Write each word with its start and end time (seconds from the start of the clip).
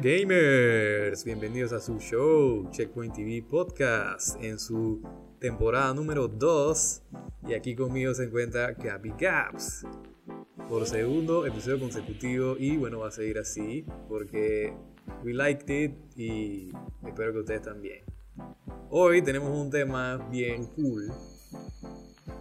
gamers, 0.00 1.24
bienvenidos 1.24 1.72
a 1.72 1.80
su 1.80 1.98
show 1.98 2.66
Checkpoint 2.70 3.14
TV 3.14 3.42
Podcast 3.42 4.42
en 4.42 4.58
su 4.58 5.02
temporada 5.38 5.92
número 5.92 6.26
2 6.26 7.02
y 7.48 7.52
aquí 7.52 7.76
conmigo 7.76 8.14
se 8.14 8.24
encuentra 8.24 8.72
Gaby 8.72 9.12
Gaps 9.18 9.84
por 10.70 10.86
segundo 10.86 11.44
episodio 11.44 11.80
consecutivo 11.80 12.56
y 12.58 12.78
bueno 12.78 13.00
va 13.00 13.08
a 13.08 13.10
seguir 13.10 13.38
así 13.38 13.84
porque 14.08 14.72
we 15.22 15.34
liked 15.34 15.68
it 15.68 15.92
y 16.16 16.72
espero 17.06 17.34
que 17.34 17.38
ustedes 17.40 17.62
también. 17.62 18.02
Hoy 18.88 19.20
tenemos 19.20 19.50
un 19.50 19.70
tema 19.70 20.16
bien 20.30 20.64
cool 20.76 21.12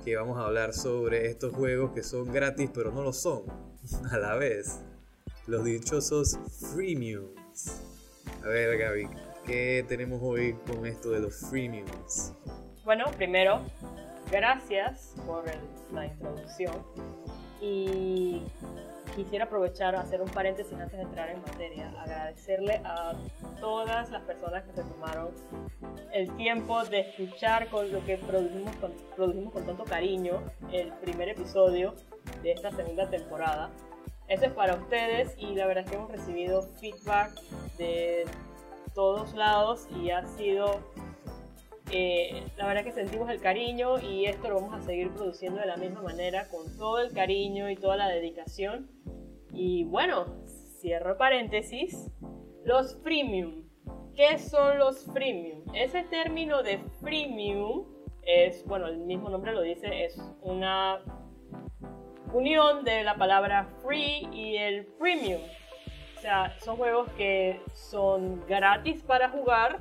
que 0.05 0.16
vamos 0.16 0.38
a 0.38 0.46
hablar 0.46 0.73
sobre 0.73 1.26
estos 1.27 1.54
juegos 1.54 1.91
que 1.91 2.04
son 2.04 2.32
gratis 2.32 2.70
pero 2.73 2.94
no 2.94 3.04
lo 3.04 3.12
son 3.12 3.44
a 4.12 4.18
la 4.18 4.35
vez. 4.35 4.80
Los 5.46 5.66
dichosos 5.66 6.40
freemiums. 6.73 7.38
A 8.44 8.48
ver 8.48 8.77
Gaby, 8.77 9.09
¿qué 9.45 9.86
tenemos 9.88 10.22
hoy 10.22 10.54
con 10.66 10.86
esto 10.86 11.12
de 11.12 11.20
los 11.20 11.49
freemiums? 11.49 12.34
Bueno, 12.85 13.05
primero, 13.18 13.62
gracias 14.32 15.16
por 15.26 15.44
la 15.94 16.05
introducción. 16.05 16.73
Y 17.62 18.41
quisiera 19.16 19.45
aprovechar 19.45 19.95
hacer 19.95 20.22
un 20.22 20.30
paréntesis 20.30 20.73
antes 20.73 20.98
de 20.98 21.04
entrar 21.04 21.30
en 21.30 21.41
materia. 21.41 21.94
Agradecerle 22.02 22.82
a 22.85 23.13
todas 23.60 24.10
las 24.12 24.23
personas 24.23 24.63
que 24.63 24.73
se 24.73 24.84
tomaron 24.84 25.30
el 26.13 26.35
tiempo 26.38 26.84
de 26.85 27.02
escuchar 27.02 27.68
con 27.70 27.91
lo 27.91 28.04
que 28.05 28.18
produjimos 28.18 28.76
con, 28.77 28.93
produjimos 29.15 29.54
con 29.54 29.65
tanto 29.65 29.84
cariño 29.84 30.41
el 30.71 30.91
primer 30.93 31.30
episodio 31.30 31.96
de 32.41 32.54
esta 32.54 32.71
segunda 32.71 33.10
temporada. 33.10 33.70
Eso 34.30 34.46
es 34.46 34.54
para 34.54 34.76
ustedes 34.76 35.35
y 35.38 35.55
la 35.55 35.66
verdad 35.66 35.84
es 35.84 35.90
que 35.90 35.98
hemos 35.98 36.12
recibido 36.12 36.62
feedback 36.80 37.32
de 37.77 38.26
todos 38.94 39.34
lados 39.34 39.88
y 40.02 40.12
ha 40.12 40.24
sido 40.26 40.82
eh, 41.91 42.44
la 42.55 42.68
verdad 42.68 42.84
que 42.84 42.91
sentimos 42.91 43.30
el 43.32 43.41
cariño 43.41 43.99
y 43.99 44.26
esto 44.26 44.49
lo 44.49 44.62
vamos 44.62 44.76
a 44.76 44.82
seguir 44.82 45.12
produciendo 45.12 45.60
de 45.60 45.66
la 45.66 45.77
misma 45.77 46.04
manera, 46.04 46.48
con 46.49 46.77
todo 46.77 46.99
el 46.99 47.12
cariño 47.12 47.70
y 47.71 47.76
toda 47.76 47.98
la 47.98 48.08
dedicación. 48.08 48.91
Y 49.52 49.86
bueno, 49.86 50.26
cierro 50.80 51.18
paréntesis, 51.18 52.12
los 52.64 52.96
freemium. 53.02 53.68
¿Qué 54.16 54.38
son 54.38 54.77
los 54.77 55.05
freemium? 55.05 55.64
Ese 55.74 56.04
término 56.04 56.62
de 56.62 56.77
freemium 57.02 57.86
es, 58.21 58.64
bueno, 58.66 58.88
el 58.88 58.99
mismo 58.99 59.30
nombre 59.30 59.54
lo 59.54 59.62
dice, 59.62 60.05
es 60.05 60.21
una 60.41 61.02
unión 62.34 62.84
de 62.84 63.04
la 63.04 63.16
palabra 63.16 63.68
free 63.84 64.28
y 64.31 64.58
el 64.58 64.85
premium. 64.85 65.41
O 66.18 66.22
sea, 66.22 66.53
son 66.59 66.78
juegos 66.78 67.09
que 67.13 67.62
son 67.74 68.46
gratis 68.46 69.02
para 69.03 69.30
jugar, 69.30 69.80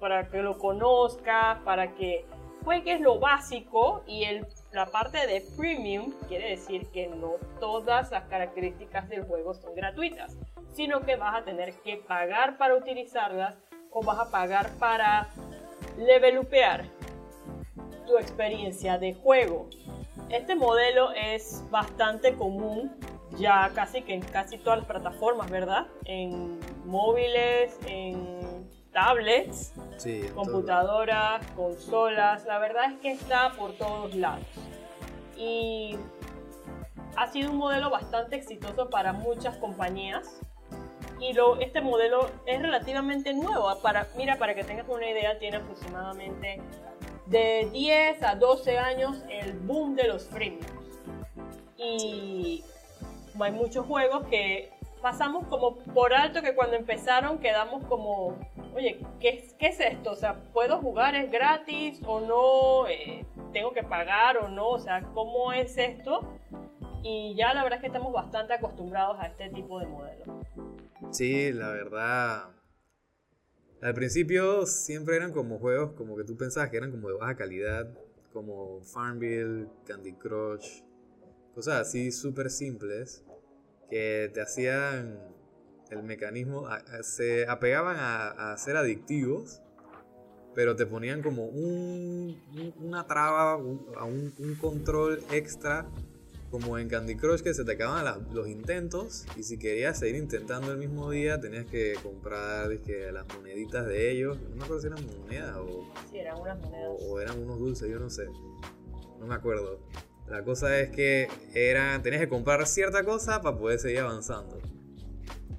para 0.00 0.28
que 0.28 0.38
lo 0.38 0.56
conozcas, 0.58 1.58
para 1.64 1.94
que 1.94 2.24
juegues 2.64 3.00
lo 3.00 3.18
básico 3.18 4.02
y 4.06 4.24
el, 4.24 4.46
la 4.72 4.86
parte 4.86 5.26
de 5.26 5.42
premium 5.56 6.12
quiere 6.28 6.50
decir 6.50 6.86
que 6.92 7.08
no 7.08 7.32
todas 7.60 8.10
las 8.10 8.24
características 8.24 9.08
del 9.08 9.24
juego 9.24 9.52
son 9.54 9.74
gratuitas, 9.74 10.36
sino 10.72 11.00
que 11.00 11.16
vas 11.16 11.42
a 11.42 11.44
tener 11.44 11.74
que 11.82 11.98
pagar 11.98 12.56
para 12.56 12.74
utilizarlas 12.74 13.56
o 13.90 14.02
vas 14.02 14.18
a 14.18 14.30
pagar 14.30 14.70
para 14.78 15.28
levelupear 15.98 16.86
tu 18.06 18.18
experiencia 18.18 18.98
de 18.98 19.14
juego. 19.14 19.68
Este 20.28 20.54
modelo 20.54 21.12
es 21.12 21.62
bastante 21.70 22.34
común 22.34 22.96
ya 23.38 23.70
casi 23.74 24.02
que 24.02 24.14
en 24.14 24.20
casi 24.20 24.58
todas 24.58 24.80
las 24.80 24.86
plataformas, 24.86 25.50
¿verdad? 25.50 25.86
En 26.04 26.58
móviles, 26.84 27.78
en 27.86 28.68
tablets, 28.92 29.72
computadoras, 30.34 31.44
consolas, 31.56 32.44
la 32.46 32.58
verdad 32.58 32.92
es 32.92 32.98
que 33.00 33.12
está 33.12 33.52
por 33.52 33.72
todos 33.72 34.14
lados. 34.14 34.46
Y 35.36 35.96
ha 37.16 37.26
sido 37.26 37.50
un 37.50 37.56
modelo 37.56 37.90
bastante 37.90 38.36
exitoso 38.36 38.88
para 38.90 39.12
muchas 39.12 39.56
compañías. 39.56 40.40
Y 41.20 41.32
lo, 41.32 41.58
este 41.60 41.80
modelo 41.80 42.28
es 42.46 42.60
relativamente 42.60 43.32
nuevo. 43.32 43.72
Para, 43.82 44.06
mira, 44.16 44.36
para 44.36 44.54
que 44.54 44.64
tengas 44.64 44.88
una 44.88 45.08
idea, 45.08 45.38
tiene 45.38 45.58
aproximadamente 45.58 46.60
de 47.26 47.68
10 47.72 48.22
a 48.22 48.34
12 48.34 48.78
años 48.78 49.22
el 49.28 49.52
boom 49.54 49.96
de 49.96 50.08
los 50.08 50.28
freemiums. 50.28 50.66
Y 51.76 52.64
hay 53.38 53.52
muchos 53.52 53.86
juegos 53.86 54.26
que 54.28 54.72
pasamos 55.02 55.46
como 55.48 55.76
por 55.76 56.14
alto 56.14 56.40
que 56.40 56.54
cuando 56.54 56.76
empezaron 56.76 57.38
quedamos 57.38 57.84
como, 57.86 58.38
oye, 58.74 59.00
¿qué, 59.20 59.48
qué 59.58 59.66
es 59.66 59.80
esto? 59.80 60.12
O 60.12 60.16
sea, 60.16 60.40
¿puedo 60.52 60.78
jugar? 60.78 61.14
¿Es 61.14 61.30
gratis 61.30 62.00
o 62.06 62.20
no? 62.20 62.88
Eh, 62.88 63.26
¿Tengo 63.52 63.72
que 63.72 63.82
pagar 63.82 64.38
o 64.38 64.48
no? 64.48 64.68
O 64.68 64.78
sea, 64.78 65.02
¿cómo 65.12 65.52
es 65.52 65.76
esto? 65.76 66.20
Y 67.02 67.34
ya 67.34 67.52
la 67.52 67.62
verdad 67.62 67.76
es 67.76 67.80
que 67.82 67.88
estamos 67.88 68.12
bastante 68.14 68.54
acostumbrados 68.54 69.18
a 69.20 69.26
este 69.26 69.50
tipo 69.50 69.78
de 69.78 69.86
modelo. 69.86 70.40
Sí, 71.10 71.52
la 71.52 71.68
verdad. 71.68 72.44
Al 73.84 73.92
principio 73.92 74.64
siempre 74.64 75.14
eran 75.14 75.30
como 75.30 75.58
juegos 75.58 75.92
como 75.92 76.16
que 76.16 76.24
tú 76.24 76.38
pensabas 76.38 76.70
que 76.70 76.78
eran 76.78 76.90
como 76.90 77.10
de 77.10 77.16
baja 77.16 77.36
calidad, 77.36 77.86
como 78.32 78.80
Farmville, 78.80 79.68
Candy 79.84 80.14
Crush, 80.14 80.80
cosas 81.54 81.82
así 81.82 82.10
súper 82.10 82.48
simples 82.48 83.22
que 83.90 84.30
te 84.32 84.40
hacían 84.40 85.18
el 85.90 86.02
mecanismo, 86.02 86.66
se 87.02 87.46
apegaban 87.46 87.96
a, 87.98 88.56
ser 88.56 88.78
adictivos, 88.78 89.60
pero 90.54 90.74
te 90.76 90.86
ponían 90.86 91.20
como 91.20 91.44
un, 91.44 92.40
una 92.80 93.06
traba, 93.06 93.58
un, 93.58 94.56
control 94.62 95.22
extra, 95.30 95.86
como 96.54 96.78
en 96.78 96.88
Candy 96.88 97.16
Crush 97.16 97.40
que 97.40 97.52
se 97.52 97.64
te 97.64 97.72
acababan 97.72 98.28
los 98.32 98.46
intentos 98.46 99.26
y 99.36 99.42
si 99.42 99.58
querías 99.58 99.98
seguir 99.98 100.14
intentando 100.14 100.70
el 100.70 100.78
mismo 100.78 101.10
día 101.10 101.40
tenías 101.40 101.66
que 101.66 101.94
comprar 102.00 102.68
las 102.68 103.26
moneditas 103.34 103.84
de 103.88 104.12
ellos, 104.12 104.38
no 104.50 104.54
me 104.54 104.62
acuerdo 104.62 104.80
si 104.80 104.86
eran 104.86 105.04
monedas 105.04 105.56
o, 105.56 105.84
eran 106.14 106.40
unas 106.40 106.60
monedas. 106.60 106.90
o 107.00 107.20
eran 107.20 107.42
unos 107.42 107.58
dulces, 107.58 107.90
yo 107.90 107.98
no 107.98 108.08
sé, 108.08 108.26
no 109.18 109.26
me 109.26 109.34
acuerdo. 109.34 109.80
La 110.28 110.44
cosa 110.44 110.78
es 110.78 110.90
que 110.90 111.26
era, 111.54 112.00
tenías 112.02 112.22
que 112.22 112.28
comprar 112.28 112.64
cierta 112.68 113.02
cosa 113.02 113.42
para 113.42 113.58
poder 113.58 113.80
seguir 113.80 113.98
avanzando. 113.98 114.56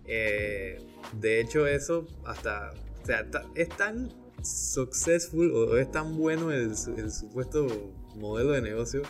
Eh, 0.06 0.78
de 1.20 1.42
hecho, 1.42 1.68
eso 1.68 2.08
hasta. 2.24 2.72
O 3.04 3.06
sea, 3.06 3.28
es 3.56 3.68
tan 3.68 4.14
successful 4.42 5.52
o 5.52 5.78
es 5.78 5.92
tan 5.92 6.18
bueno 6.18 6.54
el, 6.54 6.78
supuesto 6.78 7.68
modelo 8.16 8.52
de 8.52 8.62
negocio 8.62 9.02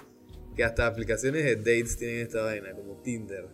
que 0.56 0.64
hasta 0.64 0.88
aplicaciones 0.88 1.44
de 1.44 1.56
dates 1.58 1.98
tienen 1.98 2.22
esta 2.22 2.44
vaina, 2.44 2.74
como 2.74 3.02
Tinder. 3.02 3.48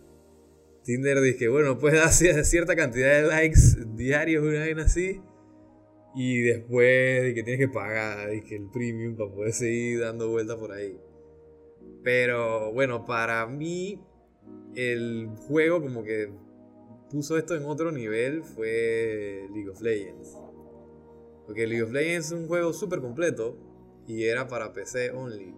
Tinder 0.84 1.20
dice 1.20 1.48
bueno, 1.48 1.78
puedes 1.78 2.00
dar 2.00 2.44
cierta 2.44 2.74
cantidad 2.74 3.22
de 3.22 3.28
likes 3.28 3.60
diarios, 3.94 4.44
una 4.44 4.60
vaina 4.60 4.84
así. 4.84 5.20
Y 6.14 6.42
después 6.42 7.22
de 7.22 7.34
que 7.34 7.42
tienes 7.42 7.66
que 7.66 7.72
pagar 7.72 8.28
que 8.42 8.56
el 8.56 8.68
premium 8.70 9.16
para 9.16 9.30
poder 9.30 9.52
seguir 9.52 10.00
dando 10.00 10.28
vueltas 10.28 10.56
por 10.56 10.72
ahí. 10.72 10.98
Pero 12.02 12.72
bueno, 12.72 13.06
para 13.06 13.46
mí 13.46 14.00
el 14.74 15.28
juego 15.46 15.80
como 15.80 16.02
que 16.02 16.30
puso 17.10 17.38
esto 17.38 17.54
en 17.54 17.64
otro 17.64 17.92
nivel 17.92 18.42
fue 18.42 19.46
League 19.54 19.70
of 19.70 19.80
Legends. 19.80 20.36
Porque 21.46 21.66
League 21.66 21.82
of 21.82 21.92
Legends 21.92 22.26
es 22.26 22.32
un 22.32 22.46
juego 22.46 22.72
súper 22.72 23.00
completo 23.00 23.56
y 24.06 24.24
era 24.24 24.48
para 24.48 24.72
PC 24.72 25.10
only. 25.12 25.54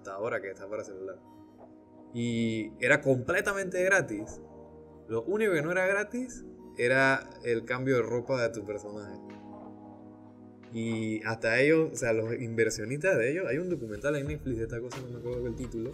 Hasta 0.00 0.14
ahora 0.14 0.40
que 0.40 0.48
está 0.48 0.66
para 0.66 0.82
celular. 0.82 1.18
Y 2.14 2.72
era 2.80 3.02
completamente 3.02 3.84
gratis. 3.84 4.40
Lo 5.08 5.24
único 5.24 5.52
que 5.52 5.60
no 5.60 5.72
era 5.72 5.86
gratis 5.86 6.42
era 6.78 7.28
el 7.44 7.66
cambio 7.66 7.96
de 7.96 8.02
ropa 8.02 8.40
de 8.40 8.48
tu 8.48 8.64
personaje. 8.64 9.20
Y 10.72 11.22
hasta 11.24 11.60
ellos, 11.60 11.90
o 11.92 11.96
sea, 11.96 12.14
los 12.14 12.32
inversionistas 12.32 13.18
de 13.18 13.30
ellos, 13.30 13.46
hay 13.46 13.58
un 13.58 13.68
documental 13.68 14.16
en 14.16 14.28
Netflix 14.28 14.56
de 14.56 14.62
esta 14.62 14.80
cosa, 14.80 15.02
no 15.02 15.08
me 15.08 15.18
acuerdo 15.18 15.46
el 15.46 15.54
título. 15.54 15.90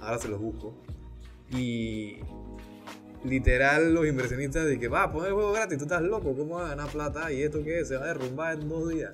Ahora 0.00 0.18
se 0.20 0.28
los 0.28 0.40
busco. 0.40 0.72
Y 1.50 2.20
literal 3.24 3.92
los 3.92 4.06
inversionistas 4.06 4.66
de 4.66 4.78
que 4.78 4.86
va, 4.86 5.10
poner 5.10 5.30
el 5.30 5.34
juego 5.34 5.50
gratis, 5.50 5.78
tú 5.78 5.84
estás 5.84 6.02
loco, 6.02 6.36
¿cómo 6.36 6.54
vas 6.54 6.66
a 6.66 6.76
ganar 6.76 6.92
plata? 6.92 7.32
¿Y 7.32 7.42
esto 7.42 7.64
qué? 7.64 7.84
Se 7.84 7.96
va 7.96 8.04
a 8.04 8.06
derrumbar 8.06 8.54
en 8.54 8.68
dos 8.68 8.88
días. 8.88 9.12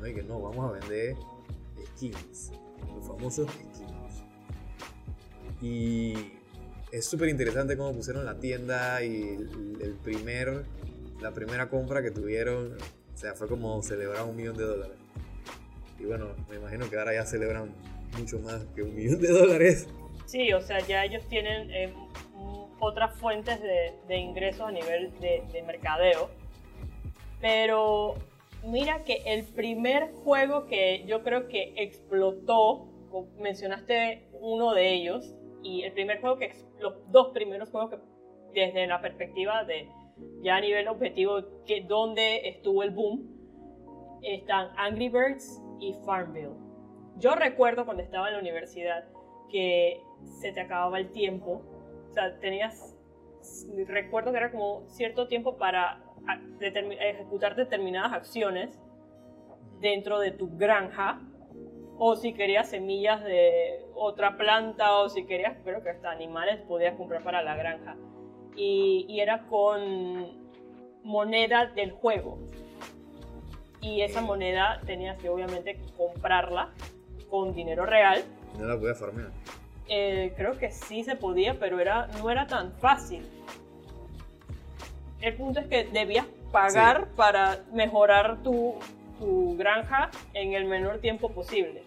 No, 0.00 0.06
y 0.06 0.14
que 0.14 0.22
no, 0.22 0.40
vamos 0.40 0.70
a 0.70 0.78
vender 0.78 1.16
skins, 1.96 2.52
los 2.94 3.06
famosos 3.06 3.50
skins. 3.50 3.82
Y 5.62 6.14
es 6.92 7.06
súper 7.06 7.28
interesante 7.28 7.76
cómo 7.76 7.92
pusieron 7.92 8.24
la 8.24 8.38
tienda 8.38 9.02
y 9.02 9.36
el 9.80 9.96
primer, 10.02 10.64
la 11.20 11.32
primera 11.32 11.68
compra 11.68 12.02
que 12.02 12.10
tuvieron 12.10 12.76
o 13.16 13.18
sea, 13.18 13.32
fue 13.34 13.48
como 13.48 13.82
celebrar 13.82 14.24
un 14.24 14.36
millón 14.36 14.58
de 14.58 14.64
dólares. 14.64 14.96
Y 15.98 16.04
bueno, 16.04 16.34
me 16.50 16.56
imagino 16.56 16.90
que 16.90 16.98
ahora 16.98 17.14
ya 17.14 17.24
celebran 17.24 17.74
mucho 18.18 18.38
más 18.40 18.62
que 18.74 18.82
un 18.82 18.94
millón 18.94 19.22
de 19.22 19.28
dólares. 19.28 19.88
Sí, 20.26 20.52
o 20.52 20.60
sea, 20.60 20.80
ya 20.80 21.02
ellos 21.02 21.24
tienen 21.30 21.70
eh, 21.70 21.94
otras 22.78 23.18
fuentes 23.18 23.58
de, 23.62 24.16
ingresos 24.18 24.68
a 24.68 24.70
nivel 24.70 25.18
de 25.18 25.62
mercadeo. 25.66 26.28
Pero 27.40 28.16
mira 28.66 29.04
que 29.04 29.22
el 29.26 29.44
primer 29.44 30.12
juego 30.12 30.66
que 30.66 31.04
yo 31.06 31.22
creo 31.22 31.48
que 31.48 31.74
explotó, 31.76 32.88
mencionaste 33.38 34.28
uno 34.40 34.74
de 34.74 34.92
ellos, 34.92 35.34
y 35.62 35.82
el 35.82 35.92
primer 35.92 36.20
juego 36.20 36.38
que, 36.38 36.52
los 36.78 37.10
dos 37.10 37.28
primeros 37.32 37.70
juegos 37.70 37.90
que 37.90 37.98
desde 38.66 38.86
la 38.86 39.00
perspectiva 39.00 39.64
de 39.64 39.88
ya 40.42 40.56
a 40.56 40.60
nivel 40.60 40.88
objetivo, 40.88 41.42
que 41.66 41.82
donde 41.82 42.48
estuvo 42.48 42.82
el 42.82 42.90
boom, 42.90 43.36
están 44.22 44.70
Angry 44.76 45.08
Birds 45.08 45.62
y 45.80 45.94
Farmville. 46.04 46.54
Yo 47.18 47.34
recuerdo 47.34 47.84
cuando 47.84 48.02
estaba 48.02 48.28
en 48.28 48.34
la 48.34 48.40
universidad 48.40 49.04
que 49.50 50.00
se 50.40 50.52
te 50.52 50.60
acababa 50.60 50.98
el 50.98 51.12
tiempo, 51.12 51.62
o 52.08 52.12
sea, 52.12 52.38
tenías, 52.40 52.95
recuerdo 53.86 54.32
que 54.32 54.38
era 54.38 54.50
como 54.50 54.88
cierto 54.88 55.28
tiempo 55.28 55.56
para 55.56 56.02
ejecutar 56.60 57.56
determinadas 57.56 58.12
acciones 58.12 58.78
dentro 59.80 60.18
de 60.18 60.30
tu 60.30 60.56
granja, 60.56 61.20
o 61.98 62.16
si 62.16 62.34
querías 62.34 62.68
semillas 62.68 63.24
de 63.24 63.84
otra 63.94 64.36
planta, 64.36 64.96
o 64.98 65.08
si 65.08 65.24
querías, 65.24 65.56
creo 65.64 65.82
que 65.82 65.90
hasta 65.90 66.10
animales 66.10 66.60
podías 66.62 66.94
comprar 66.96 67.22
para 67.22 67.42
la 67.42 67.56
granja. 67.56 67.96
Y, 68.54 69.18
era 69.20 69.46
con 69.46 70.48
moneda 71.02 71.66
del 71.66 71.92
juego. 71.92 72.38
Y 73.80 74.00
esa 74.00 74.20
moneda 74.20 74.80
tenías 74.86 75.18
que 75.18 75.28
obviamente 75.28 75.78
comprarla 75.96 76.72
con 77.30 77.54
dinero 77.54 77.86
real. 77.86 78.24
No 78.58 78.66
la 78.66 78.78
podía 78.78 78.94
farmear. 78.94 79.30
Eh, 79.88 80.32
creo 80.36 80.58
que 80.58 80.70
sí 80.72 81.04
se 81.04 81.16
podía, 81.16 81.58
pero 81.58 81.78
era, 81.78 82.08
no 82.18 82.30
era 82.30 82.46
tan 82.46 82.72
fácil. 82.72 83.26
El 85.20 85.34
punto 85.34 85.60
es 85.60 85.66
que 85.66 85.84
debías 85.84 86.26
pagar 86.52 87.08
para 87.16 87.60
mejorar 87.72 88.42
tu, 88.42 88.74
tu, 89.18 89.56
granja 89.56 90.10
en 90.34 90.54
el 90.54 90.64
menor 90.66 90.98
tiempo 90.98 91.30
posible. 91.30 91.82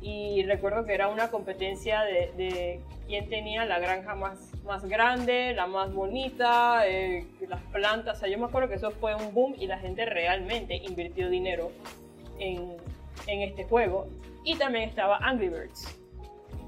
Y 0.00 0.44
recuerdo 0.44 0.84
que 0.84 0.94
era 0.94 1.08
una 1.08 1.30
competencia 1.30 2.02
de, 2.02 2.32
de 2.36 2.80
quién 3.10 3.28
tenía 3.28 3.64
la 3.64 3.80
granja 3.80 4.14
más, 4.14 4.52
más 4.64 4.84
grande, 4.84 5.52
la 5.54 5.66
más 5.66 5.92
bonita, 5.92 6.86
eh, 6.86 7.26
las 7.48 7.60
plantas. 7.72 8.18
O 8.18 8.20
sea, 8.20 8.28
yo 8.28 8.38
me 8.38 8.44
acuerdo 8.44 8.68
que 8.68 8.76
eso 8.76 8.92
fue 8.92 9.14
un 9.14 9.34
boom 9.34 9.54
y 9.58 9.66
la 9.66 9.78
gente 9.78 10.04
realmente 10.04 10.76
invirtió 10.76 11.28
dinero 11.28 11.72
en, 12.38 12.76
en 13.26 13.42
este 13.42 13.64
juego. 13.64 14.08
Y 14.44 14.56
también 14.56 14.88
estaba 14.88 15.18
Angry 15.18 15.48
Birds. 15.48 15.99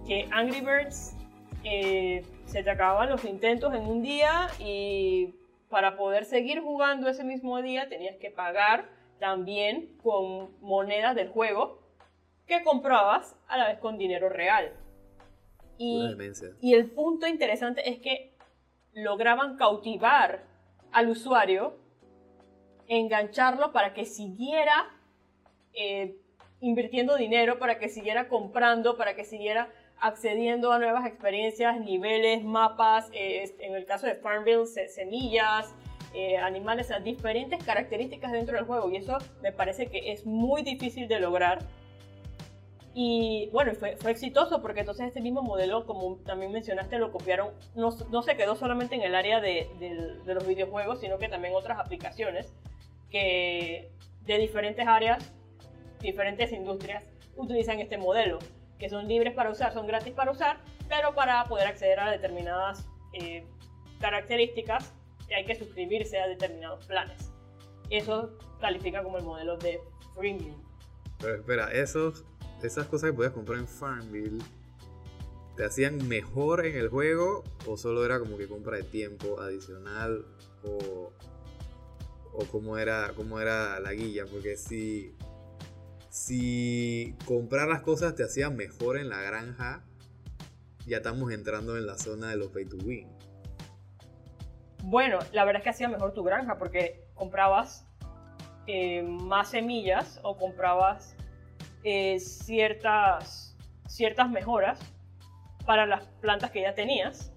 Que 0.06 0.28
Angry 0.30 0.60
Birds 0.60 1.16
eh, 1.64 2.24
se 2.46 2.62
te 2.62 2.70
acababan 2.70 3.08
los 3.08 3.24
intentos 3.24 3.72
en 3.74 3.82
un 3.82 4.02
día 4.02 4.48
y 4.58 5.34
para 5.68 5.96
poder 5.96 6.24
seguir 6.24 6.60
jugando 6.60 7.08
ese 7.08 7.24
mismo 7.24 7.62
día 7.62 7.88
tenías 7.88 8.16
que 8.16 8.30
pagar 8.30 8.88
también 9.20 9.96
con 10.02 10.50
monedas 10.60 11.14
del 11.14 11.28
juego 11.28 11.80
que 12.46 12.62
comprabas 12.64 13.36
a 13.46 13.56
la 13.56 13.68
vez 13.68 13.78
con 13.78 13.96
dinero 13.96 14.28
real. 14.28 14.72
Y, 15.78 16.14
y 16.60 16.74
el 16.74 16.90
punto 16.90 17.26
interesante 17.26 17.88
es 17.88 17.98
que 18.00 18.34
lograban 18.92 19.56
cautivar 19.56 20.44
al 20.92 21.08
usuario, 21.08 21.78
engancharlo 22.88 23.72
para 23.72 23.94
que 23.94 24.04
siguiera 24.04 24.90
eh, 25.72 26.16
invirtiendo 26.60 27.16
dinero, 27.16 27.58
para 27.58 27.78
que 27.78 27.88
siguiera 27.88 28.28
comprando, 28.28 28.96
para 28.96 29.16
que 29.16 29.24
siguiera 29.24 29.72
accediendo 30.02 30.72
a 30.72 30.80
nuevas 30.80 31.06
experiencias, 31.06 31.80
niveles, 31.80 32.42
mapas, 32.42 33.08
eh, 33.12 33.54
en 33.60 33.76
el 33.76 33.86
caso 33.86 34.08
de 34.08 34.16
Farmville, 34.16 34.66
semillas, 34.66 35.72
eh, 36.12 36.36
animales, 36.36 36.90
a 36.90 36.98
diferentes 36.98 37.62
características 37.62 38.32
dentro 38.32 38.56
del 38.56 38.66
juego. 38.66 38.90
Y 38.90 38.96
eso 38.96 39.18
me 39.42 39.52
parece 39.52 39.86
que 39.86 40.12
es 40.12 40.26
muy 40.26 40.62
difícil 40.62 41.06
de 41.06 41.20
lograr. 41.20 41.60
Y 42.94 43.48
bueno, 43.52 43.74
fue, 43.76 43.96
fue 43.96 44.10
exitoso 44.10 44.60
porque 44.60 44.80
entonces 44.80 45.06
este 45.06 45.20
mismo 45.20 45.40
modelo, 45.40 45.86
como 45.86 46.16
también 46.26 46.50
mencionaste, 46.50 46.98
lo 46.98 47.12
copiaron, 47.12 47.50
no, 47.76 47.90
no 48.10 48.22
se 48.22 48.36
quedó 48.36 48.56
solamente 48.56 48.96
en 48.96 49.02
el 49.02 49.14
área 49.14 49.40
de, 49.40 49.70
de, 49.78 50.18
de, 50.26 50.34
los 50.34 50.46
videojuegos, 50.46 51.00
sino 51.00 51.16
que 51.16 51.28
también 51.28 51.54
otras 51.54 51.78
aplicaciones 51.78 52.52
que 53.08 53.88
de 54.26 54.38
diferentes 54.38 54.86
áreas, 54.86 55.32
diferentes 56.00 56.52
industrias 56.52 57.04
utilizan 57.36 57.78
este 57.78 57.96
modelo 57.96 58.40
que 58.82 58.88
son 58.88 59.06
libres 59.06 59.32
para 59.32 59.48
usar, 59.48 59.72
son 59.72 59.86
gratis 59.86 60.12
para 60.12 60.32
usar, 60.32 60.60
pero 60.88 61.14
para 61.14 61.44
poder 61.44 61.68
acceder 61.68 62.00
a 62.00 62.10
determinadas 62.10 62.84
eh, 63.12 63.46
características 64.00 64.92
hay 65.32 65.46
que 65.46 65.54
suscribirse 65.54 66.18
a 66.18 66.26
determinados 66.26 66.84
planes. 66.86 67.30
Eso 67.90 68.36
califica 68.60 69.04
como 69.04 69.18
el 69.18 69.24
modelo 69.24 69.56
de 69.56 69.80
freemium. 70.16 70.60
Pero 71.20 71.36
espera, 71.36 71.72
esos, 71.72 72.24
esas 72.60 72.88
cosas 72.88 73.10
que 73.10 73.16
podías 73.16 73.32
comprar 73.32 73.60
en 73.60 73.68
Farmville, 73.68 74.42
¿te 75.56 75.64
hacían 75.64 76.08
mejor 76.08 76.66
en 76.66 76.76
el 76.76 76.88
juego 76.88 77.44
o 77.68 77.76
solo 77.76 78.04
era 78.04 78.18
como 78.18 78.36
que 78.36 78.48
compra 78.48 78.78
de 78.78 78.82
tiempo 78.82 79.40
adicional 79.40 80.26
o, 80.64 81.12
o 82.32 82.44
cómo, 82.50 82.78
era, 82.78 83.12
cómo 83.14 83.38
era 83.38 83.78
la 83.78 83.92
guía? 83.92 84.24
Porque 84.28 84.56
si 84.56 85.14
si 86.12 87.16
comprar 87.24 87.68
las 87.68 87.80
cosas 87.80 88.14
te 88.14 88.22
hacía 88.22 88.50
mejor 88.50 88.98
en 88.98 89.08
la 89.08 89.22
granja, 89.22 89.82
ya 90.86 90.98
estamos 90.98 91.32
entrando 91.32 91.78
en 91.78 91.86
la 91.86 91.96
zona 91.96 92.28
de 92.28 92.36
los 92.36 92.48
pay 92.48 92.66
to 92.66 92.76
win. 92.84 93.08
Bueno, 94.82 95.20
la 95.32 95.46
verdad 95.46 95.60
es 95.60 95.64
que 95.64 95.70
hacía 95.70 95.88
mejor 95.88 96.12
tu 96.12 96.22
granja 96.22 96.58
porque 96.58 97.06
comprabas 97.14 97.86
eh, 98.66 99.02
más 99.02 99.52
semillas 99.52 100.20
o 100.22 100.36
comprabas 100.36 101.16
eh, 101.82 102.20
ciertas, 102.20 103.56
ciertas 103.88 104.28
mejoras 104.28 104.80
para 105.64 105.86
las 105.86 106.04
plantas 106.20 106.50
que 106.50 106.60
ya 106.60 106.74
tenías, 106.74 107.32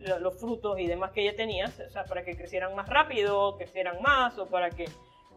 los 0.00 0.40
frutos 0.40 0.80
y 0.80 0.88
demás 0.88 1.12
que 1.12 1.24
ya 1.24 1.36
tenías, 1.36 1.78
o 1.78 1.90
sea, 1.90 2.04
para 2.04 2.24
que 2.24 2.36
crecieran 2.36 2.74
más 2.74 2.88
rápido, 2.88 3.56
crecieran 3.58 4.02
más 4.02 4.36
o 4.38 4.46
para 4.46 4.70
que 4.70 4.86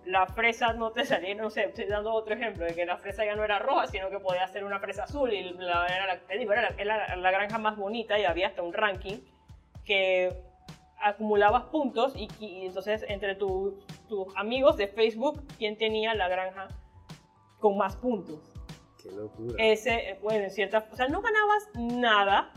la 0.06 0.26
fresa 0.28 0.74
no 0.74 0.92
te 0.92 1.06
salía, 1.06 1.36
no 1.36 1.50
sé, 1.50 1.66
estoy 1.66 1.86
dando 1.86 2.14
otro 2.14 2.34
ejemplo, 2.34 2.66
de 2.66 2.74
que 2.74 2.86
la 2.86 2.98
fresa 2.98 3.24
ya 3.26 3.36
no 3.36 3.44
era 3.44 3.60
roja, 3.60 3.88
sino 3.88 4.10
que 4.10 4.20
podía 4.20 4.48
ser 4.48 4.64
una 4.64 4.80
fresa 4.80 5.04
azul 5.04 5.32
y 5.32 5.54
la, 5.54 5.86
era, 5.88 6.08
la, 6.08 6.20
era 6.78 7.16
la, 7.16 7.32
granja 7.32 7.58
más 7.58 7.78
bonita 7.78 8.20
y 8.20 8.24
había 8.24 8.48
hasta 8.48 8.64
un 8.64 8.74
ranking 8.74 9.20
que 9.86 10.34
acumulabas 11.00 11.66
puntos 11.66 12.14
y, 12.16 12.28
entonces 12.66 13.06
entre 13.08 13.36
tus 13.36 13.76
amigos 14.36 14.78
de 14.78 14.88
Facebook, 14.88 15.44
¿quién 15.58 15.78
tenía 15.78 16.16
la 16.16 16.28
granja 16.28 16.68
con 17.60 17.78
más 17.78 17.96
puntos? 17.96 18.40
Qué 19.02 19.12
locura. 19.12 19.56
Ese, 19.58 20.20
bueno, 20.22 20.46
en 20.46 20.52
cierta, 20.52 20.88
o 20.92 20.96
sea, 20.96 21.08
no 21.08 21.22
ganabas 21.22 21.70
nada, 21.76 22.52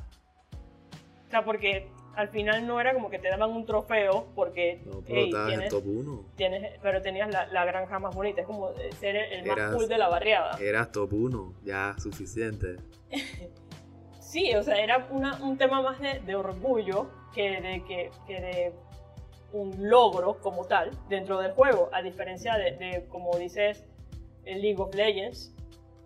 o 1.26 1.30
sea, 1.30 1.44
porque 1.44 1.90
al 2.16 2.28
final 2.28 2.66
no 2.66 2.80
era 2.80 2.94
como 2.94 3.10
que 3.10 3.18
te 3.18 3.28
daban 3.28 3.50
un 3.50 3.66
trofeo 3.66 4.28
porque 4.34 4.80
no, 4.84 5.02
pero 5.06 5.46
tienes, 5.46 5.70
top 5.70 5.84
1. 5.86 6.24
Tienes, 6.36 6.78
pero 6.82 7.02
tenías 7.02 7.30
la, 7.30 7.46
la, 7.46 7.64
granja 7.64 7.98
más 7.98 8.14
bonita, 8.14 8.40
es 8.40 8.46
como 8.46 8.72
ser 8.98 9.16
el, 9.16 9.44
más 9.46 9.74
cool 9.74 9.88
de 9.88 9.98
la 9.98 10.08
barriada. 10.08 10.56
Eras 10.60 10.92
top 10.92 11.12
1, 11.12 11.54
ya 11.64 11.94
suficiente. 11.98 12.76
sí, 14.20 14.54
o 14.54 14.62
sea, 14.62 14.82
era 14.82 15.06
una, 15.10 15.42
un 15.42 15.58
tema 15.58 15.82
más 15.82 16.00
de, 16.00 16.20
de 16.20 16.34
orgullo 16.34 17.10
que 17.34 17.60
de, 17.60 17.84
que, 17.84 18.10
que, 18.26 18.40
de 18.40 18.72
un 19.52 19.88
logro 19.88 20.38
como 20.40 20.64
tal 20.64 20.90
dentro 21.08 21.40
del 21.40 21.52
juego, 21.52 21.88
a 21.92 22.02
diferencia 22.02 22.56
de, 22.56 22.72
de 22.72 23.06
como 23.08 23.36
dices, 23.38 23.84
el 24.44 24.62
League 24.62 24.80
of 24.80 24.94
Legends, 24.94 25.54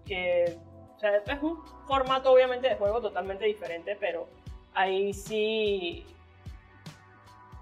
que 0.04 0.56
o 0.98 1.00
sea, 1.00 1.16
es 1.16 1.42
un 1.42 1.62
formato 1.86 2.32
obviamente 2.32 2.68
de 2.68 2.74
juego 2.74 3.00
totalmente 3.00 3.44
diferente, 3.44 3.96
pero 4.00 4.28
ahí 4.78 5.12
sí 5.12 6.06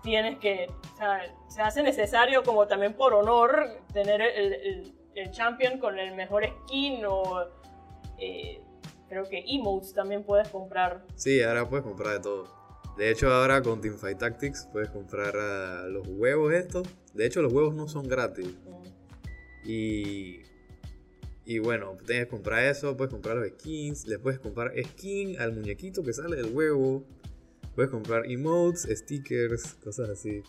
tienes 0.02 0.38
que, 0.38 0.68
o 0.68 0.96
sea, 0.96 1.20
se 1.48 1.62
hace 1.62 1.82
necesario 1.82 2.42
como 2.42 2.66
también 2.66 2.92
por 2.92 3.14
honor 3.14 3.80
tener 3.92 4.20
el, 4.20 4.94
el, 5.14 5.30
champion 5.30 5.78
con 5.78 5.98
el 5.98 6.14
mejor 6.14 6.44
skin 6.44 7.04
o 7.06 7.46
eh, 8.18 8.60
creo 9.08 9.24
que 9.28 9.42
emotes 9.48 9.94
también 9.94 10.24
puedes 10.24 10.48
comprar. 10.48 11.04
Sí, 11.14 11.42
ahora 11.42 11.68
puedes 11.68 11.84
comprar 11.84 12.14
de 12.14 12.20
todo. 12.20 12.54
De 12.98 13.10
hecho, 13.10 13.32
ahora 13.32 13.62
con 13.62 13.80
Teamfight 13.80 14.18
Tactics 14.18 14.68
puedes 14.70 14.90
comprar 14.90 15.34
los 15.88 16.06
huevos 16.08 16.52
estos. 16.52 16.86
De 17.14 17.26
hecho, 17.26 17.40
los 17.40 17.52
huevos 17.52 17.74
no 17.74 17.88
son 17.88 18.06
gratis. 18.06 18.54
Mm. 18.64 19.68
Y 19.68 20.42
y 21.46 21.58
bueno, 21.60 21.96
tienes 22.06 22.24
que 22.26 22.30
comprar 22.30 22.64
eso, 22.64 22.96
puedes 22.96 23.12
comprar 23.12 23.36
los 23.36 23.48
skins, 23.48 24.06
le 24.06 24.18
puedes 24.18 24.38
comprar 24.40 24.72
skin 24.84 25.40
al 25.40 25.52
muñequito 25.52 26.02
que 26.02 26.12
sale 26.12 26.36
del 26.36 26.52
huevo, 26.54 27.04
puedes 27.74 27.90
comprar 27.90 28.26
emotes, 28.30 28.82
stickers, 28.98 29.74
cosas 29.82 30.10
así. 30.10 30.42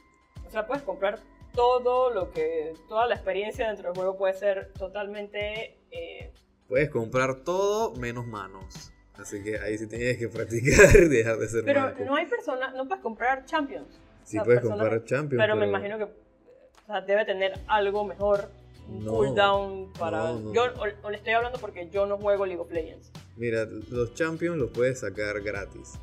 O 0.46 0.50
sea, 0.50 0.66
puedes 0.68 0.84
comprar 0.84 1.20
todo 1.54 2.10
lo 2.12 2.32
que, 2.32 2.74
toda 2.89 3.06
la 3.08 3.16
experiencia 3.16 3.68
dentro 3.68 3.88
del 3.89 3.96
juego 3.96 4.18
puede 4.18 4.34
ser 4.34 4.72
totalmente... 4.74 5.77
Eh, 5.92 6.32
puedes 6.68 6.89
comprar 6.89 7.44
todo 7.44 7.94
menos 7.96 8.25
manos. 8.27 8.92
Así 9.18 9.44
que 9.44 9.58
ahí 9.60 9.77
sí 9.77 9.88
tienes 9.88 10.18
que 10.18 10.30
practicar 10.30 10.96
y 10.96 11.08
dejar 11.08 11.38
de 11.38 11.48
ser 11.48 11.63
Pero 11.66 11.82
manco. 11.82 12.04
no 12.06 12.16
hay 12.16 12.25
personas, 12.27 12.74
no 12.75 12.88
puedes 12.88 13.01
comprar 13.04 13.46
Champions. 13.46 13.88
Sí 14.24 14.38
O 14.38 14.42
sea, 14.42 14.44
puedes 14.44 14.62
personas- 14.62 14.80
comprar 14.80 15.06
Champions, 15.06 15.42
Pero 15.44 15.56
me 15.56 15.62
pero- 15.62 15.70
imagino 15.70 15.98
que 15.98 16.04
o 16.04 16.86
sea, 16.86 17.01
debe 17.01 17.25
tener 17.25 17.54
algo 17.68 18.04
mejor, 18.06 18.50
un 18.89 19.03
No, 19.06 19.12
cooldown 19.12 19.94
para... 20.00 20.17
no, 20.34 20.39
no. 20.39 20.53
Yo 20.53 20.63
o- 20.65 21.08
o 21.08 21.10
le 21.12 21.17
estoy 21.17 21.34
hablando 21.34 21.60
porque 21.60 21.89
yo 21.91 22.06
no 22.06 22.17
juego 22.17 22.46
League 22.46 22.62
of 22.62 22.72
Legends. 22.72 23.12
Mira, 23.36 23.65
los 23.89 24.13
Champions 24.15 24.58
los 24.58 24.72
puedes 24.72 25.00
sacar 25.00 25.41
gratis. 25.41 25.94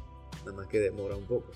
Nada 0.45 0.53
más 0.59 0.67
que 0.69 0.79
demora 0.81 1.17
un 1.17 1.25
poco. 1.25 1.51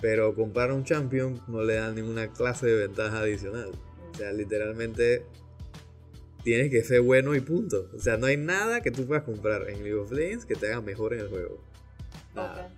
Pero 0.00 0.34
comprar 0.34 0.72
un 0.72 0.84
Champion 0.84 1.40
no 1.48 1.62
le 1.62 1.76
da 1.76 1.90
ninguna 1.92 2.32
clase 2.32 2.66
de 2.66 2.86
ventaja 2.86 3.20
adicional. 3.20 3.70
O 4.12 4.14
sea, 4.18 4.32
literalmente 4.32 5.24
tienes 6.42 6.70
que 6.70 6.82
ser 6.84 7.00
bueno 7.00 7.34
y 7.34 7.40
punto. 7.40 7.88
O 7.94 7.98
sea, 7.98 8.16
no 8.16 8.26
hay 8.26 8.36
nada 8.36 8.80
que 8.82 8.90
tú 8.90 9.06
puedas 9.06 9.24
comprar 9.24 9.68
en 9.70 9.82
League 9.82 9.94
of 9.94 10.12
Legends 10.12 10.44
que 10.44 10.54
te 10.54 10.66
haga 10.66 10.80
mejor 10.82 11.14
en 11.14 11.20
el 11.20 11.28
juego. 11.28 11.58
Nada. 12.34 12.70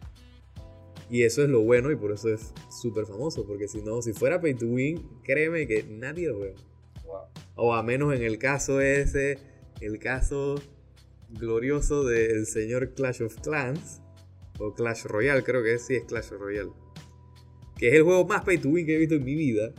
Y 1.10 1.22
eso 1.22 1.42
es 1.42 1.48
lo 1.48 1.62
bueno 1.62 1.90
y 1.90 1.96
por 1.96 2.12
eso 2.12 2.28
es 2.28 2.52
súper 2.70 3.06
famoso. 3.06 3.44
Porque 3.46 3.66
si 3.66 3.82
no, 3.82 4.00
si 4.02 4.12
fuera 4.12 4.40
Pay 4.40 4.54
to 4.54 4.66
Win, 4.66 5.02
créeme 5.24 5.66
que 5.66 5.82
nadie 5.84 6.28
lo 6.28 6.36
juega. 6.36 6.56
Wow. 7.08 7.22
O 7.56 7.74
a 7.74 7.82
menos 7.82 8.14
en 8.14 8.22
el 8.22 8.38
caso 8.38 8.80
ese, 8.80 9.38
el 9.80 9.98
caso 9.98 10.56
glorioso 11.30 12.04
del 12.04 12.46
señor 12.46 12.94
Clash 12.94 13.22
of 13.22 13.34
Clans, 13.40 14.00
o 14.60 14.74
Clash 14.74 15.04
Royale, 15.04 15.42
creo 15.42 15.62
que 15.62 15.74
es, 15.74 15.86
sí 15.86 15.96
es 15.96 16.04
Clash 16.04 16.30
Royale, 16.30 16.70
que 17.76 17.88
es 17.88 17.94
el 17.94 18.02
juego 18.02 18.24
más 18.26 18.42
pay 18.44 18.58
to 18.58 18.68
win 18.68 18.86
que 18.86 18.94
he 18.94 18.98
visto 18.98 19.14
en 19.14 19.24
mi 19.24 19.34
vida, 19.34 19.72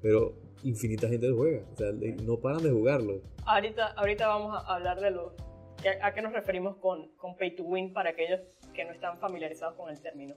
pero 0.00 0.34
infinita 0.62 1.08
gente 1.08 1.28
lo 1.28 1.36
juega, 1.36 1.64
o 1.72 1.76
sea, 1.76 1.92
no 2.22 2.38
paran 2.40 2.62
de 2.62 2.70
jugarlo. 2.70 3.22
Ahorita, 3.44 3.88
ahorita 3.88 4.28
vamos 4.28 4.54
a 4.54 4.74
hablar 4.74 5.00
de 5.00 5.10
los... 5.10 5.32
¿A 6.02 6.08
a 6.08 6.14
qué 6.14 6.20
nos 6.20 6.32
referimos 6.32 6.76
con, 6.76 7.08
con 7.16 7.36
Pay 7.38 7.56
to 7.56 7.64
Win 7.64 7.92
para 7.92 8.10
aquellos 8.10 8.40
que 8.74 8.84
no 8.84 8.92
están 8.92 9.18
familiarizados 9.18 9.76
con 9.76 9.90
el 9.90 10.00
término? 10.00 10.34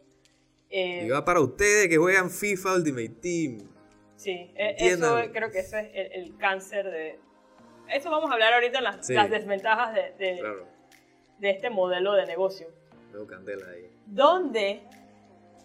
Eh, 0.69 1.03
Y 1.05 1.09
va 1.09 1.25
para 1.25 1.41
ustedes 1.41 1.89
que 1.89 1.97
juegan 1.97 2.29
FIFA 2.29 2.75
Ultimate 2.75 3.09
Team. 3.21 3.57
Sí, 4.15 4.51
e- 4.55 4.75
eso 4.79 5.19
creo 5.33 5.51
que 5.51 5.59
eso 5.59 5.77
es 5.77 5.89
el, 5.93 6.11
el 6.23 6.37
cáncer 6.37 6.89
de... 6.89 7.19
Eso 7.89 8.09
vamos 8.11 8.29
a 8.29 8.33
hablar 8.33 8.53
ahorita, 8.53 8.79
las, 8.81 9.05
Sí. 9.05 9.13
las 9.13 9.29
desventajas 9.29 9.93
de, 9.93 10.11
de- 10.17 10.39
Claro, 10.39 10.67
de 11.39 11.49
este 11.49 11.69
modelo 11.69 12.13
de 12.13 12.25
negocio. 12.25 12.67
veo 13.11 13.27
candela 13.27 13.65
ahí. 13.69 13.91
¿Dónde, 14.05 14.83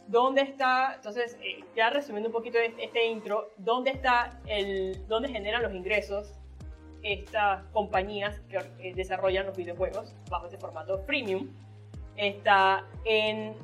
dónde 0.09 0.43
está, 0.43 0.95
entonces, 0.97 1.39
eh, 1.43 1.65
ya 1.77 1.91
resumiendo 1.91 2.29
un 2.29 2.33
poquito 2.33 2.59
este, 2.59 2.85
este 2.85 3.07
intro, 3.07 3.53
dónde 3.59 3.91
está 3.91 4.41
el, 4.47 5.07
dónde 5.07 5.29
generan 5.29 5.63
los 5.63 5.73
ingresos 5.73 6.35
estas 7.03 7.63
compañías 7.73 8.41
que 8.49 8.57
eh, 8.81 8.93
desarrollan 8.95 9.47
los 9.47 9.57
videojuegos 9.57 10.15
bajo 10.29 10.47
este 10.47 10.59
formato 10.59 11.05
premium? 11.07 11.49
Está 12.17 12.85
en, 13.05 13.55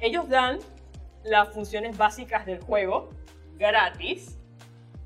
ellos 0.00 0.26
dan 0.30 0.58
las 1.24 1.50
funciones 1.50 1.98
básicas 1.98 2.46
del 2.46 2.60
juego 2.60 3.10
gratis, 3.58 4.38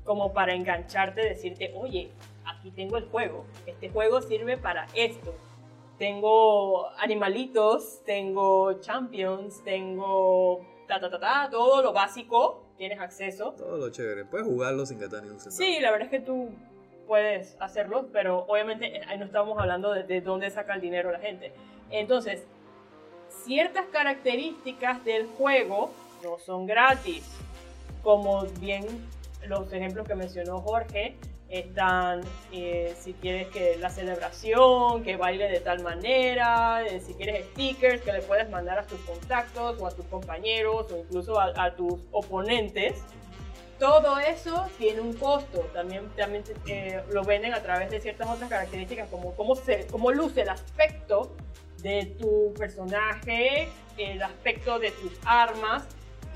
como 0.03 0.33
para 0.33 0.53
engancharte, 0.53 1.21
decirte, 1.21 1.73
oye, 1.75 2.11
aquí 2.45 2.71
tengo 2.71 2.97
el 2.97 3.05
juego, 3.05 3.45
este 3.65 3.89
juego 3.89 4.21
sirve 4.21 4.57
para 4.57 4.87
esto 4.93 5.33
tengo 5.97 6.89
animalitos, 6.97 8.01
tengo 8.05 8.79
champions, 8.79 9.63
tengo 9.63 10.65
ta 10.87 10.99
ta 10.99 11.09
ta 11.09 11.19
ta, 11.19 11.49
todo 11.49 11.81
lo 11.81 11.91
básico, 11.91 12.63
tienes 12.77 12.99
acceso. 12.99 13.53
Todo 13.57 13.77
lo 13.77 13.89
chévere. 13.89 14.25
Puedes 14.25 14.47
jugarlo 14.47 14.85
sin 14.85 14.99
gastar 14.99 15.23
ni 15.23 15.29
un 15.29 15.39
centavo. 15.39 15.57
Sí, 15.57 15.79
la 15.79 15.91
verdad 15.91 16.05
es 16.05 16.11
que 16.11 16.25
tú 16.25 16.49
puedes 17.07 17.57
hacerlo, 17.59 18.09
pero 18.13 18.45
obviamente 18.47 18.97
eh, 18.97 19.01
ahí 19.07 19.17
no 19.17 19.25
estamos 19.25 19.57
hablando 19.59 19.91
de, 19.91 20.03
de 20.03 20.21
dónde 20.21 20.49
saca 20.51 20.75
el 20.75 20.81
dinero 20.81 21.11
la 21.11 21.19
gente. 21.19 21.53
Entonces, 21.89 22.45
ciertas 23.29 23.87
características 23.87 25.03
del 25.03 25.25
juego 25.25 25.91
no 26.23 26.37
son 26.37 26.67
gratis, 26.67 27.23
como 28.03 28.43
bien 28.59 28.85
los 29.47 29.71
ejemplos 29.71 30.07
que 30.07 30.15
mencionó 30.15 30.59
Jorge. 30.61 31.15
Están, 31.49 32.21
eh, 32.51 32.93
si 32.99 33.13
quieres 33.13 33.47
que 33.47 33.77
la 33.77 33.89
celebración, 33.89 35.01
que 35.03 35.15
baile 35.15 35.49
de 35.49 35.61
tal 35.61 35.81
manera, 35.81 36.85
eh, 36.85 36.99
si 36.99 37.13
quieres 37.13 37.45
stickers 37.51 38.01
que 38.01 38.11
le 38.11 38.21
puedes 38.21 38.49
mandar 38.49 38.79
a 38.79 38.83
tus 38.83 38.99
contactos 39.01 39.79
o 39.79 39.87
a 39.87 39.91
tus 39.91 40.05
compañeros 40.07 40.91
o 40.91 40.97
incluso 40.97 41.39
a, 41.39 41.53
a 41.55 41.73
tus 41.73 42.01
oponentes. 42.11 43.01
Todo 43.79 44.17
eso 44.19 44.67
tiene 44.77 45.01
un 45.01 45.13
costo. 45.13 45.59
También, 45.73 46.09
también 46.17 46.43
eh, 46.65 47.01
lo 47.11 47.23
venden 47.23 47.53
a 47.53 47.61
través 47.61 47.91
de 47.91 48.01
ciertas 48.01 48.27
otras 48.27 48.49
características, 48.49 49.07
como 49.09 49.35
cómo, 49.35 49.55
se, 49.55 49.87
cómo 49.87 50.11
luce 50.11 50.41
el 50.41 50.49
aspecto 50.49 51.31
de 51.81 52.07
tu 52.19 52.53
personaje, 52.57 53.69
el 53.97 54.21
aspecto 54.21 54.79
de 54.79 54.91
tus 54.91 55.13
armas. 55.25 55.85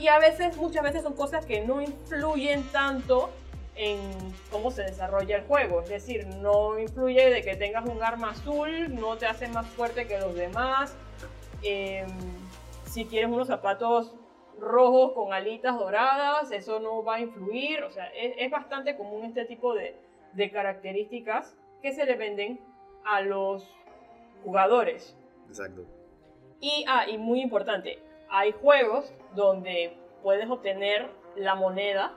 Y 0.01 0.07
a 0.07 0.17
veces, 0.17 0.57
muchas 0.57 0.81
veces 0.81 1.03
son 1.03 1.13
cosas 1.13 1.45
que 1.45 1.61
no 1.63 1.79
influyen 1.79 2.63
tanto 2.71 3.29
en 3.75 3.99
cómo 4.49 4.71
se 4.71 4.81
desarrolla 4.81 5.37
el 5.37 5.43
juego. 5.43 5.81
Es 5.81 5.89
decir, 5.89 6.25
no 6.25 6.79
influye 6.79 7.29
de 7.29 7.43
que 7.43 7.55
tengas 7.55 7.87
un 7.87 8.01
arma 8.01 8.31
azul, 8.31 8.95
no 8.95 9.17
te 9.17 9.27
hace 9.27 9.47
más 9.49 9.67
fuerte 9.67 10.07
que 10.07 10.17
los 10.17 10.33
demás. 10.33 10.97
Em, 11.61 12.07
si 12.85 13.05
quieres 13.05 13.29
unos 13.29 13.47
zapatos 13.47 14.15
rojos 14.59 15.11
con 15.13 15.33
alitas 15.33 15.77
doradas, 15.77 16.51
eso 16.51 16.79
no 16.79 17.03
va 17.03 17.17
a 17.17 17.19
influir. 17.19 17.83
O 17.83 17.91
sea, 17.91 18.07
es, 18.07 18.33
es 18.39 18.49
bastante 18.49 18.97
común 18.97 19.23
este 19.25 19.45
tipo 19.45 19.75
de, 19.75 19.95
de 20.33 20.49
características 20.49 21.55
que 21.83 21.91
se 21.91 22.05
le 22.05 22.15
venden 22.15 22.59
a 23.05 23.21
los 23.21 23.69
jugadores. 24.43 25.15
Exacto. 25.47 25.85
Y, 26.59 26.85
ah, 26.87 27.07
y 27.07 27.19
muy 27.19 27.39
importante, 27.39 27.99
hay 28.31 28.53
juegos 28.53 29.11
donde 29.35 29.97
puedes 30.23 30.49
obtener 30.49 31.09
la 31.35 31.53
moneda 31.55 32.13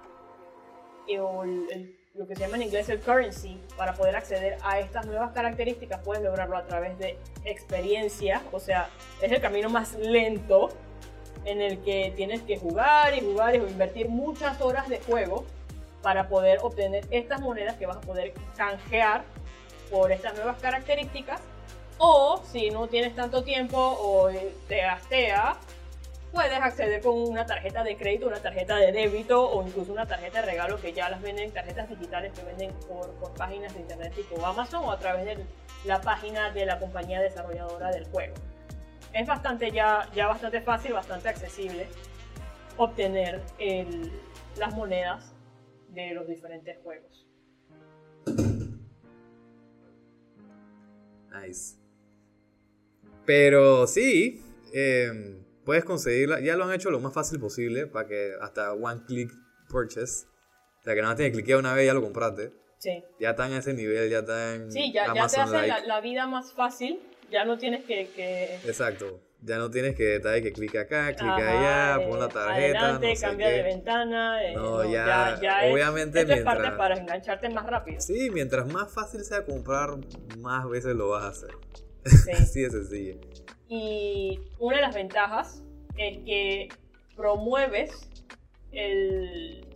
eh, 1.08 1.18
o 1.18 1.44
lo 1.44 2.28
que 2.28 2.36
se 2.36 2.42
llama 2.42 2.56
en 2.56 2.62
inglés 2.62 2.88
el 2.88 3.00
currency 3.00 3.60
para 3.76 3.94
poder 3.94 4.14
acceder 4.14 4.56
a 4.62 4.78
estas 4.78 5.06
nuevas 5.06 5.32
características. 5.32 6.00
Puedes 6.04 6.22
lograrlo 6.22 6.56
a 6.56 6.64
través 6.64 6.96
de 6.98 7.18
experiencia, 7.44 8.40
o 8.52 8.60
sea, 8.60 8.88
es 9.20 9.32
el 9.32 9.40
camino 9.40 9.68
más 9.68 9.94
lento 9.94 10.68
en 11.44 11.60
el 11.60 11.82
que 11.82 12.12
tienes 12.16 12.42
que 12.42 12.58
jugar 12.58 13.14
y 13.14 13.20
jugar 13.20 13.56
y 13.56 13.58
invertir 13.58 14.08
muchas 14.08 14.60
horas 14.62 14.88
de 14.88 15.00
juego 15.00 15.44
para 16.00 16.28
poder 16.28 16.60
obtener 16.62 17.04
estas 17.10 17.40
monedas 17.40 17.74
que 17.76 17.86
vas 17.86 17.96
a 17.96 18.00
poder 18.00 18.32
canjear 18.56 19.24
por 19.90 20.12
estas 20.12 20.34
nuevas 20.36 20.58
características. 20.60 21.40
O 21.98 22.42
si 22.50 22.70
no 22.70 22.88
tienes 22.88 23.14
tanto 23.14 23.42
tiempo 23.42 23.78
o 23.78 24.28
te 24.68 24.78
gastea, 24.78 25.56
puedes 26.34 26.52
acceder 26.60 27.00
con 27.00 27.16
una 27.16 27.46
tarjeta 27.46 27.84
de 27.84 27.96
crédito, 27.96 28.26
una 28.26 28.40
tarjeta 28.40 28.76
de 28.76 28.92
débito 28.92 29.48
o 29.48 29.66
incluso 29.66 29.92
una 29.92 30.06
tarjeta 30.06 30.40
de 30.40 30.46
regalo 30.46 30.80
que 30.80 30.92
ya 30.92 31.08
las 31.08 31.22
venden, 31.22 31.50
tarjetas 31.52 31.88
digitales 31.88 32.32
que 32.38 32.44
venden 32.44 32.72
por, 32.88 33.10
por 33.14 33.32
páginas 33.34 33.72
de 33.74 33.80
internet 33.80 34.12
tipo 34.14 34.44
Amazon 34.44 34.84
o 34.84 34.90
a 34.92 34.98
través 34.98 35.24
de 35.24 35.44
la 35.84 36.00
página 36.00 36.50
de 36.50 36.66
la 36.66 36.78
compañía 36.78 37.20
desarrolladora 37.22 37.90
del 37.90 38.04
juego. 38.06 38.34
Es 39.12 39.26
bastante 39.26 39.70
ya, 39.70 40.08
ya 40.14 40.26
bastante 40.26 40.60
fácil, 40.60 40.92
bastante 40.92 41.28
accesible 41.28 41.86
obtener 42.76 43.40
el- 43.58 44.10
las 44.58 44.74
monedas 44.74 45.32
de 45.90 46.12
los 46.14 46.26
diferentes 46.26 46.76
juegos. 46.82 47.26
Nice. 51.30 51.76
Pero 53.26 53.86
sí, 53.86 54.42
eh, 54.72 55.40
puedes 55.64 55.84
conseguirla. 55.84 56.40
Ya 56.40 56.56
lo 56.56 56.64
han 56.64 56.72
hecho 56.72 56.90
lo 56.90 57.00
más 57.00 57.12
fácil 57.12 57.38
posible 57.40 57.86
para 57.86 58.06
que 58.08 58.32
hasta 58.40 58.72
one 58.72 59.02
click 59.06 59.32
purchase. 59.68 60.26
O 60.80 60.82
sea, 60.84 60.94
que 60.94 61.00
nada 61.00 61.12
más 61.12 61.16
tienes 61.16 61.32
que 61.32 61.38
cliquear 61.38 61.58
una 61.58 61.72
vez 61.74 61.84
y 61.84 61.86
ya 61.86 61.94
lo 61.94 62.02
compraste. 62.02 62.52
Sí. 62.78 63.02
Ya 63.18 63.30
están 63.30 63.52
a 63.52 63.58
ese 63.58 63.72
nivel, 63.72 64.10
ya 64.10 64.18
están 64.18 64.70
Sí, 64.70 64.92
ya, 64.92 65.06
ya 65.06 65.12
te 65.14 65.18
Amazon 65.18 65.40
hace 65.42 65.52
la, 65.52 65.66
like. 65.66 65.86
la 65.86 66.00
vida 66.00 66.26
más 66.26 66.52
fácil. 66.52 67.00
Ya 67.30 67.44
no 67.44 67.56
tienes 67.56 67.84
que. 67.84 68.10
que 68.14 68.56
Exacto. 68.66 69.20
Ya 69.40 69.58
no 69.58 69.70
tienes 69.70 69.94
que 69.94 70.16
estar 70.16 70.40
que 70.42 70.52
clica 70.54 70.82
acá, 70.82 71.08
clica 71.14 71.36
ajá, 71.36 71.94
allá, 71.96 72.02
eh, 72.02 72.08
pon 72.08 72.18
la 72.18 72.28
tarjeta, 72.28 72.78
Adelante, 72.78 73.08
no 73.10 73.16
sé 73.16 73.22
cambia 73.26 73.48
qué. 73.48 73.52
de 73.56 73.62
ventana. 73.62 74.42
eh, 74.42 74.54
No, 74.54 74.90
ya, 74.90 75.34
es- 75.34 75.72
obviamente 75.72 76.20
esto 76.20 76.32
es 76.32 76.42
parte 76.42 76.60
mientras- 76.62 76.78
para 76.78 76.96
engancharte 76.98 77.48
más 77.50 77.66
rápido. 77.66 78.00
Sí, 78.00 78.30
mientras 78.30 78.66
más 78.72 78.90
fácil 78.92 79.22
sea 79.22 79.44
comprar, 79.44 79.98
más 80.38 80.66
veces 80.68 80.94
lo 80.96 81.10
vas 81.10 81.24
a 81.24 81.28
hacer. 81.28 81.50
Sí. 82.04 82.30
Así 82.32 82.62
de 82.62 82.70
sencillo. 82.70 83.20
Y 83.68 84.40
una 84.58 84.76
de 84.76 84.82
las 84.82 84.94
ventajas 84.94 85.62
es 85.96 86.18
que 86.24 86.68
promueves 87.16 88.10
el 88.72 89.66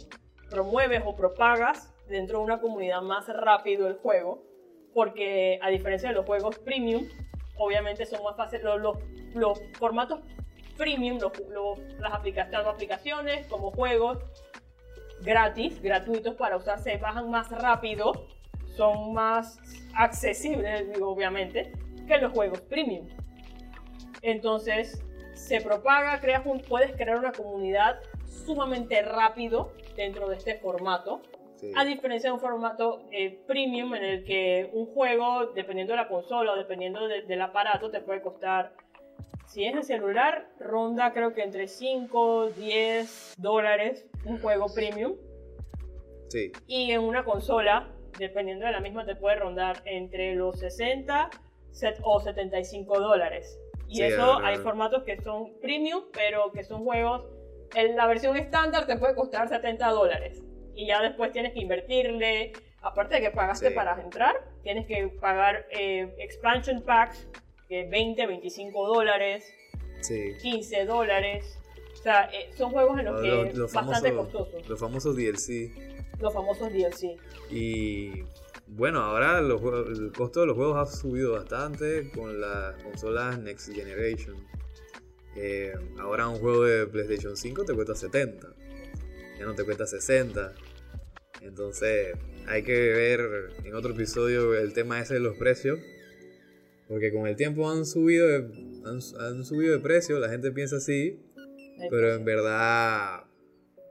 promueves 0.50 1.02
o 1.04 1.14
propagas 1.14 1.92
dentro 2.08 2.38
de 2.38 2.44
una 2.44 2.60
comunidad 2.60 3.02
más 3.02 3.28
rápido 3.28 3.86
el 3.86 3.94
juego, 3.98 4.42
porque 4.94 5.58
a 5.62 5.68
diferencia 5.68 6.08
de 6.08 6.14
los 6.14 6.24
juegos 6.24 6.58
premium, 6.58 7.06
obviamente 7.58 8.06
son 8.06 8.22
más 8.24 8.36
fáciles 8.36 8.64
los, 8.64 8.80
los, 8.80 8.96
los 9.34 9.60
formatos 9.78 10.20
premium, 10.76 11.18
los, 11.18 11.78
las 11.98 12.14
aplica- 12.14 12.48
tanto 12.50 12.70
aplicaciones 12.70 13.46
como 13.48 13.70
juegos 13.70 14.18
gratis, 15.20 15.82
gratuitos 15.82 16.34
para 16.34 16.56
usar, 16.56 16.78
se 16.78 16.96
bajan 16.96 17.30
más 17.30 17.50
rápido, 17.50 18.26
son 18.76 19.12
más 19.12 19.60
accesibles, 19.94 20.86
obviamente, 21.00 21.72
que 22.06 22.16
los 22.18 22.32
juegos 22.32 22.60
premium. 22.62 23.06
Entonces, 24.22 25.02
se 25.34 25.60
propaga, 25.60 26.20
creas 26.20 26.44
un, 26.46 26.60
puedes 26.60 26.92
crear 26.96 27.18
una 27.18 27.32
comunidad 27.32 28.00
sumamente 28.26 29.02
rápido 29.02 29.72
dentro 29.96 30.28
de 30.28 30.36
este 30.36 30.56
formato. 30.58 31.22
Sí. 31.56 31.72
A 31.76 31.84
diferencia 31.84 32.30
de 32.30 32.34
un 32.34 32.40
formato 32.40 33.02
eh, 33.10 33.40
premium 33.46 33.94
en 33.94 34.04
el 34.04 34.24
que 34.24 34.70
un 34.72 34.86
juego, 34.86 35.46
dependiendo 35.54 35.92
de 35.92 35.96
la 35.96 36.08
consola 36.08 36.52
o 36.52 36.56
dependiendo 36.56 37.06
de- 37.08 37.22
del 37.22 37.40
aparato, 37.42 37.90
te 37.90 38.00
puede 38.00 38.22
costar, 38.22 38.74
si 39.46 39.64
es 39.64 39.74
de 39.74 39.82
celular, 39.82 40.48
ronda 40.60 41.12
creo 41.12 41.34
que 41.34 41.42
entre 41.42 41.66
5, 41.66 42.50
10 42.50 43.34
dólares 43.38 44.06
un 44.24 44.40
juego 44.40 44.66
premium. 44.72 45.14
Sí. 46.28 46.52
Y 46.66 46.92
en 46.92 47.00
una 47.00 47.24
consola, 47.24 47.88
dependiendo 48.18 48.66
de 48.66 48.72
la 48.72 48.80
misma, 48.80 49.04
te 49.06 49.16
puede 49.16 49.36
rondar 49.36 49.82
entre 49.86 50.34
los 50.34 50.58
60 50.60 51.30
set- 51.72 51.98
o 52.02 52.20
75 52.20 53.00
dólares. 53.00 53.58
Y 53.88 53.96
Sí, 53.96 54.02
eso 54.02 54.38
hay 54.40 54.56
formatos 54.58 55.02
que 55.04 55.20
son 55.22 55.58
premium, 55.60 56.04
pero 56.12 56.52
que 56.52 56.62
son 56.64 56.84
juegos. 56.84 57.24
En 57.74 57.96
la 57.96 58.06
versión 58.06 58.36
estándar 58.36 58.86
te 58.86 58.96
puede 58.96 59.14
costar 59.14 59.48
70 59.48 59.88
dólares. 59.90 60.42
Y 60.74 60.86
ya 60.86 61.02
después 61.02 61.32
tienes 61.32 61.52
que 61.52 61.60
invertirle. 61.60 62.52
Aparte 62.82 63.16
de 63.16 63.22
que 63.22 63.30
pagaste 63.30 63.70
Sí. 63.70 63.74
para 63.74 64.00
entrar, 64.00 64.36
tienes 64.62 64.86
que 64.86 65.08
pagar 65.20 65.66
eh, 65.70 66.14
expansion 66.18 66.82
packs 66.82 67.26
de 67.68 67.88
20, 67.88 68.26
25 68.26 68.86
dólares, 68.86 69.44
Sí. 70.00 70.32
15 70.40 70.84
dólares. 70.84 71.58
O 71.92 71.96
sea, 71.96 72.30
eh, 72.32 72.50
son 72.56 72.70
juegos 72.70 72.98
en 73.00 73.06
los 73.06 73.20
que 73.20 73.26
Los, 73.28 73.54
los 73.54 73.72
bastante 73.72 74.10
famosos, 74.12 74.32
costosos. 74.48 74.68
los 74.68 74.80
famosos 74.80 75.16
DLC. 75.16 75.72
Los 76.20 76.32
famosos 76.32 76.72
DLC. 76.72 77.16
Y 77.50 78.22
bueno, 78.70 79.00
ahora 79.00 79.40
los 79.40 79.60
el 79.88 80.12
costo 80.12 80.40
de 80.40 80.46
los 80.46 80.56
juegos 80.56 80.76
ha 80.76 80.90
subido 80.90 81.32
bastante 81.32 82.10
con 82.10 82.40
las 82.40 82.82
consolas 82.82 83.38
Next 83.38 83.72
Generation. 83.72 84.36
Eh, 85.36 85.72
ahora 85.98 86.28
un 86.28 86.38
juego 86.38 86.64
de 86.64 86.86
PlayStation 86.86 87.36
5 87.36 87.64
te 87.64 87.74
cuesta 87.74 87.94
70. 87.94 88.54
Ya 89.38 89.46
no 89.46 89.54
te 89.54 89.64
cuesta 89.64 89.86
60. 89.86 90.54
Entonces 91.42 92.16
hay 92.46 92.62
que 92.62 92.72
ver 92.72 93.50
en 93.64 93.74
otro 93.74 93.92
episodio 93.92 94.54
el 94.54 94.72
tema 94.72 95.00
ese 95.00 95.14
de 95.14 95.20
los 95.20 95.36
precios. 95.36 95.78
Porque 96.88 97.12
con 97.12 97.26
el 97.26 97.36
tiempo 97.36 97.70
han 97.70 97.84
subido 97.84 98.26
de, 98.26 98.36
han, 98.86 99.00
han 99.20 99.44
subido 99.44 99.74
de 99.74 99.78
precio, 99.78 100.18
la 100.18 100.30
gente 100.30 100.50
piensa 100.52 100.76
así, 100.76 101.20
pero 101.90 102.14
en 102.14 102.24
verdad 102.24 103.27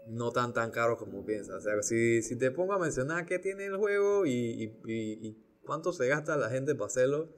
no 0.09 0.31
tan 0.31 0.53
tan 0.53 0.71
caros 0.71 0.97
como 0.97 1.25
piensas. 1.25 1.55
O 1.55 1.61
sea, 1.61 1.81
si, 1.83 2.21
si 2.21 2.35
te 2.37 2.51
pongo 2.51 2.73
a 2.73 2.79
mencionar 2.79 3.25
qué 3.25 3.39
tiene 3.39 3.65
el 3.65 3.77
juego 3.77 4.25
y, 4.25 4.31
y- 4.31 4.63
y- 4.85 5.27
y 5.27 5.37
cuánto 5.63 5.91
se 5.93 6.07
gasta 6.07 6.37
la 6.37 6.49
gente 6.49 6.75
para 6.75 6.87
hacerlo, 6.87 7.29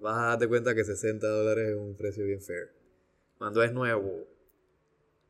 vas 0.00 0.16
a 0.18 0.26
darte 0.28 0.48
cuenta 0.48 0.74
que 0.74 0.84
60 0.84 1.26
dólares 1.26 1.70
es 1.70 1.76
un 1.76 1.96
precio 1.96 2.24
bien 2.24 2.40
fair. 2.40 2.72
Cuando 3.38 3.62
es 3.62 3.72
nuevo, 3.72 4.26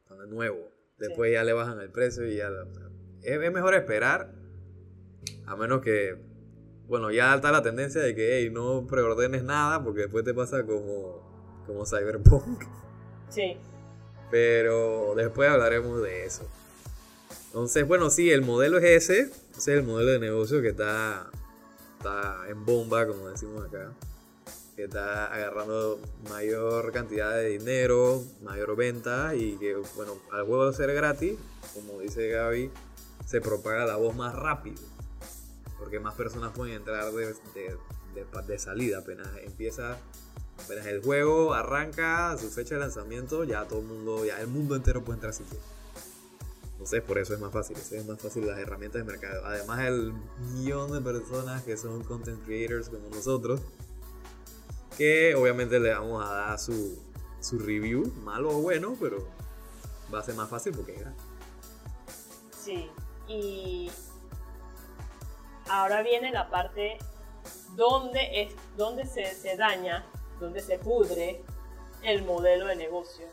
cuando 0.07 0.25
es 0.25 0.31
nuevo, 0.31 0.69
después 0.99 1.33
ya 1.33 1.45
le 1.45 1.53
bajan 1.53 1.81
el 1.81 1.91
precio 1.91 2.27
y 2.29 2.37
ya... 2.37 2.51
es, 3.23 3.41
es 3.41 3.53
mejor 3.53 3.75
esperar, 3.75 4.33
a 5.47 5.57
menos 5.57 5.81
que, 5.83 6.17
bueno, 6.89 7.11
ya 7.13 7.35
está 7.37 7.53
la 7.53 7.63
tendencia 7.63 8.01
de 8.01 8.15
que 8.17 8.39
hey, 8.39 8.51
no 8.51 8.87
preordenes 8.89 9.45
nada 9.45 9.83
porque 9.85 10.01
después 10.03 10.25
te 10.25 10.35
pasa 10.35 10.65
como, 10.67 11.63
como 11.67 11.87
Cyberpunk. 11.87 12.65
Sí. 13.29 13.57
Pero 14.31 15.15
después 15.17 15.49
hablaremos 15.49 16.03
de 16.03 16.25
eso. 16.25 16.49
Entonces, 17.51 17.87
bueno, 17.87 18.11
sí, 18.11 18.31
el 18.31 18.43
modelo 18.43 18.79
es 18.79 18.85
ese. 18.85 19.21
Ese 19.23 19.33
es 19.75 19.79
el 19.79 19.83
modelo 19.83 20.13
de 20.13 20.19
negocio 20.21 20.63
que 20.63 20.69
está, 20.69 21.29
está 21.99 22.49
en 22.49 22.65
bomba, 22.65 23.07
como 23.07 23.29
decimos 23.29 23.65
acá. 23.67 23.93
Que 24.77 24.85
está 24.85 25.27
agarrando 25.27 25.99
mayor 26.31 26.93
cantidad 26.93 27.35
de 27.35 27.49
dinero, 27.49 28.23
mayor 28.43 28.77
venta 28.77 29.35
y 29.35 29.57
que, 29.57 29.75
bueno, 29.97 30.17
al 30.33 30.47
juego 30.47 30.73
ser 30.73 30.95
gratis, 30.95 31.35
como 31.75 32.01
dice 32.01 32.29
Gaby, 32.29 32.71
se 33.27 33.41
propaga 33.41 33.85
la 33.85 33.97
voz 33.97 34.15
más 34.15 34.35
rápido. 34.35 34.81
Porque 35.79 35.99
más 35.99 36.15
personas 36.15 36.53
pueden 36.53 36.75
entrar 36.77 37.11
de, 37.13 37.27
de- 37.27 37.77
de- 38.15 38.43
de 38.47 38.59
salida. 38.59 38.99
Apenas 38.99 39.29
empieza 39.45 39.99
Apenas 40.65 40.85
el 40.87 41.01
juego 41.03 41.55
arranca 41.55 42.37
su 42.39 42.51
fecha 42.51 42.75
de 42.75 42.83
lanzamiento, 42.83 43.45
ya 43.45 43.67
todo 43.67 43.81
el 43.81 43.87
mundo, 43.87 44.27
ya 44.27 44.39
el 44.43 44.47
mundo 44.47 44.77
entero 44.77 45.03
puede 45.03 45.17
entrar 45.17 45.33
si 45.33 45.43
quiere. 45.45 45.65
Entonces, 46.81 47.03
por 47.03 47.19
eso 47.19 47.35
es 47.35 47.41
más 47.41 47.53
fácil, 47.53 47.77
eso 47.77 47.95
es 47.95 48.07
más 48.07 48.19
fácil 48.19 48.47
las 48.47 48.59
herramientas 48.59 49.05
de 49.05 49.13
mercado. 49.13 49.45
Además, 49.45 49.81
el 49.81 50.15
millón 50.55 50.91
de 50.93 51.03
personas 51.03 51.63
que 51.63 51.77
son 51.77 52.03
content 52.05 52.43
creators 52.47 52.89
como 52.89 53.07
nosotros, 53.11 53.61
que 54.97 55.35
obviamente 55.35 55.79
le 55.79 55.93
vamos 55.93 56.25
a 56.25 56.33
dar 56.33 56.59
su, 56.59 56.99
su 57.41 57.59
review, 57.59 58.11
malo 58.25 58.49
o 58.57 58.63
bueno, 58.63 58.97
pero 58.99 59.29
va 60.13 60.21
a 60.21 60.23
ser 60.23 60.37
más 60.37 60.49
fácil 60.49 60.73
porque 60.75 60.95
es 60.95 61.01
gratis. 61.01 61.23
Sí, 62.59 62.89
y 63.29 63.91
ahora 65.69 66.03
viene 66.03 66.33
la 66.33 66.49
parte 66.49 66.97
donde, 67.77 68.41
es, 68.41 68.55
donde 68.79 69.05
se, 69.05 69.35
se 69.35 69.55
daña, 69.59 70.07
donde 70.41 70.61
se 70.63 70.79
pudre 70.79 71.43
el 72.03 72.25
modelo 72.25 72.69
de 72.69 72.77
negocio. 72.77 73.27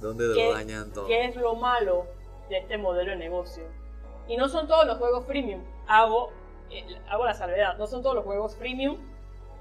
Donde 0.00 0.28
lo 0.28 0.34
¿Qué- 0.34 0.50
dañan 0.50 0.92
todo. 0.94 1.06
¿Qué 1.06 1.26
es 1.26 1.36
lo 1.36 1.56
malo 1.56 2.06
de 2.48 2.58
este 2.58 2.78
modelo 2.78 3.10
de 3.10 3.16
negocio? 3.16 3.64
Y 4.28 4.36
no 4.36 4.48
son 4.48 4.66
todos 4.68 4.86
los 4.86 4.98
juegos 4.98 5.26
freemium, 5.26 5.62
hago, 5.86 6.30
eh, 6.70 6.84
hago 7.08 7.24
la 7.24 7.34
salvedad, 7.34 7.76
no 7.76 7.86
son 7.86 8.02
todos 8.02 8.14
los 8.16 8.24
juegos 8.24 8.56
freemium 8.56 8.96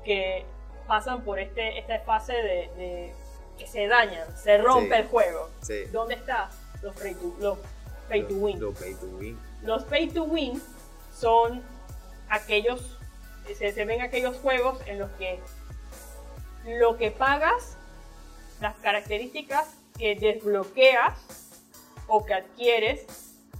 que 0.06 0.46
pasan 0.88 1.24
por 1.24 1.40
este, 1.40 1.80
esta 1.80 2.00
fase 2.02 2.34
de, 2.34 2.70
de 2.78 3.14
que 3.58 3.68
se 3.68 3.88
dañan, 3.88 4.26
se 4.38 4.58
rompe 4.58 4.96
Sí. 4.96 5.02
el 5.02 5.08
juego. 5.08 5.50
Sí. 5.62 5.84
¿Dónde 5.92 6.16
está? 6.16 6.50
Los 6.82 6.96
pay 6.96 7.14
to, 7.16 7.36
los 7.40 7.58
pay 8.10 8.24
to 8.24 8.34
win. 8.36 8.60
Lo 8.60 8.72
pay 8.74 8.94
to 8.96 9.06
win. 9.18 9.40
Los 9.62 9.84
pay 9.84 10.08
to 10.10 10.24
win 10.24 10.62
son 11.14 11.62
aquellos, 12.30 12.98
se, 13.56 13.72
se 13.72 13.86
ven 13.86 14.02
aquellos 14.02 14.36
juegos 14.38 14.80
en 14.88 15.00
los 15.00 15.10
que 15.12 15.40
lo 16.66 16.98
que 16.98 17.12
pagas, 17.12 17.78
las 18.62 18.76
características 18.78 19.76
que 19.98 20.16
desbloqueas 20.16 21.43
o 22.08 22.26
que 22.26 22.34
adquieres 22.34 23.06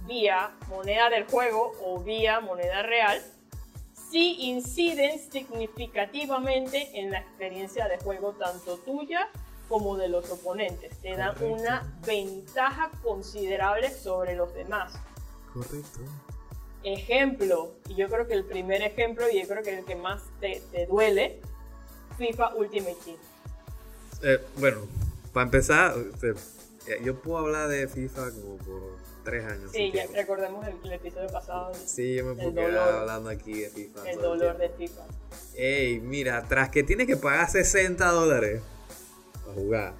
vía 0.06 0.52
moneda 0.68 1.10
del 1.10 1.24
juego 1.24 1.72
o 1.82 2.00
vía 2.00 2.40
moneda 2.40 2.82
real, 2.82 3.22
sí 4.10 4.36
inciden 4.40 5.18
significativamente 5.18 7.00
en 7.00 7.10
la 7.10 7.18
experiencia 7.18 7.88
de 7.88 7.98
juego 7.98 8.32
tanto 8.32 8.76
tuya 8.78 9.28
como 9.68 9.96
de 9.96 10.08
los 10.08 10.30
oponentes. 10.30 10.96
Te 10.98 11.16
dan 11.16 11.34
Correcto. 11.34 11.54
una 11.54 12.00
ventaja 12.06 12.90
considerable 13.02 13.90
sobre 13.90 14.34
los 14.36 14.54
demás. 14.54 14.94
Correcto. 15.52 16.00
Ejemplo, 16.82 17.72
y 17.88 17.94
yo 17.94 18.08
creo 18.08 18.26
que 18.28 18.34
el 18.34 18.44
primer 18.44 18.82
ejemplo, 18.82 19.24
y 19.30 19.40
yo 19.40 19.48
creo 19.48 19.62
que 19.62 19.78
el 19.78 19.84
que 19.86 19.96
más 19.96 20.22
te, 20.38 20.62
te 20.70 20.86
duele, 20.86 21.40
FIFA 22.18 22.54
Ultimate 22.56 22.96
Team. 23.04 23.16
Eh, 24.22 24.38
bueno, 24.58 24.86
para 25.32 25.44
empezar, 25.44 25.94
eh, 26.22 26.34
yo 27.02 27.20
puedo 27.20 27.38
hablar 27.38 27.68
de 27.68 27.88
FIFA 27.88 28.30
como 28.32 28.56
por 28.58 28.96
tres 29.24 29.44
años. 29.46 29.70
Sí, 29.72 29.90
ya 29.92 30.06
recordemos 30.12 30.66
el, 30.66 30.74
el 30.84 30.92
episodio 30.92 31.28
pasado, 31.28 31.72
Sí, 31.86 32.14
yo 32.16 32.24
me 32.26 32.34
puedo 32.34 32.54
quedar 32.54 32.88
hablando 33.00 33.30
aquí 33.30 33.60
de 33.62 33.70
FIFA. 33.70 34.10
el 34.10 34.20
dolor 34.20 34.58
de. 34.58 34.68
FIFA. 34.70 35.02
Ey, 35.56 36.00
mira, 36.00 36.44
tras 36.48 36.68
que 36.70 36.82
tienes 36.82 37.06
que 37.06 37.16
pagar 37.16 37.48
60 37.48 38.06
dólares 38.10 38.62
para 39.44 39.54
jugar, 39.54 39.94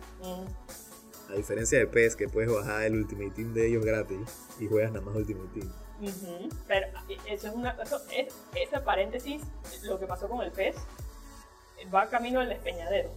a 1.31 1.35
diferencia 1.37 1.79
de 1.79 1.87
PES, 1.87 2.17
que 2.17 2.29
puedes 2.29 2.53
bajar 2.53 2.83
el 2.83 2.95
Ultimate 2.95 3.31
Team 3.31 3.55
de 3.55 3.67
ellos 3.69 3.85
gratis 3.85 4.19
y 4.61 4.67
juegas 4.67 4.93
nada 4.93 5.05
más 5.05 5.15
Ultimate 5.17 5.49
Team. 5.59 5.73
Pero 6.67 6.87
eh, 7.09 7.17
eso 7.29 7.49
es 7.49 7.55
una. 7.55 7.71
Eso 7.83 8.01
es, 8.13 8.35
ese 8.55 8.81
paréntesis, 8.81 9.41
lo 9.85 9.99
que 9.99 10.07
pasó 10.07 10.29
con 10.29 10.43
el 10.43 10.51
PES, 10.53 10.77
va 11.95 12.09
camino 12.11 12.41
al 12.41 12.49
despeñadero. 12.49 13.11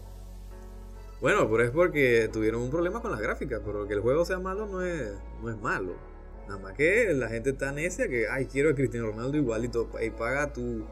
Bueno, 1.19 1.49
pero 1.49 1.63
es 1.63 1.71
porque 1.71 2.29
tuvieron 2.31 2.61
un 2.61 2.69
problema 2.69 3.01
con 3.01 3.11
las 3.11 3.19
gráficas, 3.19 3.61
pero 3.65 3.87
que 3.87 3.95
el 3.95 4.01
juego 4.01 4.23
sea 4.23 4.39
malo 4.39 4.67
no 4.67 4.83
es, 4.83 5.11
no 5.41 5.49
es 5.49 5.57
malo. 5.57 5.95
Nada 6.47 6.59
más 6.59 6.73
que 6.73 7.13
la 7.13 7.27
gente 7.27 7.49
está 7.51 7.71
necia 7.71 8.07
que, 8.07 8.27
ay, 8.27 8.45
quiero 8.45 8.69
a 8.69 8.75
Cristiano 8.75 9.07
Ronaldo 9.07 9.37
igualito, 9.37 9.89
y 10.01 10.11
paga 10.11 10.53
tu, 10.53 10.85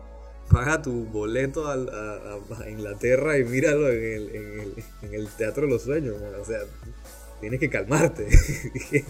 paga 0.51 0.81
tu 0.81 1.05
boleto 1.05 1.67
a, 1.67 2.69
Inglaterra 2.69 3.37
y 3.37 3.43
míralo 3.43 3.89
en 3.89 4.03
el, 4.03 4.35
en, 4.35 4.59
el, 4.59 4.73
en 5.03 5.13
el 5.13 5.27
Teatro 5.27 5.63
de 5.63 5.69
los 5.69 5.83
Sueños, 5.83 6.15
o 6.39 6.45
sea, 6.45 6.59
tienes 7.39 7.59
que 7.59 7.69
calmarte. 7.69 8.27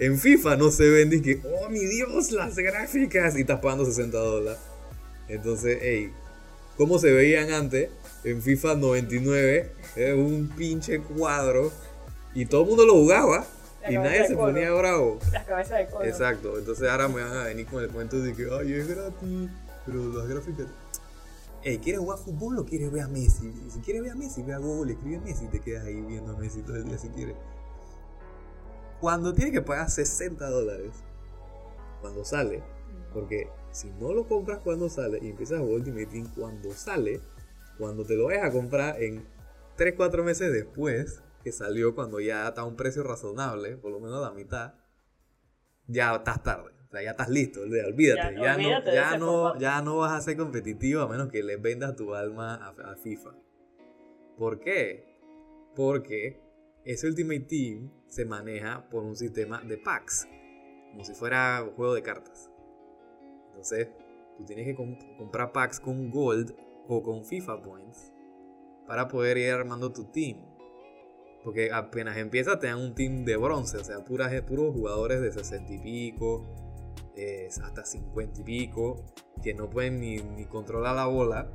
en 0.00 0.18
FIFA 0.18 0.56
no 0.56 0.70
se 0.70 0.90
ven 0.90 1.12
y 1.12 1.20
que, 1.20 1.40
oh 1.44 1.68
mi 1.68 1.84
Dios, 1.84 2.32
las 2.32 2.56
gráficas, 2.56 3.36
y 3.36 3.42
estás 3.42 3.60
pagando 3.60 3.84
60 3.84 4.18
dólares. 4.18 4.60
Entonces, 5.28 5.78
hey, 5.80 6.12
¿cómo 6.76 6.98
se 6.98 7.12
veían 7.12 7.52
antes? 7.52 7.90
En 8.24 8.42
FIFA 8.42 8.74
99, 8.74 9.70
es 9.96 10.14
un 10.14 10.48
pinche 10.56 11.00
cuadro, 11.00 11.70
y 12.34 12.46
todo 12.46 12.62
el 12.62 12.68
mundo 12.68 12.86
lo 12.86 12.94
jugaba, 12.94 13.44
La 13.82 13.92
y 13.92 13.96
nadie 13.96 14.26
se 14.28 14.36
ponía 14.36 14.70
bravo. 14.72 15.18
Las 15.32 15.44
cabezas 15.44 15.78
de 15.78 15.86
cono. 15.86 16.04
Exacto, 16.04 16.58
entonces 16.58 16.88
ahora 16.88 17.08
me 17.08 17.22
van 17.22 17.36
a 17.36 17.44
venir 17.44 17.66
con 17.66 17.82
el 17.82 17.90
cuento 17.90 18.20
de 18.20 18.34
que, 18.34 18.48
ay, 18.52 18.72
es 18.72 18.88
gratis, 18.88 19.50
pero 19.86 20.12
las 20.12 20.28
gráficas. 20.28 20.66
hey, 21.62 21.80
¿quieres 21.82 22.00
jugar 22.00 22.18
fútbol 22.18 22.58
o 22.58 22.64
quieres 22.64 22.90
ver 22.92 23.02
a 23.02 23.08
Messi? 23.08 23.52
Si 23.68 23.80
quieres 23.80 24.02
ver 24.02 24.12
a 24.12 24.14
Messi, 24.14 24.42
ve 24.42 24.54
a 24.54 24.58
Google, 24.58 24.92
escribe 24.92 25.16
a 25.16 25.20
Messi 25.20 25.44
y 25.46 25.48
te 25.48 25.60
quedas 25.60 25.84
ahí 25.84 26.00
viendo 26.00 26.32
a 26.32 26.36
Messi 26.36 26.62
todo 26.62 26.76
el 26.76 26.84
día 26.84 26.98
si 26.98 27.08
quieres. 27.08 27.36
Cuando 29.00 29.32
tienes 29.32 29.52
que 29.52 29.62
pagar 29.62 29.90
60 29.90 30.48
dólares, 30.48 30.90
cuando 32.00 32.24
sale, 32.24 32.62
porque 33.12 33.48
si 33.72 33.90
no 34.00 34.12
lo 34.12 34.26
compras 34.28 34.60
cuando 34.62 34.88
sale 34.88 35.18
y 35.22 35.30
empiezas 35.30 35.58
a 35.58 35.60
jugar 35.60 35.76
Ultimate 35.76 36.06
Team 36.06 36.28
cuando 36.36 36.72
sale, 36.72 37.20
cuando 37.78 38.04
te 38.04 38.14
lo 38.14 38.26
vayas 38.26 38.44
a 38.44 38.50
comprar 38.50 39.02
en 39.02 39.24
3-4 39.80 40.22
meses 40.22 40.52
después, 40.52 41.22
que 41.42 41.52
salió 41.52 41.94
cuando 41.94 42.20
ya 42.20 42.46
está 42.46 42.60
a 42.60 42.64
un 42.66 42.76
precio 42.76 43.02
razonable, 43.02 43.78
por 43.78 43.90
lo 43.90 43.98
menos 43.98 44.20
la 44.20 44.30
mitad, 44.30 44.74
ya 45.86 46.14
estás 46.16 46.42
tarde. 46.42 46.72
O 46.86 46.90
sea, 46.90 47.02
ya 47.02 47.12
estás 47.12 47.30
listo, 47.30 47.62
olvídate. 47.62 48.36
Ya, 48.36 48.58
no, 48.58 48.84
ya, 48.84 49.16
no, 49.16 49.58
ya 49.58 49.80
no 49.80 49.96
vas 49.96 50.12
a 50.12 50.20
ser 50.20 50.36
competitivo 50.36 51.00
a 51.00 51.08
menos 51.08 51.28
que 51.28 51.42
le 51.42 51.56
vendas 51.56 51.96
tu 51.96 52.14
alma 52.14 52.56
a, 52.56 52.94
FIFA. 52.94 53.30
¿Por 54.36 54.60
qué? 54.60 55.16
Porque 55.74 56.42
ese 56.84 57.06
Ultimate 57.06 57.40
Team 57.40 57.90
se 58.06 58.26
maneja 58.26 58.86
por 58.90 59.02
un 59.04 59.16
sistema 59.16 59.62
de 59.62 59.78
packs, 59.78 60.28
como 60.90 61.04
si 61.04 61.14
fuera 61.14 61.62
un 61.62 61.70
juego 61.70 61.94
de 61.94 62.02
cartas. 62.02 62.50
Entonces, 63.48 63.88
tú 64.36 64.44
tienes 64.44 64.66
que 64.66 64.74
comprar 65.16 65.52
packs 65.52 65.80
con 65.80 66.10
Gold 66.10 66.54
o 66.86 67.02
con 67.02 67.24
FIFA 67.24 67.62
Points 67.62 68.12
para 68.90 69.06
poder 69.06 69.38
ir 69.38 69.52
armando 69.52 69.92
tu 69.92 70.06
team. 70.06 70.36
Porque 71.44 71.70
apenas 71.72 72.16
empieza 72.16 72.58
te 72.58 72.66
dan 72.66 72.78
un 72.78 72.92
team 72.92 73.24
de 73.24 73.36
bronce, 73.36 73.76
o 73.76 73.84
sea, 73.84 74.04
puras, 74.04 74.32
puros 74.42 74.74
jugadores 74.74 75.20
de 75.20 75.30
60 75.30 75.74
y 75.74 75.78
pico, 75.78 76.42
hasta 77.62 77.84
50 77.84 78.40
y 78.40 78.42
pico, 78.42 79.04
que 79.44 79.54
no 79.54 79.70
pueden 79.70 80.00
ni, 80.00 80.16
ni, 80.16 80.44
controlar 80.44 80.96
la 80.96 81.06
bola. 81.06 81.46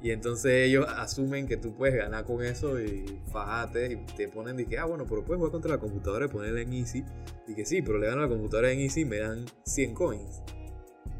Y 0.00 0.12
entonces 0.12 0.66
ellos 0.66 0.86
asumen 0.88 1.46
que 1.46 1.58
tú 1.58 1.74
puedes 1.74 1.94
ganar 1.94 2.24
con 2.24 2.42
eso 2.42 2.80
y 2.80 3.20
fajate 3.30 3.92
y 3.92 3.96
te 4.16 4.26
ponen 4.28 4.56
de 4.56 4.64
que, 4.64 4.78
ah, 4.78 4.86
bueno, 4.86 5.04
pero 5.06 5.22
puedes 5.22 5.36
jugar 5.36 5.52
contra 5.52 5.72
la 5.72 5.78
computadora 5.78 6.24
y 6.24 6.28
ponerla 6.28 6.62
en 6.62 6.72
easy. 6.72 7.04
Y 7.46 7.54
que 7.54 7.66
sí, 7.66 7.82
pero 7.82 7.98
le 7.98 8.06
gano 8.06 8.22
a 8.22 8.24
la 8.24 8.30
computadora 8.30 8.72
en 8.72 8.80
easy 8.80 9.02
y 9.02 9.04
me 9.04 9.18
dan 9.18 9.44
100 9.64 9.92
coins. 9.92 10.42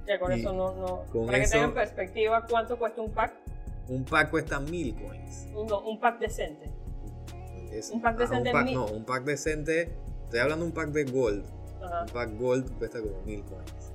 Ya 0.09 0.19
con 0.19 0.33
eso 0.33 0.51
no, 0.55 0.75
no. 0.77 1.27
Para 1.27 1.41
que 1.41 1.47
tengan 1.47 1.75
perspectiva, 1.75 2.47
¿cuánto 2.49 2.79
cuesta 2.79 3.03
un 3.03 3.13
pack? 3.13 3.35
Un 3.91 4.05
pack 4.05 4.31
cuesta 4.31 4.59
1000 4.59 4.95
coins. 4.95 5.49
No, 5.53 5.81
un 5.81 6.01
pack 6.01 6.19
decente. 6.19 6.71
un 7.93 8.01
pack 8.01 8.17
decente. 8.17 8.53
un 8.55 8.73
no, 8.73 8.87
un 8.87 9.05
pack 9.05 9.25
decente. 9.25 9.93
Estoy 10.25 10.41
hablando 10.41 10.65
de 10.65 10.69
un 10.71 10.75
pack 10.75 10.91
de 10.91 11.05
gold 11.05 11.61
un 11.81 12.13
pack 12.13 12.39
gold 12.39 12.79
cuesta 12.79 13.01
como 13.01 13.21
mil 13.23 13.43
coins. 13.45 13.93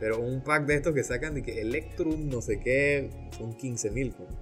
Pero 0.00 0.20
un 0.20 0.40
pack 0.40 0.66
de 0.66 0.74
estos 0.74 0.92
que 0.92 1.04
sacan 1.04 1.34
de 1.34 1.42
que 1.42 1.60
Electrum, 1.60 2.28
no 2.28 2.40
sé 2.40 2.60
qué, 2.60 3.10
son 3.38 3.54
15 3.54 3.90
mil 3.90 4.12
coins. 4.12 4.34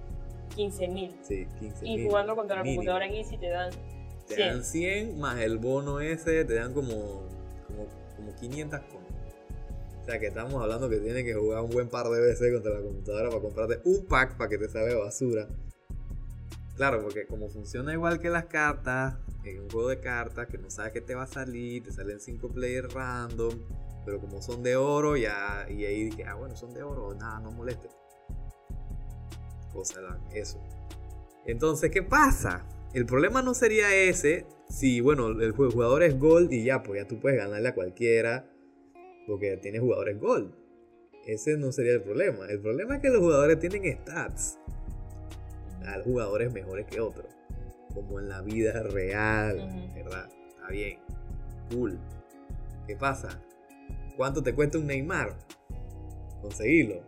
15 0.55 0.87
mil. 0.87 1.15
Sí, 1.21 1.47
15 1.59 1.85
Y 1.87 2.05
jugando 2.05 2.35
contra 2.35 2.57
la 2.57 2.63
computadora 2.63 3.05
en 3.05 3.13
Easy 3.13 3.37
te 3.37 3.49
dan 3.49 3.71
100. 4.27 4.37
Te 4.37 4.41
dan 4.41 4.63
100 4.63 5.19
más 5.19 5.39
el 5.39 5.57
bono 5.57 5.99
ese, 5.99 6.43
te 6.45 6.55
dan 6.55 6.73
como, 6.73 7.27
como, 7.67 7.87
como 8.15 8.35
500 8.39 8.79
coins. 8.81 9.03
O 10.03 10.05
sea 10.05 10.19
que 10.19 10.27
estamos 10.27 10.61
hablando 10.61 10.89
que 10.89 10.97
tienes 10.97 11.23
que 11.23 11.33
jugar 11.33 11.61
un 11.61 11.69
buen 11.69 11.87
par 11.87 12.09
de 12.09 12.19
veces 12.19 12.53
contra 12.53 12.73
la 12.73 12.81
computadora 12.81 13.29
para 13.29 13.41
comprarte 13.41 13.79
un 13.85 14.05
pack 14.05 14.35
para 14.35 14.49
que 14.49 14.57
te 14.57 14.67
salga 14.67 14.97
basura. 14.97 15.47
Claro, 16.75 17.01
porque 17.01 17.25
como 17.25 17.47
funciona 17.47 17.93
igual 17.93 18.19
que 18.19 18.29
las 18.29 18.45
cartas, 18.47 19.15
en 19.45 19.61
un 19.61 19.69
juego 19.69 19.87
de 19.87 20.01
cartas 20.01 20.47
que 20.47 20.57
no 20.57 20.69
sabes 20.69 20.91
qué 20.91 20.99
te 20.99 21.15
va 21.15 21.23
a 21.23 21.27
salir, 21.27 21.83
te 21.83 21.93
salen 21.93 22.19
5 22.19 22.49
players 22.49 22.93
random, 22.93 23.57
pero 24.05 24.19
como 24.19 24.41
son 24.41 24.61
de 24.61 24.75
oro, 24.75 25.15
ya, 25.15 25.67
y 25.69 25.85
ahí 25.85 26.09
dije, 26.09 26.25
ah, 26.25 26.33
bueno, 26.33 26.57
son 26.57 26.73
de 26.73 26.83
oro, 26.83 27.15
nada, 27.15 27.39
no 27.39 27.51
moleste. 27.51 27.87
Cosa 29.71 30.19
eso. 30.33 30.61
Entonces, 31.45 31.91
¿qué 31.91 32.03
pasa? 32.03 32.65
El 32.93 33.05
problema 33.05 33.41
no 33.41 33.53
sería 33.53 33.95
ese 33.95 34.47
si, 34.67 34.99
bueno, 34.99 35.27
el 35.27 35.53
jugador 35.53 36.03
es 36.03 36.19
gold 36.19 36.51
y 36.51 36.65
ya, 36.65 36.83
pues 36.83 37.01
ya 37.01 37.07
tú 37.07 37.21
puedes 37.21 37.37
ganarle 37.37 37.69
a 37.69 37.73
cualquiera 37.73 38.49
porque 39.27 39.57
tienes 39.57 39.81
jugadores 39.81 40.19
gold. 40.19 40.53
Ese 41.25 41.57
no 41.57 41.71
sería 41.71 41.93
el 41.93 42.01
problema. 42.01 42.47
El 42.47 42.59
problema 42.59 42.95
es 42.95 43.01
que 43.01 43.09
los 43.09 43.19
jugadores 43.19 43.59
tienen 43.59 43.97
stats 44.01 44.59
hay 45.85 46.01
jugadores 46.03 46.51
mejores 46.51 46.85
que 46.85 46.99
otros, 46.99 47.27
como 47.93 48.19
en 48.19 48.29
la 48.29 48.41
vida 48.41 48.83
real, 48.83 49.91
¿verdad? 49.93 50.29
Está 50.49 50.69
bien, 50.69 50.99
cool. 51.71 51.99
¿Qué 52.87 52.95
pasa? 52.95 53.41
¿Cuánto 54.15 54.43
te 54.43 54.53
cuesta 54.53 54.77
un 54.77 54.87
Neymar? 54.87 55.35
Conseguirlo. 56.41 57.01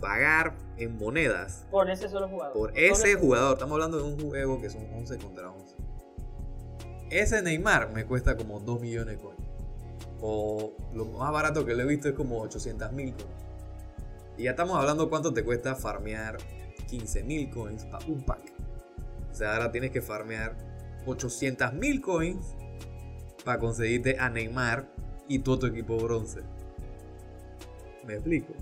Pagar 0.00 0.56
en 0.78 0.96
monedas. 0.96 1.66
Por 1.70 1.88
ese 1.90 2.08
solo 2.08 2.28
jugador. 2.28 2.54
Por 2.54 2.78
ese 2.78 3.14
jugador. 3.14 3.54
Estamos 3.54 3.74
hablando 3.74 3.98
de 3.98 4.04
un 4.04 4.20
juego 4.20 4.60
que 4.60 4.68
son 4.68 4.84
11 4.92 5.18
contra 5.18 5.50
11. 5.50 5.76
Ese 7.10 7.42
Neymar 7.42 7.92
me 7.92 8.04
cuesta 8.04 8.36
como 8.36 8.58
2 8.58 8.80
millones 8.80 9.16
de 9.16 9.22
coins. 9.22 9.41
O 10.22 10.72
lo 10.94 11.04
más 11.04 11.32
barato 11.32 11.66
que 11.66 11.74
le 11.74 11.82
he 11.82 11.86
visto 11.86 12.08
es 12.08 12.14
como 12.14 12.40
800 12.40 12.92
mil 12.92 13.12
coins. 13.12 13.42
Y 14.36 14.44
ya 14.44 14.50
estamos 14.52 14.78
hablando 14.78 15.10
cuánto 15.10 15.34
te 15.34 15.44
cuesta 15.44 15.74
farmear 15.74 16.38
15.000 16.90 17.50
coins 17.50 17.84
para 17.84 18.06
un 18.06 18.24
pack. 18.24 18.52
O 19.30 19.34
sea, 19.34 19.54
ahora 19.54 19.70
tienes 19.72 19.90
que 19.90 20.00
farmear 20.00 20.56
800.000 21.06 22.00
coins 22.00 22.54
para 23.44 23.58
conseguirte 23.58 24.18
a 24.18 24.30
Neymar 24.30 24.88
y 25.28 25.40
todo 25.40 25.60
tu 25.60 25.66
equipo 25.66 25.96
bronce. 25.96 26.40
¿Me 28.06 28.14
explico? 28.14 28.52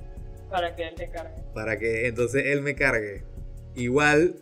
Para 0.49 0.75
que 0.75 0.88
él 0.88 0.94
te 0.94 1.11
cargue. 1.11 1.42
Para 1.55 1.79
que 1.79 2.09
entonces 2.09 2.44
él 2.46 2.62
me 2.62 2.75
cargue. 2.75 3.25
Igual 3.75 4.37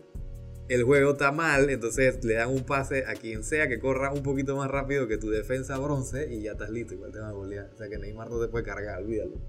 el 0.69 0.85
juego 0.85 1.13
está 1.13 1.33
mal, 1.33 1.71
entonces 1.71 2.23
le 2.25 2.35
dan 2.35 2.51
un 2.51 2.65
pase 2.65 3.05
a 3.07 3.15
quien 3.15 3.43
sea 3.43 3.69
que 3.69 3.79
corra 3.79 4.13
un 4.13 4.23
poquito 4.23 4.57
más 4.57 4.71
rápido 4.71 5.09
que 5.09 5.17
tu 5.17 5.31
defensa 5.31 5.79
bronce 5.79 6.33
y 6.33 6.43
ya 6.43 6.53
estás 6.53 6.71
listo, 6.71 6.95
igual 6.95 7.11
te 7.11 7.21
va 7.21 7.29
a 7.29 7.33
golear. 7.33 7.71
O 7.73 7.77
sea 7.77 7.89
que 7.89 7.99
Neymar 7.99 8.31
no 8.31 8.39
te 8.41 8.49
puede 8.49 8.65
cargar, 8.65 9.03
olvídalo. 9.03 9.41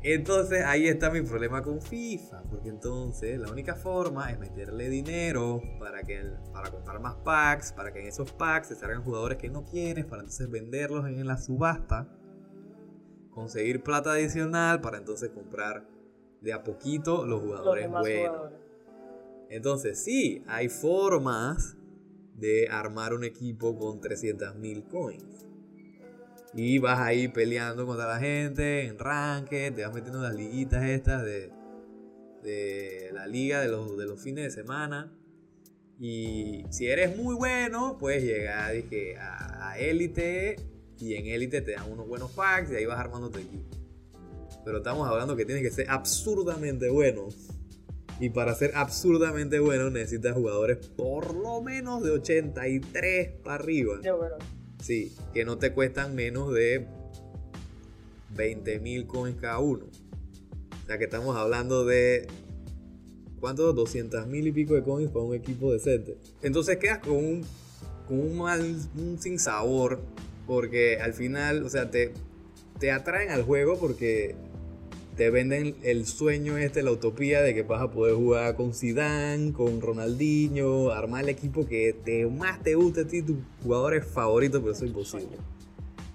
Entonces 0.00 0.64
ahí 0.64 0.86
está 0.86 1.10
mi 1.10 1.22
problema 1.22 1.60
con 1.60 1.82
FIFA, 1.82 2.44
porque 2.48 2.68
entonces 2.68 3.38
la 3.40 3.50
única 3.50 3.74
forma 3.74 4.30
es 4.30 4.38
meterle 4.38 4.88
dinero 4.88 5.60
para, 5.80 6.02
que, 6.02 6.22
para 6.52 6.70
comprar 6.70 7.00
más 7.00 7.16
packs, 7.16 7.72
para 7.72 7.92
que 7.92 8.00
en 8.00 8.06
esos 8.06 8.30
packs 8.30 8.68
se 8.68 8.76
salgan 8.76 9.02
jugadores 9.02 9.38
que 9.38 9.50
no 9.50 9.64
quieres, 9.64 10.04
para 10.04 10.22
entonces 10.22 10.48
venderlos 10.48 11.04
en 11.06 11.26
la 11.26 11.36
subasta, 11.36 12.06
conseguir 13.32 13.82
plata 13.82 14.12
adicional 14.12 14.80
para 14.80 14.98
entonces 14.98 15.30
comprar 15.30 15.84
de 16.40 16.52
a 16.52 16.62
poquito 16.62 17.26
los 17.26 17.40
jugadores 17.40 17.90
buenos. 17.90 18.67
Entonces 19.50 20.02
sí, 20.02 20.42
hay 20.46 20.68
formas 20.68 21.76
de 22.34 22.68
armar 22.68 23.14
un 23.14 23.24
equipo 23.24 23.76
con 23.76 24.00
300.000 24.00 24.88
coins. 24.88 25.46
Y 26.54 26.78
vas 26.78 26.98
ahí 26.98 27.28
peleando 27.28 27.86
contra 27.86 28.06
la 28.06 28.18
gente 28.18 28.86
en 28.86 28.98
ranque, 28.98 29.70
te 29.70 29.84
vas 29.84 29.92
metiendo 29.94 30.18
en 30.18 30.24
las 30.24 30.34
liguitas 30.34 30.84
estas 30.84 31.24
de, 31.24 31.50
de 32.42 33.10
la 33.12 33.26
liga 33.26 33.60
de 33.60 33.68
los, 33.68 33.96
de 33.96 34.06
los 34.06 34.20
fines 34.20 34.44
de 34.44 34.50
semana. 34.50 35.12
Y 36.00 36.64
si 36.70 36.86
eres 36.86 37.16
muy 37.16 37.34
bueno, 37.34 37.98
puedes 37.98 38.22
llegar 38.22 38.72
dije, 38.72 39.16
a 39.18 39.78
élite 39.78 40.56
y 41.00 41.14
en 41.14 41.26
élite 41.26 41.60
te 41.60 41.72
dan 41.72 41.90
unos 41.90 42.08
buenos 42.08 42.32
packs 42.32 42.70
y 42.70 42.76
ahí 42.76 42.86
vas 42.86 42.98
armando 42.98 43.30
tu 43.30 43.38
equipo. 43.38 43.64
Pero 44.64 44.78
estamos 44.78 45.08
hablando 45.08 45.36
que 45.36 45.44
tienes 45.44 45.62
que 45.62 45.70
ser 45.70 45.88
absurdamente 45.88 46.88
bueno. 46.88 47.28
Y 48.20 48.30
para 48.30 48.54
ser 48.54 48.72
absurdamente 48.74 49.60
bueno 49.60 49.90
necesitas 49.90 50.34
jugadores 50.34 50.78
por 50.96 51.34
lo 51.34 51.62
menos 51.62 52.02
de 52.02 52.10
83 52.10 53.30
para 53.44 53.56
arriba. 53.56 54.00
Sí, 54.82 55.12
que 55.32 55.44
no 55.44 55.58
te 55.58 55.72
cuestan 55.72 56.14
menos 56.14 56.52
de 56.52 56.86
20 58.36 58.80
mil 58.80 59.06
coins 59.06 59.36
cada 59.40 59.58
uno. 59.58 59.84
O 59.84 60.86
sea 60.86 60.98
que 60.98 61.04
estamos 61.04 61.36
hablando 61.36 61.84
de. 61.84 62.26
¿Cuánto? 63.40 63.72
200 63.72 64.26
mil 64.26 64.48
y 64.48 64.52
pico 64.52 64.74
de 64.74 64.82
coins 64.82 65.10
para 65.10 65.24
un 65.24 65.34
equipo 65.34 65.72
decente. 65.72 66.16
Entonces 66.42 66.78
quedas 66.78 66.98
con 66.98 67.16
un, 67.16 67.44
con 68.08 68.18
un 68.18 68.38
mal, 68.38 68.76
un 68.96 69.18
sin 69.20 69.38
sabor. 69.38 70.00
Porque 70.46 70.98
al 70.98 71.12
final, 71.12 71.62
o 71.62 71.68
sea, 71.68 71.90
te, 71.90 72.14
te 72.80 72.90
atraen 72.90 73.30
al 73.30 73.42
juego 73.42 73.78
porque 73.78 74.34
te 75.18 75.30
venden 75.30 75.74
el 75.82 76.06
sueño 76.06 76.56
este, 76.58 76.80
la 76.84 76.92
utopía 76.92 77.42
de 77.42 77.52
que 77.52 77.64
vas 77.64 77.82
a 77.82 77.90
poder 77.90 78.14
jugar 78.14 78.54
con 78.54 78.72
Zidane, 78.72 79.52
con 79.52 79.80
Ronaldinho, 79.80 80.92
armar 80.92 81.24
el 81.24 81.30
equipo 81.30 81.66
que 81.66 81.92
te, 81.92 82.24
más 82.26 82.62
te 82.62 82.76
guste 82.76 83.00
a 83.00 83.06
ti, 83.06 83.22
tus 83.22 83.36
jugadores 83.60 84.06
favoritos, 84.06 84.60
pero 84.60 84.72
eso 84.72 84.84
es 84.84 84.90
imposible. 84.90 85.36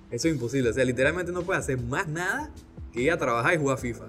Eso 0.10 0.30
es 0.30 0.34
imposible, 0.34 0.70
o 0.70 0.74
sea, 0.74 0.86
literalmente 0.86 1.34
no 1.34 1.44
puedes 1.44 1.64
hacer 1.64 1.82
más 1.82 2.08
nada 2.08 2.50
que 2.94 3.02
ir 3.02 3.12
a 3.12 3.18
trabajar 3.18 3.56
y 3.56 3.58
jugar 3.58 3.78
FIFA. 3.78 4.06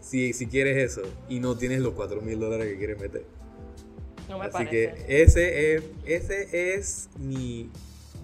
Si, 0.00 0.32
si 0.32 0.46
quieres 0.46 0.78
eso 0.78 1.02
y 1.28 1.38
no 1.38 1.58
tienes 1.58 1.80
los 1.80 1.92
4 1.92 2.22
mil 2.22 2.40
dólares 2.40 2.68
que 2.68 2.78
quieres 2.78 2.98
meter. 2.98 3.26
No 4.26 4.38
me 4.38 4.46
Así 4.46 4.66
que 4.68 5.04
ese 5.06 5.74
es, 5.74 5.82
ese 6.06 6.76
es 6.76 7.10
mi, 7.18 7.70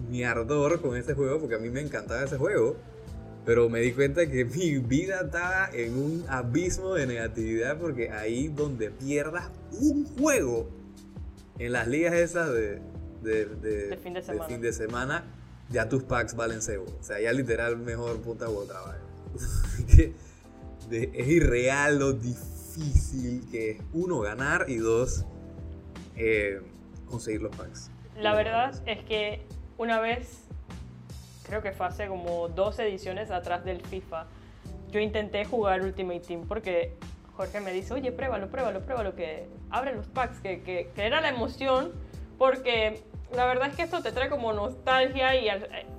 mi 0.09 0.23
ardor 0.23 0.81
con 0.81 0.97
ese 0.97 1.13
juego, 1.13 1.39
porque 1.39 1.53
a 1.53 1.59
mí 1.59 1.69
me 1.69 1.81
encantaba 1.81 2.23
ese 2.23 2.37
juego. 2.37 2.75
Pero 3.45 3.69
me 3.69 3.79
di 3.79 3.93
cuenta 3.93 4.27
que 4.29 4.45
mi 4.45 4.77
vida 4.77 5.21
estaba 5.25 5.69
en 5.73 5.97
un 5.97 6.25
abismo 6.27 6.93
de 6.93 7.07
negatividad 7.07 7.77
porque 7.77 8.11
ahí 8.11 8.47
donde 8.47 8.91
pierdas 8.91 9.49
un 9.71 10.05
juego 10.17 10.69
en 11.57 11.71
las 11.71 11.87
ligas 11.87 12.13
esas 12.13 12.51
de, 12.51 12.81
de, 13.21 13.45
de, 13.45 13.97
fin, 13.97 14.13
de 14.13 14.21
semana. 14.21 14.45
fin, 14.45 14.61
de 14.61 14.73
semana. 14.73 15.23
ya 15.69 15.89
tus 15.89 16.03
packs 16.03 16.35
valen 16.35 16.61
cebo. 16.61 16.85
O 16.99 17.03
sea, 17.03 17.19
ya 17.19 17.31
literal 17.31 17.77
mejor 17.77 18.21
punta 18.21 18.49
otra 18.49 18.79
es 20.91 21.27
irreal 21.27 21.99
lo 21.99 22.13
difícil 22.13 23.45
que 23.51 23.71
es, 23.71 23.81
uno, 23.93 24.19
ganar 24.19 24.65
y 24.67 24.77
dos, 24.77 25.25
eh, 26.15 26.61
conseguir 27.05 27.41
los 27.41 27.55
packs. 27.55 27.91
La 28.17 28.35
verdad 28.35 28.73
es 28.85 29.03
que 29.03 29.45
una 29.77 29.99
vez, 29.99 30.48
creo 31.49 31.61
que 31.61 31.71
fue 31.71 31.87
hace 31.87 32.07
como 32.07 32.47
dos 32.47 32.79
ediciones 32.79 33.31
atrás 33.31 33.65
del 33.65 33.81
FIFA, 33.81 34.27
yo 34.91 34.99
intenté 34.99 35.43
jugar 35.45 35.81
Ultimate 35.81 36.21
Team 36.21 36.47
porque 36.47 36.95
Jorge 37.35 37.59
me 37.59 37.71
dice, 37.71 37.93
oye, 37.93 38.11
pruébalo, 38.11 38.49
pruébalo, 38.49 38.81
pruébalo, 38.81 39.15
que 39.15 39.47
abre 39.69 39.95
los 39.95 40.07
packs, 40.07 40.39
que, 40.39 40.61
que, 40.61 40.91
que 40.93 41.05
era 41.05 41.21
la 41.21 41.29
emoción, 41.29 41.91
porque 42.37 43.01
la 43.33 43.45
verdad 43.45 43.69
es 43.69 43.75
que 43.75 43.83
esto 43.83 44.01
te 44.01 44.11
trae 44.11 44.29
como 44.29 44.53
nostalgia 44.53 45.35
y 45.35 45.47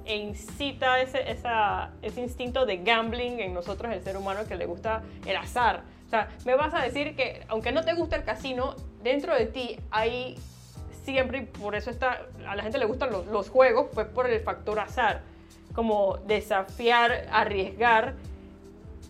e 0.05 0.17
incita 0.17 1.01
ese, 1.01 1.31
esa, 1.31 1.93
ese 2.03 2.21
instinto 2.21 2.67
de 2.67 2.79
gambling 2.79 3.41
en 3.41 3.55
nosotros, 3.55 3.93
el 3.93 4.03
ser 4.03 4.17
humano, 4.17 4.41
que 4.47 4.57
le 4.57 4.67
gusta 4.67 5.03
el 5.25 5.37
azar. 5.37 5.83
O 6.07 6.11
sea, 6.11 6.29
me 6.45 6.57
vas 6.57 6.75
a 6.75 6.81
decir 6.81 7.15
que 7.15 7.45
aunque 7.49 7.73
no 7.73 7.85
te 7.85 7.95
gusta 7.95 8.17
el 8.17 8.25
casino, 8.25 8.75
dentro 9.03 9.35
de 9.35 9.47
ti 9.47 9.79
hay 9.91 10.37
siempre, 11.05 11.39
y 11.39 11.43
por 11.47 11.75
eso 11.75 11.91
está, 11.91 12.27
a 12.47 12.57
la 12.57 12.63
gente 12.63 12.79
le 12.79 12.87
gustan 12.87 13.11
los, 13.11 13.27
los 13.27 13.49
juegos, 13.49 13.87
pues 13.95 14.07
por 14.09 14.29
el 14.29 14.41
factor 14.41 14.79
azar. 14.81 15.23
Como 15.75 16.19
desafiar, 16.27 17.29
arriesgar, 17.31 18.15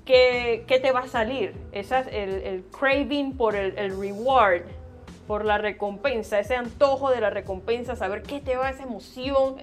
¿qué, 0.04 0.64
qué 0.66 0.78
te 0.78 0.92
va 0.92 1.00
a 1.00 1.08
salir? 1.08 1.54
Esa, 1.72 2.00
el, 2.00 2.30
el 2.42 2.64
craving 2.64 3.36
por 3.36 3.56
el, 3.56 3.76
el 3.78 3.98
reward 3.98 4.62
por 5.26 5.44
la 5.44 5.58
recompensa, 5.58 6.40
ese 6.40 6.56
antojo 6.56 7.10
de 7.10 7.20
la 7.20 7.30
recompensa, 7.30 7.94
saber 7.94 8.24
qué 8.24 8.40
te 8.40 8.56
va, 8.56 8.68
esa 8.68 8.82
emoción, 8.82 9.58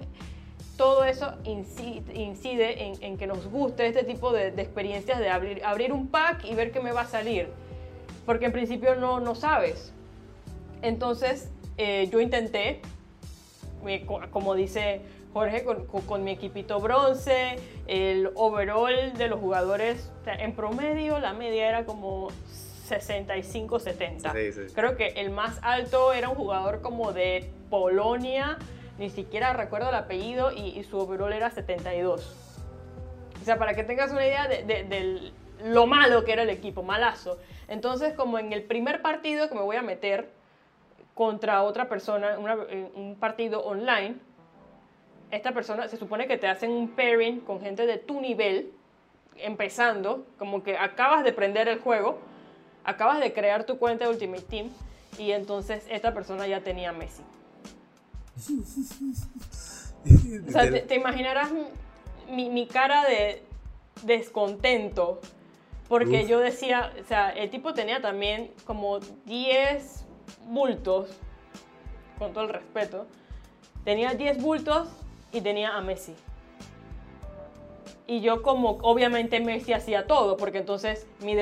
todo 0.78 1.04
eso 1.04 1.34
incide, 1.44 2.94
en, 3.02 3.18
que 3.18 3.26
nos 3.26 3.46
guste 3.50 3.86
este 3.86 4.04
tipo 4.04 4.32
de, 4.32 4.46
experiencias 4.46 5.18
de 5.18 5.28
abrir, 5.28 5.62
abrir, 5.64 5.92
un 5.92 6.06
pack 6.06 6.44
y 6.46 6.54
ver 6.54 6.70
qué 6.70 6.80
me 6.80 6.92
va 6.92 7.02
a 7.02 7.06
salir. 7.06 7.48
Porque 8.24 8.46
en 8.46 8.52
principio 8.52 8.94
no, 8.94 9.20
no 9.20 9.34
sabes. 9.34 9.92
Entonces 10.80 11.50
eh, 11.76 12.08
yo 12.10 12.20
intenté, 12.20 12.80
como 14.30 14.54
dice 14.54 15.02
Jorge, 15.38 15.62
con, 15.62 15.86
con, 15.86 16.24
mi 16.24 16.32
equipito 16.32 16.80
bronce, 16.80 17.60
el 17.86 18.30
overall 18.34 19.12
de 19.16 19.28
los 19.28 19.38
jugadores, 19.38 20.10
en 20.26 20.52
promedio 20.52 21.20
la 21.20 21.32
media 21.32 21.68
era 21.68 21.84
como 21.84 22.30
65-70. 22.88 24.72
Creo 24.74 24.96
que 24.96 25.06
el 25.08 25.30
más 25.30 25.60
alto 25.62 26.12
era 26.12 26.28
un 26.28 26.34
jugador 26.34 26.80
como 26.80 27.12
de 27.12 27.48
Polonia, 27.70 28.58
ni 28.98 29.10
siquiera 29.10 29.52
recuerdo 29.52 29.90
el 29.90 29.94
apellido, 29.94 30.50
y, 30.50 30.82
su 30.82 30.98
overall 30.98 31.32
era 31.32 31.52
72. 31.52 32.34
O 33.40 33.44
sea, 33.44 33.58
para 33.60 33.74
que 33.74 33.84
tengas 33.84 34.10
una 34.10 34.26
idea 34.26 34.48
de, 34.48 35.32
lo 35.62 35.86
malo 35.86 36.24
que 36.24 36.32
era 36.32 36.42
el 36.42 36.50
equipo, 36.50 36.82
malazo. 36.82 37.38
Entonces, 37.68 38.12
como 38.14 38.40
en 38.40 38.52
el 38.52 38.64
primer 38.64 39.02
partido 39.02 39.48
que 39.48 39.54
me 39.54 39.60
voy 39.60 39.76
a 39.76 39.82
meter 39.82 40.30
contra 41.14 41.62
otra 41.62 41.88
persona, 41.88 42.36
un 42.38 43.16
partido 43.20 43.64
online, 43.64 44.16
esta 45.30 45.52
persona 45.52 45.88
se 45.88 45.96
supone 45.96 46.26
que 46.26 46.38
te 46.38 46.48
hacen 46.48 46.70
un 46.70 46.88
pairing 46.88 47.40
con 47.40 47.60
gente 47.60 47.86
de 47.86 47.98
tu 47.98 48.20
nivel, 48.20 48.72
empezando, 49.36 50.26
como 50.38 50.62
que 50.62 50.76
acabas 50.76 51.24
de 51.24 51.32
prender 51.32 51.68
el 51.68 51.78
juego, 51.80 52.18
acabas 52.84 53.20
de 53.20 53.32
crear 53.32 53.64
tu 53.64 53.78
cuenta 53.78 54.06
de 54.06 54.10
Ultimate 54.10 54.42
Team 54.42 54.70
y 55.18 55.32
entonces 55.32 55.84
esta 55.90 56.14
persona 56.14 56.46
ya 56.46 56.60
tenía 56.60 56.92
Messi. 56.92 57.22
o 60.46 60.50
sea, 60.50 60.70
te, 60.70 60.94
imaginarás 60.94 61.50
mi, 62.30 62.66
cara 62.66 63.04
de 63.04 63.42
descontento 64.04 65.20
porque 65.88 66.26
yo 66.26 66.38
decía, 66.38 66.92
o 67.00 67.04
sea, 67.04 67.30
el 67.30 67.50
tipo 67.50 67.74
tenía 67.74 68.00
también 68.00 68.50
como 68.64 69.00
10 69.24 70.04
bultos, 70.48 71.10
con 72.18 72.32
todo 72.32 72.44
el 72.44 72.50
respeto, 72.50 73.06
tenía 73.84 74.14
10 74.14 74.42
bultos 74.42 74.88
y 75.32 75.40
tenía 75.40 75.76
a 75.76 75.80
Messi. 75.80 76.14
Y 78.06 78.20
yo 78.20 78.42
como 78.42 78.78
obviamente 78.82 79.38
Messi 79.40 79.74
hacía 79.74 80.06
todo, 80.06 80.36
porque 80.36 80.58
entonces 80.58 81.06
mi 81.20 81.36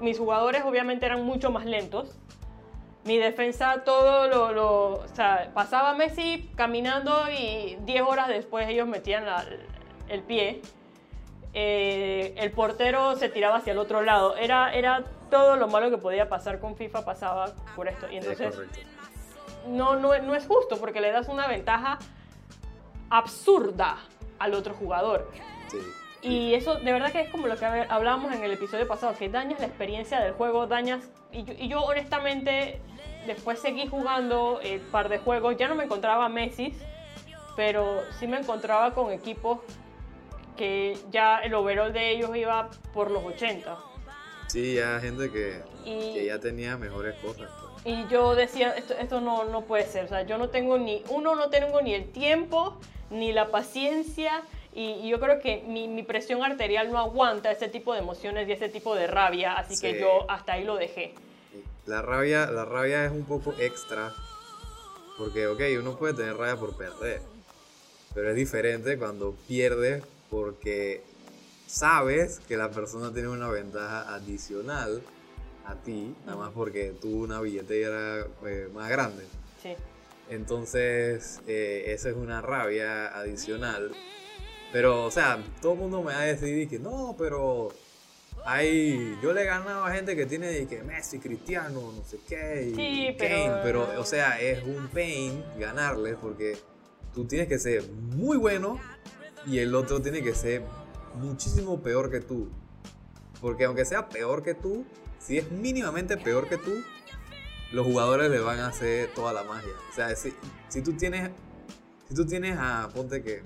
mis 0.00 0.18
jugadores 0.18 0.64
obviamente 0.64 1.06
eran 1.06 1.24
mucho 1.24 1.50
más 1.50 1.64
lentos. 1.64 2.18
Mi 3.04 3.16
defensa 3.16 3.82
todo 3.84 4.26
lo, 4.52 4.94
o 4.94 5.08
sea, 5.14 5.50
pasaba 5.54 5.94
Messi 5.94 6.50
caminando 6.56 7.30
y 7.30 7.78
10 7.82 8.02
horas 8.02 8.28
después 8.28 8.68
ellos 8.68 8.88
metían 8.88 9.24
el 10.08 10.22
pie. 10.22 10.60
Eh, 11.54 12.34
el 12.36 12.52
portero 12.52 13.16
se 13.16 13.28
tiraba 13.28 13.56
hacia 13.56 13.72
el 13.72 13.78
otro 13.78 14.02
lado. 14.02 14.36
Era, 14.36 14.74
era 14.74 15.04
todo 15.30 15.56
lo 15.56 15.68
malo 15.68 15.90
que 15.90 15.98
podía 15.98 16.28
pasar 16.28 16.58
con 16.58 16.76
FIFA 16.76 17.04
pasaba 17.04 17.54
por 17.76 17.88
esto. 17.88 18.10
Y 18.10 18.16
entonces 18.16 18.54
no, 19.68 19.96
no, 19.96 20.18
no 20.18 20.34
es 20.34 20.46
justo 20.46 20.78
porque 20.78 21.00
le 21.00 21.10
das 21.10 21.28
una 21.28 21.46
ventaja 21.46 21.98
absurda 23.10 23.98
al 24.38 24.54
otro 24.54 24.74
jugador. 24.74 25.30
Y 26.22 26.54
eso 26.54 26.76
de 26.76 26.92
verdad 26.92 27.12
que 27.12 27.20
es 27.20 27.30
como 27.30 27.46
lo 27.46 27.56
que 27.56 27.64
hablábamos 27.64 28.32
en 28.32 28.44
el 28.44 28.52
episodio 28.52 28.86
pasado, 28.86 29.14
que 29.18 29.28
dañas 29.28 29.60
la 29.60 29.66
experiencia 29.66 30.20
del 30.20 30.32
juego, 30.32 30.66
dañas... 30.66 31.10
Y 31.32 31.68
yo, 31.68 31.82
honestamente 31.82 32.80
después 33.26 33.60
seguí 33.60 33.86
jugando 33.86 34.60
el 34.62 34.80
par 34.80 35.08
de 35.08 35.18
juegos, 35.18 35.56
ya 35.56 35.68
no 35.68 35.74
me 35.74 35.84
encontraba 35.84 36.28
Messi, 36.28 36.74
pero 37.56 38.00
sí 38.18 38.26
me 38.26 38.38
encontraba 38.38 38.92
con 38.94 39.12
equipos 39.12 39.60
que 40.56 40.98
ya 41.10 41.38
el 41.38 41.54
overall 41.54 41.92
de 41.92 42.10
ellos 42.10 42.34
iba 42.36 42.70
por 42.92 43.10
los 43.10 43.24
80. 43.24 43.78
Sí, 44.48 44.74
ya 44.74 44.98
gente 45.00 45.30
que, 45.30 45.62
que 45.84 46.26
ya 46.26 46.38
tenía 46.38 46.76
mejores 46.76 47.14
cosas. 47.16 47.50
Pues. 47.60 47.86
Y 47.86 48.06
yo 48.08 48.34
decía, 48.34 48.72
esto, 48.72 48.94
esto 48.94 49.20
no, 49.20 49.44
no 49.44 49.62
puede 49.62 49.86
ser, 49.86 50.04
o 50.04 50.08
sea, 50.08 50.22
yo 50.22 50.36
no 50.36 50.50
tengo 50.50 50.76
ni, 50.76 51.02
uno, 51.08 51.34
no 51.34 51.48
tengo 51.48 51.80
ni 51.80 51.94
el 51.94 52.10
tiempo, 52.10 52.78
ni 53.10 53.32
la 53.32 53.50
paciencia, 53.50 54.42
y, 54.72 55.08
yo 55.08 55.18
creo 55.18 55.40
que 55.40 55.62
mi, 55.66 56.02
presión 56.02 56.42
arterial 56.42 56.90
no 56.90 56.98
aguanta 56.98 57.50
ese 57.50 57.68
tipo 57.68 57.92
de 57.92 58.00
emociones 58.00 58.48
y 58.48 58.52
ese 58.52 58.68
tipo 58.68 58.94
de 58.94 59.06
rabia, 59.06 59.54
así 59.54 59.80
que 59.80 60.00
yo 60.00 60.30
hasta 60.30 60.54
ahí 60.54 60.64
lo 60.64 60.76
dejé. 60.76 61.14
La 61.86 62.02
rabia, 62.02 62.50
la 62.50 62.64
rabia 62.64 63.04
es 63.04 63.12
un 63.12 63.24
poco 63.24 63.54
extra, 63.58 64.12
porque, 65.18 65.46
ok, 65.46 65.60
uno 65.78 65.96
puede 65.96 66.14
tener 66.14 66.36
rabia 66.36 66.56
por 66.56 66.76
perder, 66.76 67.20
pero 68.14 68.30
es 68.30 68.36
diferente 68.36 68.96
cuando 68.96 69.34
pierdes 69.48 70.04
porque 70.30 71.02
sabes 71.66 72.40
que 72.40 72.56
la 72.56 72.70
persona 72.70 73.12
tiene 73.12 73.28
una 73.28 73.48
ventaja 73.48 74.14
adicional 74.14 75.02
a 75.66 75.74
ti, 75.74 76.14
nada 76.24 76.38
más 76.38 76.52
porque 76.52 76.94
tuvo 77.00 77.24
una 77.24 77.40
billetera 77.40 78.26
eh, 78.46 78.68
más 78.72 78.88
grande. 78.88 79.24
Sí. 79.62 79.74
Entonces, 80.30 81.42
eh, 81.46 81.84
esa 81.88 82.08
es 82.08 82.16
una 82.16 82.40
rabia 82.40 83.08
adicional 83.08 83.92
pero, 84.72 85.04
o 85.04 85.10
sea, 85.10 85.42
todo 85.60 85.72
el 85.72 85.78
mundo 85.78 86.02
me 86.02 86.12
va 86.12 86.20
a 86.20 86.24
decir 86.24 86.68
que 86.68 86.78
no, 86.78 87.16
pero 87.18 87.70
hay, 88.44 89.18
yo 89.22 89.32
le 89.32 89.42
he 89.42 89.44
ganado 89.44 89.84
a 89.84 89.92
gente 89.92 90.14
que 90.14 90.26
tiene 90.26 90.66
que 90.66 90.82
Messi, 90.82 91.18
Cristiano, 91.18 91.92
no 91.92 92.04
sé 92.04 92.18
qué, 92.28 92.72
sí, 92.74 93.16
pero... 93.18 93.60
pero, 93.62 94.00
o 94.00 94.04
sea, 94.04 94.40
es 94.40 94.62
un 94.62 94.88
pain 94.88 95.44
ganarle 95.58 96.14
porque 96.14 96.56
tú 97.12 97.24
tienes 97.24 97.48
que 97.48 97.58
ser 97.58 97.88
muy 97.88 98.36
bueno 98.36 98.78
y 99.46 99.58
el 99.58 99.74
otro 99.74 100.00
tiene 100.00 100.22
que 100.22 100.34
ser 100.34 100.62
muchísimo 101.14 101.82
peor 101.82 102.10
que 102.10 102.20
tú. 102.20 102.48
Porque 103.40 103.64
aunque 103.64 103.84
sea 103.84 104.08
peor 104.08 104.42
que 104.42 104.54
tú, 104.54 104.84
si 105.18 105.38
es 105.38 105.50
mínimamente 105.50 106.16
peor 106.16 106.48
que 106.48 106.58
tú, 106.58 106.74
los 107.72 107.86
jugadores 107.86 108.30
le 108.30 108.40
van 108.40 108.60
a 108.60 108.68
hacer 108.68 109.10
toda 109.14 109.32
la 109.32 109.44
magia. 109.44 109.72
O 109.90 109.94
sea, 109.94 110.14
si, 110.16 110.32
si 110.68 110.82
tú 110.82 110.92
tienes, 110.94 111.30
si 112.08 112.14
tú 112.14 112.26
tienes 112.26 112.56
a, 112.58 112.88
ponte 112.94 113.22
que 113.22 113.42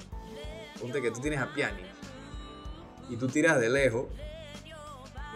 ponte 0.80 1.00
que 1.00 1.10
tú 1.10 1.20
tienes 1.20 1.40
a 1.40 1.52
Piani 1.52 1.82
y 3.08 3.16
tú 3.16 3.28
tiras 3.28 3.60
de 3.60 3.68
lejos, 3.68 4.06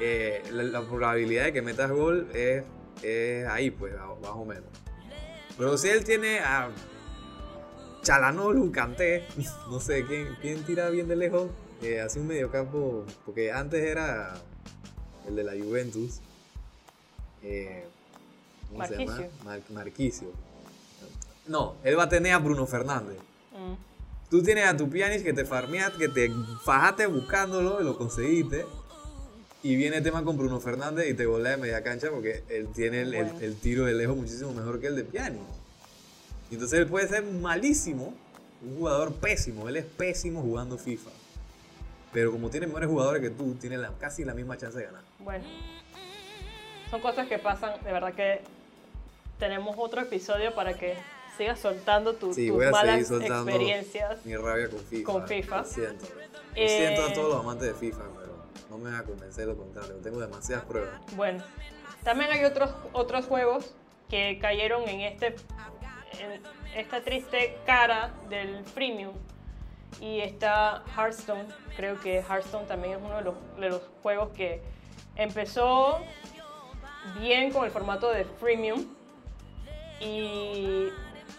eh, 0.01 0.43
la, 0.53 0.83
probabilidad 0.83 1.45
de 1.45 1.53
que 1.53 1.63
metas 1.63 1.91
gol 1.91 2.29
es, 2.35 2.65
ahí, 3.49 3.71
pues, 3.71 3.95
más 3.95 4.33
o 4.33 4.45
menos. 4.45 4.69
Pero 5.57 5.77
si 5.77 5.89
él 5.89 6.05
tiene 6.05 6.41
a 6.41 6.71
Chalanolu, 8.03 8.71
Canté, 8.71 9.25
no 9.71 9.81
sé 9.81 10.05
¿quién, 10.07 10.37
quién 10.41 10.63
tira 10.65 10.89
bien 10.91 11.09
de 11.09 11.17
lejos, 11.17 11.51
eh, 11.83 12.01
hace 12.01 12.21
un 12.21 12.27
mediocampo, 12.27 13.05
porque 13.25 13.53
antes 13.53 13.83
era 13.83 14.35
el 15.27 15.37
de 15.37 15.45
la 15.45 15.53
Juventus. 15.53 16.21
Eh, 17.43 17.87
¿Cómo 18.71 18.87
se 18.87 18.97
llama? 18.97 19.27
Marquicio. 19.71 20.29
No, 21.47 21.77
él 21.85 21.99
va 21.99 22.05
a 22.05 22.09
tener 22.09 22.33
a 22.33 22.39
Bruno 22.39 22.67
Fernández. 22.67 23.17
Mm. 23.53 23.75
Tú 24.31 24.43
tienes 24.43 24.67
a 24.67 24.77
tu 24.77 24.91
pianist 24.91 25.25
que 25.25 25.33
te 25.33 25.45
farmeaste, 25.47 25.99
que 25.99 26.09
te 26.09 26.31
fajaste 26.65 27.07
buscándolo 27.07 27.81
y 27.81 27.85
lo 27.85 27.97
conseguiste. 27.97 28.67
Y 29.63 29.75
viene 29.77 30.01
tema 30.03 30.23
con 30.23 30.37
Bruno 30.37 30.61
Fernández 30.61 31.09
y 31.11 31.15
te 31.15 31.25
golea 31.25 31.53
de 31.53 31.57
media 31.57 31.83
cancha 31.83 32.11
porque 32.11 32.45
él 32.49 32.69
tiene 32.75 33.03
el, 33.03 33.15
el- 33.15 33.25
Bueno. 33.25 33.41
el 33.41 33.57
tiro 33.57 33.87
de 33.87 33.95
lejos 33.95 34.17
muchísimo 34.17 34.53
mejor 34.53 34.81
que 34.81 34.87
el 34.89 34.97
de 34.97 35.05
Pianist. 35.05 35.43
Y 36.51 36.55
entonces 36.55 36.79
él 36.81 36.87
puede 36.87 37.09
ser 37.09 37.25
malísimo, 37.25 38.15
un 38.63 38.77
jugador 38.77 39.15
pésimo. 39.15 39.69
Él 39.69 39.77
es 39.77 39.85
pésimo 39.87 40.43
jugando 40.43 40.77
FIFA. 40.79 41.11
Pero 42.13 42.31
como 42.31 42.51
tiene 42.51 42.67
mejores 42.67 42.89
jugadores 42.89 43.23
que 43.23 43.31
tú, 43.31 43.55
tiene 43.55 43.79
la- 43.79 43.93
casi 43.99 44.25
la 44.25 44.35
misma 44.35 44.57
chance 44.59 44.79
de 44.79 44.85
ganar. 44.85 45.03
Bueno, 45.19 45.45
son 46.91 47.01
cosas 47.01 47.27
que 47.29 47.39
pasan. 47.39 47.83
De 47.83 47.93
verdad 47.93 48.15
que 48.15 48.43
tenemos 49.39 49.77
otro 49.79 50.01
episodio 50.03 50.55
para 50.55 50.75
que 50.75 50.97
sigas 51.37 51.61
soltando 51.61 52.15
tu- 52.15 52.33
Sí, 52.35 52.49
tus 52.49 52.57
voy 52.57 52.67
a 52.67 52.71
malas 52.71 53.07
soltando 53.07 53.51
experiencias. 53.51 54.25
mi 54.25 54.37
rabia 54.37 54.69
con 54.69 54.81
FIFA. 54.81 55.13
Con 55.13 55.29
FIFA. 55.29 55.57
Lo 55.59 55.65
siento. 55.65 56.07
Lo 56.17 56.23
Eh, 56.55 56.69
siento 56.69 57.03
a 57.05 57.13
todos 57.13 57.29
los 57.35 57.41
amantes 57.45 57.69
de 57.69 57.75
FIFA, 57.75 58.03
pero 58.19 58.35
no 58.71 58.79
me 58.79 58.91
va 58.91 58.99
a 58.99 59.03
convencer 59.05 59.47
de 59.47 59.53
lo 59.53 59.57
contrario. 59.59 59.95
Tengo 60.03 60.19
demasiadas 60.21 60.65
pruebas. 60.65 60.91
Bueno, 61.15 61.43
también 62.03 62.31
hay 62.33 62.45
otros, 62.45 62.71
otros 62.93 63.27
juegos 63.27 63.73
que 64.09 64.39
cayeron 64.41 64.89
en, 64.89 65.03
este, 65.03 65.37
en 66.19 66.43
esta 66.75 67.01
triste 67.03 67.59
cara 67.67 68.13
del 68.29 68.65
freemium. 68.65 69.13
Y 70.01 70.21
está 70.21 70.83
Hearthstone. 70.97 71.47
Creo 71.77 72.01
que 72.01 72.19
Hearthstone 72.19 72.67
también 72.67 72.95
es 72.95 73.01
uno 73.03 73.17
de 73.17 73.23
los, 73.23 73.35
de 73.59 73.69
los 73.71 73.83
juegos 74.03 74.31
que 74.31 74.61
empezó 75.17 76.01
bien 77.21 77.53
con 77.53 77.65
el 77.65 77.71
formato 77.71 78.11
de 78.11 78.25
freemium. 78.25 78.85
Y 80.01 80.89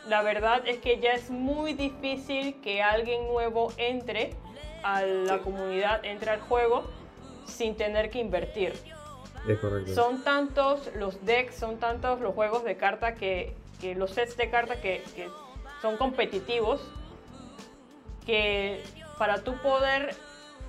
la 0.08 0.22
verdad 0.22 0.62
es 0.66 0.80
que 0.80 1.00
ya 1.00 1.12
es 1.14 1.30
muy 1.30 1.74
difícil 1.74 2.60
que 2.62 2.82
alguien 2.82 3.28
nuevo 3.28 3.72
entre 3.78 4.34
a 4.84 5.02
la 5.02 5.38
Sí. 5.38 5.44
comunidad, 5.44 6.04
entre 6.06 6.32
al 6.32 6.42
juego 6.42 6.90
sin 7.46 7.76
tener 7.76 8.10
que 8.10 8.20
invertir. 8.20 8.74
Es 9.48 9.60
correcto. 9.60 9.94
Son 9.94 10.24
tantos 10.24 10.90
los 10.96 11.26
decks, 11.26 11.56
son 11.56 11.78
tantos 11.80 12.20
los 12.22 12.34
juegos 12.36 12.64
de 12.64 12.76
carta 12.78 13.16
que, 13.16 13.56
que 13.80 13.96
los 13.96 14.12
sets 14.12 14.36
de 14.38 14.50
carta 14.50 14.82
que, 14.82 15.04
que 15.16 15.30
son 15.82 15.98
competitivos 15.98 16.82
que 18.26 18.84
para 19.18 19.44
tú 19.44 19.56
poder 19.58 20.16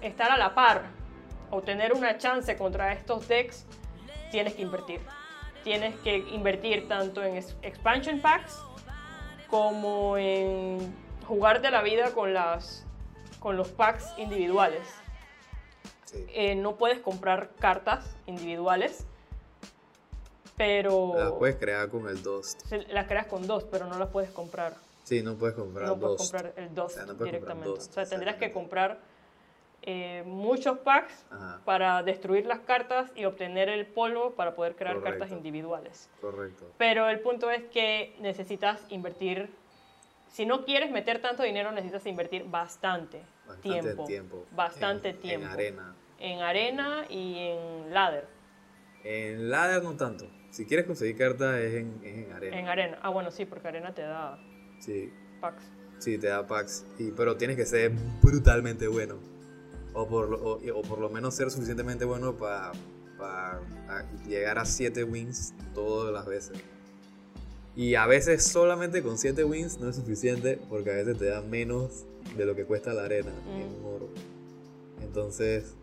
estar 0.03 0.31
a 0.31 0.38
la 0.38 0.55
par 0.55 0.85
o 1.50 1.61
tener 1.62 1.92
una 1.92 2.16
chance 2.18 2.57
contra 2.57 2.92
estos 2.92 3.26
decks 3.29 3.66
tienes 4.31 4.55
que 4.55 4.62
invertir. 4.62 5.00
Tienes 5.64 5.94
que 6.01 6.16
invertir 6.16 6.88
tanto 6.88 7.23
en 7.23 7.37
ex- 7.37 7.55
expansion 7.62 8.20
packs 8.20 8.59
como 9.49 10.16
en 10.16 10.94
jugarte 11.27 11.70
la 11.70 11.83
vida 11.83 12.12
con 12.12 12.33
las 12.35 12.87
con 13.40 13.57
los 13.57 13.68
packs 13.68 14.07
individuales 14.18 14.83
Sí. 16.05 16.25
eh, 16.31 16.55
no 16.57 16.77
puedes 16.77 16.99
comprar 16.99 17.51
cartas 17.59 18.16
individuales, 18.27 19.07
pero 20.57 21.14
Las 21.16 21.33
puedes 21.33 21.57
crear 21.57 21.88
con 21.88 22.09
el 22.09 22.20
se- 22.68 22.87
las 22.88 23.07
creas 23.07 23.27
con 23.27 23.46
dos, 23.46 23.64
pero 23.64 23.87
no 23.87 23.99
las 23.99 24.09
puedes 24.09 24.31
comprar. 24.31 24.75
Sí, 25.05 25.23
no 25.23 25.37
puedes 25.37 25.55
comprar 25.57 25.87
no 25.87 25.99
puedes 25.99 26.18
comprar 26.18 26.53
el 26.57 26.75
dos 26.75 26.92
O 26.92 26.94
sea, 26.96 27.07
no 27.07 27.14
puedes 27.16 27.33
comprar 27.35 27.57
directamente. 27.57 27.68
Dust, 27.68 27.90
o 27.90 27.94
sea, 27.94 28.07
tendrías 28.07 28.37
que 28.37 28.53
comprar 28.53 28.99
eh, 29.83 30.23
muchos 30.27 30.79
packs 30.81 31.25
Ajá, 31.31 31.61
para 31.64 32.03
destruir 32.03 32.47
las 32.47 32.61
cartas 32.61 33.11
y 33.14 33.25
obtener 33.25 33.69
el 33.69 33.87
polvo 33.87 34.33
para 34.33 34.55
poder 34.55 34.77
crear 34.77 34.97
Correcto. 34.97 35.19
cartas 35.21 35.37
individuales. 35.37 36.11
correcto. 36.21 36.71
Pero 36.79 37.09
el 37.09 37.21
punto 37.21 37.51
es 37.51 37.62
que 37.64 38.14
necesitas 38.21 38.85
invertir. 38.90 39.49
Si 40.29 40.47
no 40.47 40.64
quieres 40.64 40.90
meter 40.90 41.21
tanto 41.21 41.43
dinero, 41.43 41.73
necesitas 41.73 42.07
invertir 42.07 42.45
bastante, 42.45 43.23
Bastante 43.47 43.81
tiempo. 43.83 44.05
tiempo. 44.05 44.47
Bastante 44.53 45.09
en- 45.11 45.19
tiempo. 45.21 45.47
En 45.47 45.53
arena. 45.53 45.95
En 46.19 46.40
arena 46.40 47.05
y 47.09 47.37
en 47.38 47.93
ladder. 47.95 48.27
En 49.03 49.51
ladder 49.51 49.83
no 49.83 49.97
tanto. 49.97 50.27
Si 50.51 50.66
quieres 50.66 50.85
conseguir 50.87 51.16
cartas 51.16 51.57
es 51.59 51.75
en, 51.75 52.01
es 52.05 52.27
en 52.27 52.33
arena. 52.33 52.59
En 52.59 52.69
arena. 52.69 52.99
Ah, 53.03 53.09
bueno, 53.09 53.31
sí, 53.31 53.45
porque 53.47 53.69
arena 53.69 53.95
te 53.95 54.03
da 54.03 54.38
Sí, 54.79 55.12
packs. 55.40 55.64
sí, 55.99 56.19
te 56.19 56.27
da 56.29 56.47
packs. 56.47 56.85
Y, 56.99 57.11
pero 57.12 57.37
tienes 57.37 57.57
que 57.57 57.64
ser 57.64 57.93
brutalmente 58.23 58.87
bueno. 58.88 59.16
O 59.94 60.07
por, 60.07 60.29
lo- 60.29 60.38
o, 60.42 60.79
o 60.79 60.83
por 60.83 60.98
lo 61.00 61.09
menos 61.11 61.35
ser 61.35 61.50
suficientemente 61.50 62.05
bueno 62.05 62.35
para 62.37 62.72
llegar 64.29 64.59
a 64.59 64.64
7 64.64 65.05
wins 65.05 65.53
todas 65.74 66.12
las 66.12 66.26
veces. 66.26 66.59
Y 67.76 67.94
a 67.94 68.07
veces 68.07 68.44
solamente 68.44 69.03
con 69.03 69.18
7 69.18 69.44
wins 69.44 69.79
no 69.79 69.88
es 69.88 69.96
suficiente 69.96 70.59
porque 70.68 70.90
a 70.90 70.94
veces 70.94 71.18
te 71.18 71.26
da 71.26 71.40
menos 71.40 72.05
de 72.37 72.44
lo 72.44 72.55
que 72.55 72.64
cuesta 72.64 72.92
la 72.92 73.05
arena 73.05 73.31
en 73.48 73.68
Mm. 73.68 73.74
un 73.85 73.94
oro. 73.94 74.09
Entonces 75.03 75.74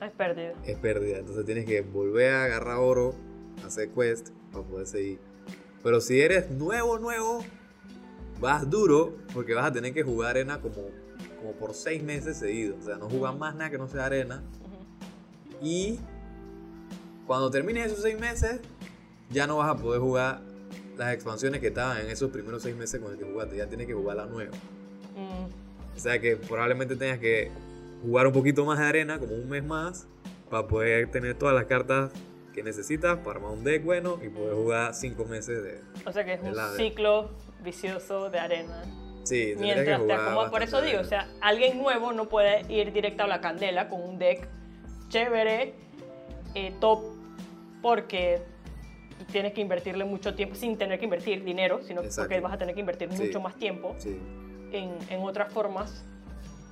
Es 0.00 0.10
pérdida. 0.12 0.52
es 0.66 0.78
pérdida. 0.78 1.18
Entonces 1.18 1.44
tienes 1.44 1.64
que 1.66 1.80
volver 1.82 2.32
a 2.32 2.44
agarrar 2.44 2.78
oro, 2.78 3.14
hacer 3.64 3.90
quest 3.90 4.28
para 4.52 4.64
poder 4.64 4.86
seguir. 4.86 5.18
Pero 5.82 6.00
si 6.00 6.20
eres 6.20 6.50
nuevo, 6.50 6.98
nuevo, 6.98 7.44
vas 8.40 8.68
duro 8.68 9.14
porque 9.34 9.54
vas 9.54 9.66
a 9.66 9.72
tener 9.72 9.92
que 9.94 10.02
jugar 10.02 10.30
arena 10.30 10.60
como, 10.60 10.88
como 11.40 11.52
por 11.52 11.74
seis 11.74 12.02
meses 12.02 12.36
seguidos. 12.38 12.78
O 12.80 12.84
sea, 12.84 12.96
no 12.96 13.08
jugar 13.08 13.36
más 13.36 13.54
nada 13.54 13.70
que 13.70 13.78
no 13.78 13.88
sea 13.88 14.06
arena. 14.06 14.42
Y 15.62 15.98
cuando 17.26 17.50
termines 17.50 17.86
esos 17.86 18.02
seis 18.02 18.18
meses, 18.18 18.60
ya 19.30 19.46
no 19.46 19.56
vas 19.58 19.70
a 19.70 19.76
poder 19.76 20.00
jugar 20.00 20.40
las 20.96 21.14
expansiones 21.14 21.60
que 21.60 21.68
estaban 21.68 22.00
en 22.00 22.08
esos 22.10 22.30
primeros 22.30 22.62
seis 22.62 22.76
meses 22.76 23.00
con 23.00 23.12
el 23.12 23.18
que 23.18 23.24
jugaste. 23.24 23.56
Ya 23.56 23.66
tienes 23.66 23.86
que 23.86 23.94
jugar 23.94 24.16
la 24.16 24.26
nueva. 24.26 24.52
Mm, 25.16 25.96
O 25.96 26.00
sea 26.00 26.18
que 26.20 26.36
probablemente 26.36 26.96
tengas 26.96 27.18
que 27.18 27.50
jugar 28.02 28.26
un 28.26 28.32
poquito 28.32 28.64
más 28.64 28.78
de 28.78 28.84
arena, 28.86 29.18
como 29.18 29.34
un 29.34 29.48
mes 29.48 29.64
más, 29.64 30.06
para 30.50 30.66
poder 30.66 31.10
tener 31.10 31.34
todas 31.38 31.54
las 31.54 31.66
cartas 31.66 32.10
que 32.54 32.62
necesitas 32.62 33.18
para 33.18 33.36
armar 33.36 33.52
un 33.52 33.62
deck 33.62 33.84
bueno 33.84 34.18
y 34.24 34.28
poder 34.28 34.54
jugar 34.54 34.94
cinco 34.94 35.24
meses 35.24 35.62
de... 35.62 35.80
O 36.04 36.12
sea 36.12 36.24
que 36.24 36.34
es 36.34 36.42
un 36.42 36.56
ladder. 36.56 36.76
ciclo 36.76 37.30
vicioso 37.62 38.28
de 38.30 38.38
arena. 38.40 38.82
Sí, 39.30 39.50
tendrías 39.54 39.76
que 39.76 39.84
Mientras 39.84 40.06
te 40.06 40.12
acomodas. 40.12 40.50
Por 40.50 40.62
eso 40.62 40.82
digo, 40.82 41.00
o 41.00 41.04
sea, 41.04 41.28
alguien 41.40 41.78
nuevo 41.78 42.12
no 42.12 42.28
puede 42.28 42.62
ir 42.72 42.92
directo 42.92 43.22
a 43.22 43.26
la 43.28 43.40
candela 43.40 43.88
con 43.88 44.02
un 44.02 44.18
deck 44.18 44.48
chévere, 45.08 45.72
eh, 46.56 46.74
top, 46.80 47.00
porque 47.80 48.42
tienes 49.30 49.52
que 49.52 49.60
invertirle 49.60 50.04
mucho 50.04 50.34
tiempo, 50.34 50.56
sin 50.56 50.76
tener 50.76 50.98
que 50.98 51.04
invertir 51.04 51.44
dinero, 51.44 51.80
sino 51.82 52.00
Exacto. 52.02 52.22
porque 52.22 52.40
vas 52.40 52.52
a 52.54 52.58
tener 52.58 52.74
que 52.74 52.80
invertir 52.80 53.08
Sí. 53.12 53.22
mucho 53.24 53.40
más 53.40 53.54
tiempo 53.56 53.94
Sí, 53.98 54.18
en, 54.72 54.96
en 55.08 55.22
otras 55.22 55.52
formas 55.52 56.04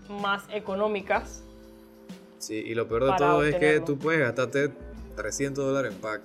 más 0.08 0.42
económicas. 0.52 1.44
sí, 2.38 2.54
y 2.54 2.74
lo 2.74 2.88
peor 2.88 3.04
de 3.04 3.12
todo 3.18 3.44
es 3.44 3.50
que 3.50 3.56
obtenerlo. 3.56 3.84
tú 3.84 3.98
puedes 3.98 4.20
gastarte 4.20 4.72
300 5.16 5.64
dólares 5.64 5.92
en 5.94 6.00
pack 6.00 6.22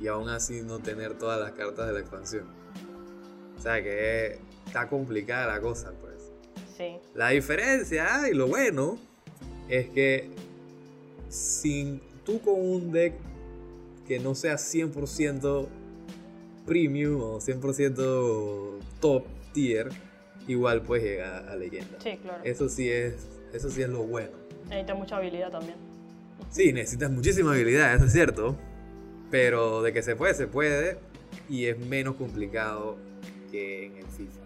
y 0.00 0.08
aún 0.08 0.28
así 0.28 0.62
no 0.62 0.78
tener 0.80 1.14
todas 1.18 1.38
las 1.40 1.52
cartas 1.52 1.86
de 1.86 1.92
la 1.92 2.00
expansión. 2.00 2.46
O 3.56 3.60
sea 3.60 3.80
que 3.82 4.38
está 4.66 4.88
complicada 4.88 5.54
la 5.54 5.60
cosa, 5.60 5.92
pues. 6.00 6.32
Sí. 6.76 6.96
La 7.14 7.30
diferencia 7.30 8.28
y 8.30 8.34
lo 8.34 8.48
bueno 8.48 8.98
es 9.68 9.88
que 9.90 10.30
sin 11.28 12.00
tú 12.24 12.40
con 12.40 12.60
un 12.60 12.92
deck 12.92 13.14
que 14.06 14.18
no 14.18 14.34
sea 14.34 14.54
100% 14.54 15.66
premium 16.66 17.20
o 17.20 17.40
100% 17.40 18.78
top 19.00 19.24
tier, 19.52 19.88
igual 20.46 20.82
puedes 20.82 21.04
llegar 21.04 21.48
a 21.48 21.56
leyenda. 21.56 21.98
Sí, 22.02 22.18
claro. 22.18 22.42
Eso 22.44 22.68
sí 22.68 22.90
es 22.90 23.14
eso 23.52 23.70
sí 23.70 23.82
es 23.82 23.88
lo 23.88 24.04
bueno. 24.04 24.32
Necesita 24.68 24.94
mucha 24.94 25.16
habilidad 25.16 25.50
también. 25.50 25.76
Sí, 26.50 26.72
necesitas 26.72 27.10
muchísima 27.10 27.52
habilidad, 27.52 27.94
eso 27.94 28.06
es 28.06 28.12
cierto, 28.12 28.56
pero 29.30 29.82
de 29.82 29.92
que 29.92 30.02
se 30.02 30.16
puede 30.16 30.34
se 30.34 30.46
puede 30.46 30.98
y 31.48 31.66
es 31.66 31.78
menos 31.78 32.16
complicado 32.16 32.96
que 33.50 33.86
en 33.86 33.96
el 33.96 34.06
FIFA. 34.06 34.41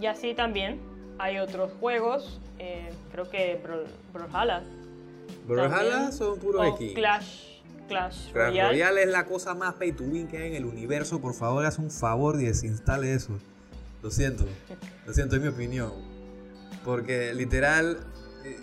Y 0.00 0.06
así 0.06 0.34
también 0.34 0.80
hay 1.18 1.38
otros 1.38 1.70
juegos, 1.80 2.40
eh, 2.58 2.90
creo 3.12 3.28
que 3.30 3.58
Bro- 3.62 3.84
Brawlhalla 4.12 4.62
Brawlhalla 5.46 6.12
son 6.12 6.38
puros 6.38 6.66
o 6.66 6.74
skins. 6.76 6.94
Clash, 6.94 7.60
Clash 7.88 8.32
Clash 8.32 8.32
Royale. 8.34 8.68
Royale 8.70 9.02
es 9.04 9.08
la 9.08 9.24
cosa 9.26 9.54
más 9.54 9.74
pay 9.74 9.92
to 9.92 10.04
win 10.04 10.26
que 10.28 10.38
hay 10.38 10.48
en 10.48 10.54
el 10.56 10.64
universo. 10.64 11.20
Por 11.20 11.34
favor, 11.34 11.64
haz 11.64 11.78
un 11.78 11.90
favor 11.90 12.40
y 12.40 12.44
desinstale 12.44 13.12
eso. 13.14 13.38
Lo 14.02 14.10
siento. 14.10 14.44
Lo 15.06 15.12
siento, 15.12 15.36
es 15.36 15.42
mi 15.42 15.48
opinión. 15.48 15.92
Porque 16.84 17.32
literal. 17.34 17.98
eh, 18.44 18.56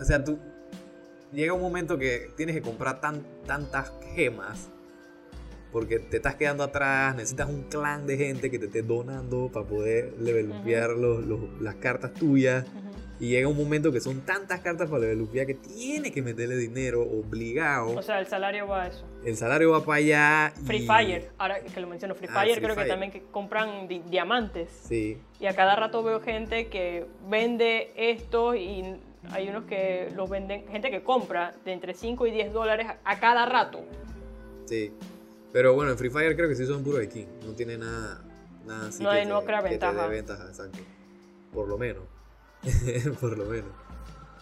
o 0.00 0.04
sea, 0.04 0.22
tú. 0.24 0.38
Llega 1.32 1.52
un 1.52 1.60
momento 1.60 1.98
que 1.98 2.30
tienes 2.36 2.54
que 2.54 2.62
comprar 2.62 3.00
tan, 3.00 3.22
tantas 3.46 3.92
gemas. 4.14 4.68
Porque 5.76 5.98
te 5.98 6.16
estás 6.16 6.36
quedando 6.36 6.64
atrás. 6.64 7.14
Necesitas 7.14 7.50
un 7.50 7.64
clan 7.64 8.06
de 8.06 8.16
gente 8.16 8.50
que 8.50 8.58
te 8.58 8.64
esté 8.64 8.80
donando 8.80 9.50
para 9.52 9.66
poder 9.66 10.14
levelpear 10.18 10.88
los- 10.88 11.22
los- 11.26 11.60
las 11.60 11.74
cartas 11.74 12.14
tuyas. 12.14 12.64
Y 13.20 13.28
llega 13.28 13.46
un 13.46 13.58
momento 13.58 13.92
que 13.92 14.00
son 14.00 14.22
tantas 14.22 14.60
cartas 14.60 14.88
para 14.88 15.02
desbloquear 15.04 15.46
que 15.46 15.52
tiene 15.52 16.10
que 16.12 16.22
meterle 16.22 16.56
dinero 16.56 17.02
obligado. 17.02 17.90
O 17.94 18.00
sea, 18.00 18.20
el 18.20 18.26
salario 18.26 18.66
va 18.66 18.84
a 18.84 18.86
eso. 18.86 19.04
El 19.22 19.36
salario 19.36 19.70
va 19.72 19.84
para 19.84 19.98
allá. 19.98 20.52
Free 20.64 20.86
Fire, 20.86 21.28
ahora 21.36 21.60
que 21.60 21.78
lo 21.78 21.88
menciono, 21.88 22.14
Free 22.14 22.28
Ah, 22.32 22.40
Fire 22.40 22.54
Free 22.54 22.62
creo 22.64 22.74
que 22.76 22.84
también 22.86 23.12
que 23.12 23.22
compran 23.30 23.86
di- 23.86 24.02
diamantes. 24.08 24.70
Sí, 24.88 25.18
Y 25.40 25.44
a 25.44 25.54
cada 25.54 25.76
rato 25.76 26.02
veo 26.02 26.20
gente 26.22 26.68
que 26.68 27.04
vende 27.28 27.92
esto 27.96 28.54
y 28.54 28.82
hay 29.30 29.48
unos 29.50 29.64
que 29.64 30.08
los 30.16 30.30
venden, 30.30 30.66
gente 30.68 30.90
que 30.90 31.02
compra 31.02 31.52
de 31.66 31.72
entre 31.74 31.92
5 31.92 32.26
y 32.26 32.30
10 32.30 32.50
dólares 32.54 32.86
a 33.04 33.20
cada 33.20 33.44
rato. 33.44 33.80
sí. 34.64 34.90
Pero 35.52 35.74
bueno, 35.74 35.92
en 35.92 35.98
Free 35.98 36.10
Fire 36.10 36.34
creo 36.36 36.48
que 36.48 36.54
sí 36.56 36.66
son 36.66 36.82
puro 36.82 37.02
skin. 37.02 37.26
No 37.46 37.52
tiene 37.52 37.78
nada, 37.78 38.22
nada 38.66 38.88
así 38.88 39.02
No 39.02 39.10
que, 39.10 39.16
hay- 39.16 39.26
no 39.26 39.40
te, 39.40 39.46
crea 39.46 39.58
que 39.58 39.64
te 39.64 39.68
dé 39.68 39.78
ventaja. 39.86 40.06
ventaja, 40.08 40.44
exacto. 40.48 40.78
Por 41.52 41.68
lo 41.68 41.78
menos. 41.78 42.02
Por 43.20 43.36
lo 43.38 43.44
menos. 43.46 43.70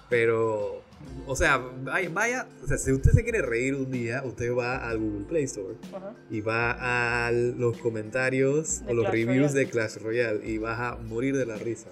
Pero, 0.09 0.83
o 1.27 1.35
sea, 1.37 1.57
vaya, 1.59 2.09
vaya, 2.13 2.47
o 2.63 2.67
sea, 2.67 2.77
si 2.79 2.93
usted 2.93 3.13
se 3.13 3.23
quiere 3.25 3.43
reír 3.43 3.75
un 3.75 3.91
día, 3.91 4.23
usted 4.25 4.55
va 4.55 4.89
al 4.89 4.99
Google 4.99 5.25
Play 5.27 5.45
Store 5.45 5.75
Ajá. 5.95 6.15
y 6.31 6.41
va 6.41 7.27
a 7.27 7.33
los 7.33 7.79
comentarios 7.79 8.85
De 8.85 8.93
o 8.93 8.95
los 8.95 9.05
Clash 9.07 9.13
reviews 9.15 9.53
Royale. 9.53 9.65
de 9.65 9.71
Clash 9.71 9.97
Royale 9.99 10.47
y 10.47 10.59
vas 10.59 10.79
a 10.81 10.97
morir 10.97 11.37
de 11.37 11.47
la 11.47 11.57
risa. 11.57 11.89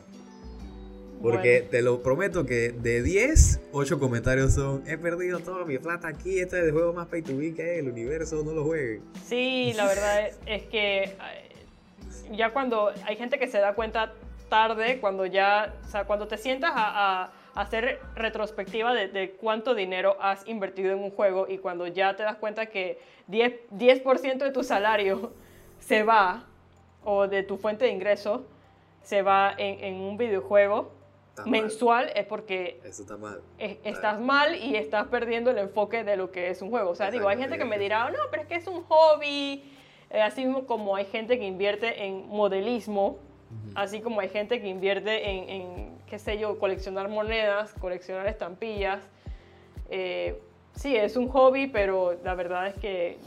Porque 1.23 1.59
Bueno. 1.61 1.70
te 1.70 1.83
lo 1.83 2.03
prometo 2.03 2.45
que 2.45 2.73
de 2.73 3.03
10, 3.03 3.61
8 3.73 3.99
comentarios 4.01 4.55
son 4.55 4.83
he 4.89 4.99
perdido 4.99 5.39
toda 5.39 5.64
mi 5.64 5.79
plata 5.79 6.09
aquí, 6.09 6.41
este 6.41 6.59
es 6.59 6.64
el 6.64 6.73
juego 6.73 6.93
más 6.93 7.07
pay 7.07 7.23
to 7.23 7.33
win 7.33 7.55
que 7.55 7.62
hay 7.62 7.79
en 7.79 7.87
el 7.87 7.93
universo, 7.93 8.43
no 8.45 8.53
lo 8.53 8.64
jueguen. 8.64 9.03
Sí, 9.25 9.73
la 9.77 9.87
verdad 9.87 10.31
es, 10.47 10.64
que 10.64 11.16
ya 12.33 12.51
cuando 12.51 12.93
hay 13.07 13.16
gente 13.16 13.39
que 13.39 13.47
se 13.47 13.59
da 13.59 13.75
cuenta 13.75 14.12
tarde, 14.49 14.99
cuando 15.01 15.25
ya, 15.25 15.75
o 15.87 15.89
sea, 15.89 16.05
cuando 16.05 16.27
te 16.27 16.37
sientas 16.37 16.73
a, 16.75 17.25
a 17.25 17.33
hacer 17.55 18.01
retrospectiva 18.16 18.93
de, 18.93 19.09
de 19.09 19.31
cuánto 19.31 19.75
dinero 19.75 20.16
has 20.20 20.47
invertido 20.49 20.93
en 20.93 20.99
un 20.99 21.11
juego 21.11 21.47
y 21.49 21.59
cuando 21.59 21.87
ya 21.87 22.16
te 22.16 22.25
das 22.25 22.37
cuenta 22.37 22.66
que 22.66 22.99
10%, 23.31 23.61
10 23.70 24.39
de 24.39 24.51
tu 24.51 24.64
salario 24.64 25.33
se 25.79 26.03
va, 26.03 26.47
o 27.05 27.29
de 27.29 27.43
tu 27.43 27.57
fuente 27.59 27.85
de 27.85 27.93
ingreso, 27.93 28.45
se 29.03 29.23
va 29.23 29.55
en, 29.57 29.85
en 29.85 29.95
un 30.01 30.16
videojuego 30.16 30.93
Está 31.33 31.43
mal. 31.43 31.51
mensual, 31.51 32.11
es 32.14 32.26
porque 32.26 32.78
Eso 32.85 33.03
está 33.03 33.16
mal. 33.16 33.41
es- 33.59 33.78
estás 33.85 34.20
mal 34.20 34.55
y 34.55 34.76
estás 34.76 35.07
perdiendo 35.09 35.51
el 35.51 35.57
enfoque 35.59 36.05
de 36.05 36.16
lo 36.16 36.30
que 36.30 36.51
es 36.51 36.61
un 36.61 36.68
juego. 36.68 36.91
O 36.91 36.95
sea, 36.95 37.11
digo, 37.11 37.26
hay 37.28 37.39
gente 37.39 37.57
que 37.57 37.64
me 37.64 37.78
dirá, 37.78 38.11
no, 38.11 38.18
pero 38.30 38.43
es 38.43 38.49
que 38.49 38.57
es 38.57 38.66
un 38.66 38.83
hobby. 38.85 39.64
Eh, 40.11 40.20
así 40.20 40.45
mismo 40.45 40.66
como 40.66 40.95
hay 40.95 41.07
gente 41.07 41.39
que 41.39 41.47
invierte 41.47 42.05
en 42.05 42.28
modelismo, 42.28 43.16
así 43.74 44.03
como 44.03 44.20
hay 44.20 44.28
gente 44.28 44.61
que 44.61 44.68
invierte 44.68 45.30
en, 45.30 45.49
en, 45.49 45.99
qué 46.07 46.18
sé 46.18 46.37
yo, 46.39 46.59
coleccionar 46.59 47.09
monedas, 47.09 47.72
coleccionar 47.80 48.26
estampillas. 48.26 49.03
Eh, 49.89 50.39
sí, 50.74 50.95
es 50.97 51.16
un 51.16 51.28
hobby, 51.28 51.66
pero 51.66 52.18
la 52.22 52.35
verdad 52.35 52.66
es 52.66 52.74
que, 52.74 53.18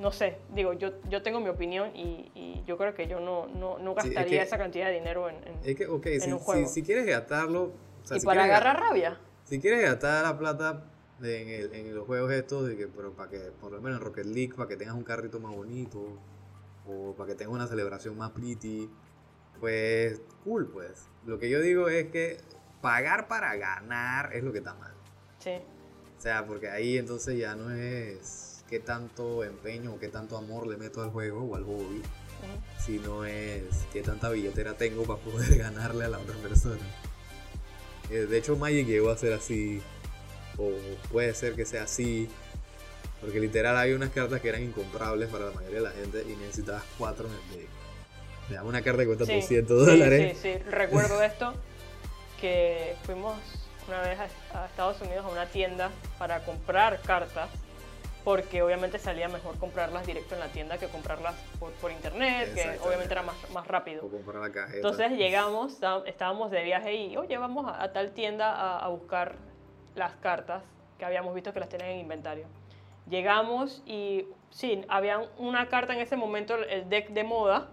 no 0.00 0.10
sé, 0.12 0.38
digo, 0.54 0.72
yo, 0.72 0.92
yo 1.08 1.22
tengo 1.22 1.40
mi 1.40 1.48
opinión 1.48 1.94
y, 1.94 2.32
y 2.34 2.62
yo 2.66 2.76
creo 2.78 2.94
que 2.94 3.06
yo 3.06 3.20
no, 3.20 3.46
no, 3.46 3.78
no 3.78 3.92
Sí, 4.00 4.08
es 4.08 4.14
gastaría 4.14 4.40
que- 4.40 4.46
esa 4.46 4.58
cantidad 4.58 4.86
de 4.86 4.94
dinero 4.94 5.28
en... 5.28 5.36
en- 5.46 5.58
Es 5.62 5.76
que, 5.76 5.86
ok, 5.86 6.06
En 6.06 6.20
si, 6.22 6.32
un 6.32 6.38
juego. 6.38 6.66
si 6.68 6.82
quieres 6.82 7.06
gastarlo, 7.06 7.62
o 7.64 7.72
sea, 8.06 8.16
y 8.16 8.20
si 8.20 8.26
para 8.26 8.44
agarrar 8.44 8.80
rabia. 8.80 9.20
Si 9.44 9.60
quieres 9.60 9.82
gastar 9.82 10.24
la 10.24 10.38
plata 10.38 10.84
en, 11.22 11.48
el- 11.48 11.74
en 11.74 11.94
los 11.94 12.06
juegos 12.06 12.32
estos, 12.32 12.66
de 12.66 12.76
que, 12.76 12.86
pero 12.88 13.12
para 13.12 13.30
que, 13.30 13.38
por 13.60 13.70
lo 13.72 13.80
menos 13.80 13.98
en 14.00 14.04
Rocket 14.06 14.24
League, 14.26 14.54
para 14.56 14.68
que 14.68 14.76
tengas 14.76 14.94
un 14.94 15.04
carrito 15.04 15.38
más 15.38 15.54
bonito, 15.54 16.00
o 16.88 17.14
para 17.14 17.28
que 17.28 17.34
tengas 17.34 17.54
una 17.54 17.66
celebración 17.66 18.16
más 18.16 18.30
pretty, 18.30 18.88
pues 19.60 20.20
cool, 20.44 20.66
pues. 20.68 21.06
Lo 21.26 21.38
que 21.38 21.50
yo 21.50 21.60
digo 21.60 21.88
es 21.88 22.06
que 22.10 22.38
pagar 22.80 23.28
para 23.28 23.54
ganar 23.56 24.34
es 24.34 24.42
lo 24.42 24.52
que 24.52 24.58
está 24.58 24.74
mal. 24.74 24.94
Sí. 25.38 25.58
O 26.16 26.20
sea, 26.22 26.46
porque 26.46 26.68
ahí 26.70 26.96
entonces 26.98 27.36
ya 27.38 27.54
no 27.54 27.70
es 27.70 28.49
qué 28.70 28.78
tanto 28.80 29.44
empeño 29.44 29.94
o 29.94 29.98
qué 29.98 30.08
tanto 30.08 30.36
amor 30.38 30.66
le 30.66 30.76
meto 30.76 31.02
al 31.02 31.10
juego 31.10 31.42
o 31.44 31.56
al 31.56 31.64
hobby, 31.64 31.98
Ujú. 31.98 32.82
sino 32.84 33.24
es 33.24 33.64
qué 33.92 34.00
tanta 34.00 34.30
billetera 34.30 34.74
tengo 34.74 35.02
para 35.02 35.18
poder 35.20 35.58
ganarle 35.58 36.04
a 36.04 36.08
la 36.08 36.18
otra 36.18 36.36
persona. 36.36 36.80
Eh, 38.10 38.26
De 38.30 38.38
hecho, 38.38 38.56
Magic 38.56 38.86
llegó 38.86 39.10
a 39.10 39.18
ser 39.18 39.32
así, 39.32 39.82
o 40.56 40.70
puede 41.10 41.34
ser 41.34 41.54
que 41.54 41.66
sea 41.66 41.82
así, 41.82 42.28
porque 43.20 43.40
literal 43.40 43.76
hay 43.76 43.92
unas 43.92 44.10
cartas 44.10 44.40
que 44.40 44.48
eran 44.48 44.62
incomprables 44.62 45.28
para 45.28 45.46
la 45.46 45.50
mayoría 45.52 45.78
de 45.78 45.84
la 45.84 45.90
gente 45.90 46.24
y 46.26 46.36
necesitabas 46.36 46.84
cuatro 46.96 47.26
en 47.28 47.34
el 47.34 47.58
deck. 47.60 47.68
O 48.46 48.48
sea, 48.48 48.62
una 48.64 48.82
carta 48.82 49.02
que 49.02 49.06
cuesta 49.06 49.26
Sí, 49.26 49.34
200 49.34 49.78
sí, 49.84 49.90
dólares. 49.90 50.38
Sí, 50.40 50.52
sí, 50.54 50.62
recuerdo 50.70 51.22
esto, 51.22 51.54
que 52.40 52.94
fuimos 53.04 53.34
una 53.88 54.00
vez 54.02 54.18
a, 54.18 54.62
a 54.62 54.66
Estados 54.66 55.00
Unidos 55.02 55.24
a 55.24 55.28
una 55.28 55.46
tienda 55.46 55.90
para 56.18 56.44
comprar 56.44 57.00
cartas, 57.02 57.48
porque 58.24 58.62
obviamente 58.62 58.98
salía 58.98 59.28
mejor 59.28 59.58
comprarlas 59.58 60.06
directo 60.06 60.34
en 60.34 60.40
la 60.40 60.48
tienda 60.48 60.76
que 60.78 60.88
comprarlas 60.88 61.34
por, 61.58 61.72
por 61.74 61.90
internet, 61.90 62.52
que 62.54 62.78
obviamente 62.86 63.12
era 63.14 63.22
más, 63.22 63.36
más 63.50 63.66
rápido. 63.66 64.04
O 64.04 64.10
comprar 64.10 64.42
la 64.42 64.52
cajeta. 64.52 64.76
Entonces 64.76 65.12
llegamos, 65.12 65.72
está- 65.74 66.02
estábamos 66.06 66.50
de 66.50 66.62
viaje 66.62 66.94
y, 66.94 67.16
oye, 67.16 67.38
vamos 67.38 67.66
a, 67.66 67.82
a 67.82 67.92
tal 67.92 68.10
tienda 68.12 68.52
a, 68.54 68.78
a 68.78 68.88
buscar 68.88 69.36
las 69.94 70.12
cartas 70.16 70.62
que 70.98 71.04
habíamos 71.04 71.34
visto 71.34 71.52
que 71.52 71.60
las 71.60 71.68
tenían 71.68 71.90
en 71.90 71.98
inventario. 72.00 72.46
Llegamos 73.08 73.82
y 73.86 74.26
sí, 74.50 74.84
había 74.88 75.20
una 75.38 75.68
carta 75.68 75.94
en 75.94 76.00
ese 76.00 76.16
momento, 76.16 76.54
el 76.56 76.88
deck 76.88 77.08
de 77.08 77.24
moda. 77.24 77.68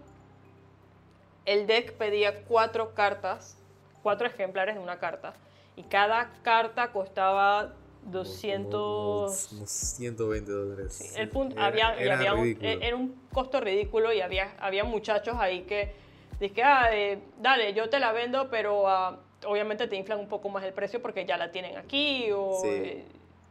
El 1.44 1.66
deck 1.66 1.92
pedía 1.94 2.44
cuatro 2.44 2.94
cartas, 2.94 3.56
cuatro 4.02 4.26
ejemplares 4.26 4.74
de 4.74 4.80
una 4.80 4.98
carta. 4.98 5.34
Y 5.76 5.84
cada 5.84 6.30
carta 6.42 6.90
costaba 6.92 7.72
200... 8.10 9.46
como 9.50 9.66
120 9.66 10.50
dólares. 10.52 10.92
Sí, 10.94 11.20
el 11.20 11.28
punto, 11.28 11.54
Era- 11.56 11.66
había, 11.66 11.94
era 11.98 12.16
había 12.18 12.34
un, 12.34 12.46
e- 12.60 12.78
era 12.82 12.96
un 12.96 13.14
costo 13.32 13.60
ridículo 13.60 14.12
y 14.12 14.20
había, 14.20 14.54
había 14.58 14.84
muchachos 14.84 15.36
ahí 15.38 15.62
que 15.62 15.92
dije, 16.40 16.62
ah, 16.62 16.88
eh, 16.92 17.18
dale, 17.40 17.72
yo 17.74 17.88
te 17.88 17.98
la 17.98 18.12
vendo, 18.12 18.48
pero 18.50 18.88
ah, 18.88 19.18
obviamente 19.46 19.86
te 19.88 19.96
inflan 19.96 20.18
un 20.20 20.28
poco 20.28 20.48
más 20.48 20.64
el 20.64 20.72
precio 20.72 21.00
porque 21.02 21.24
ya 21.24 21.36
la 21.36 21.50
tienen 21.52 21.76
aquí 21.76 22.30
o, 22.32 22.58
Sí. 22.62 22.68
eh, 22.70 23.04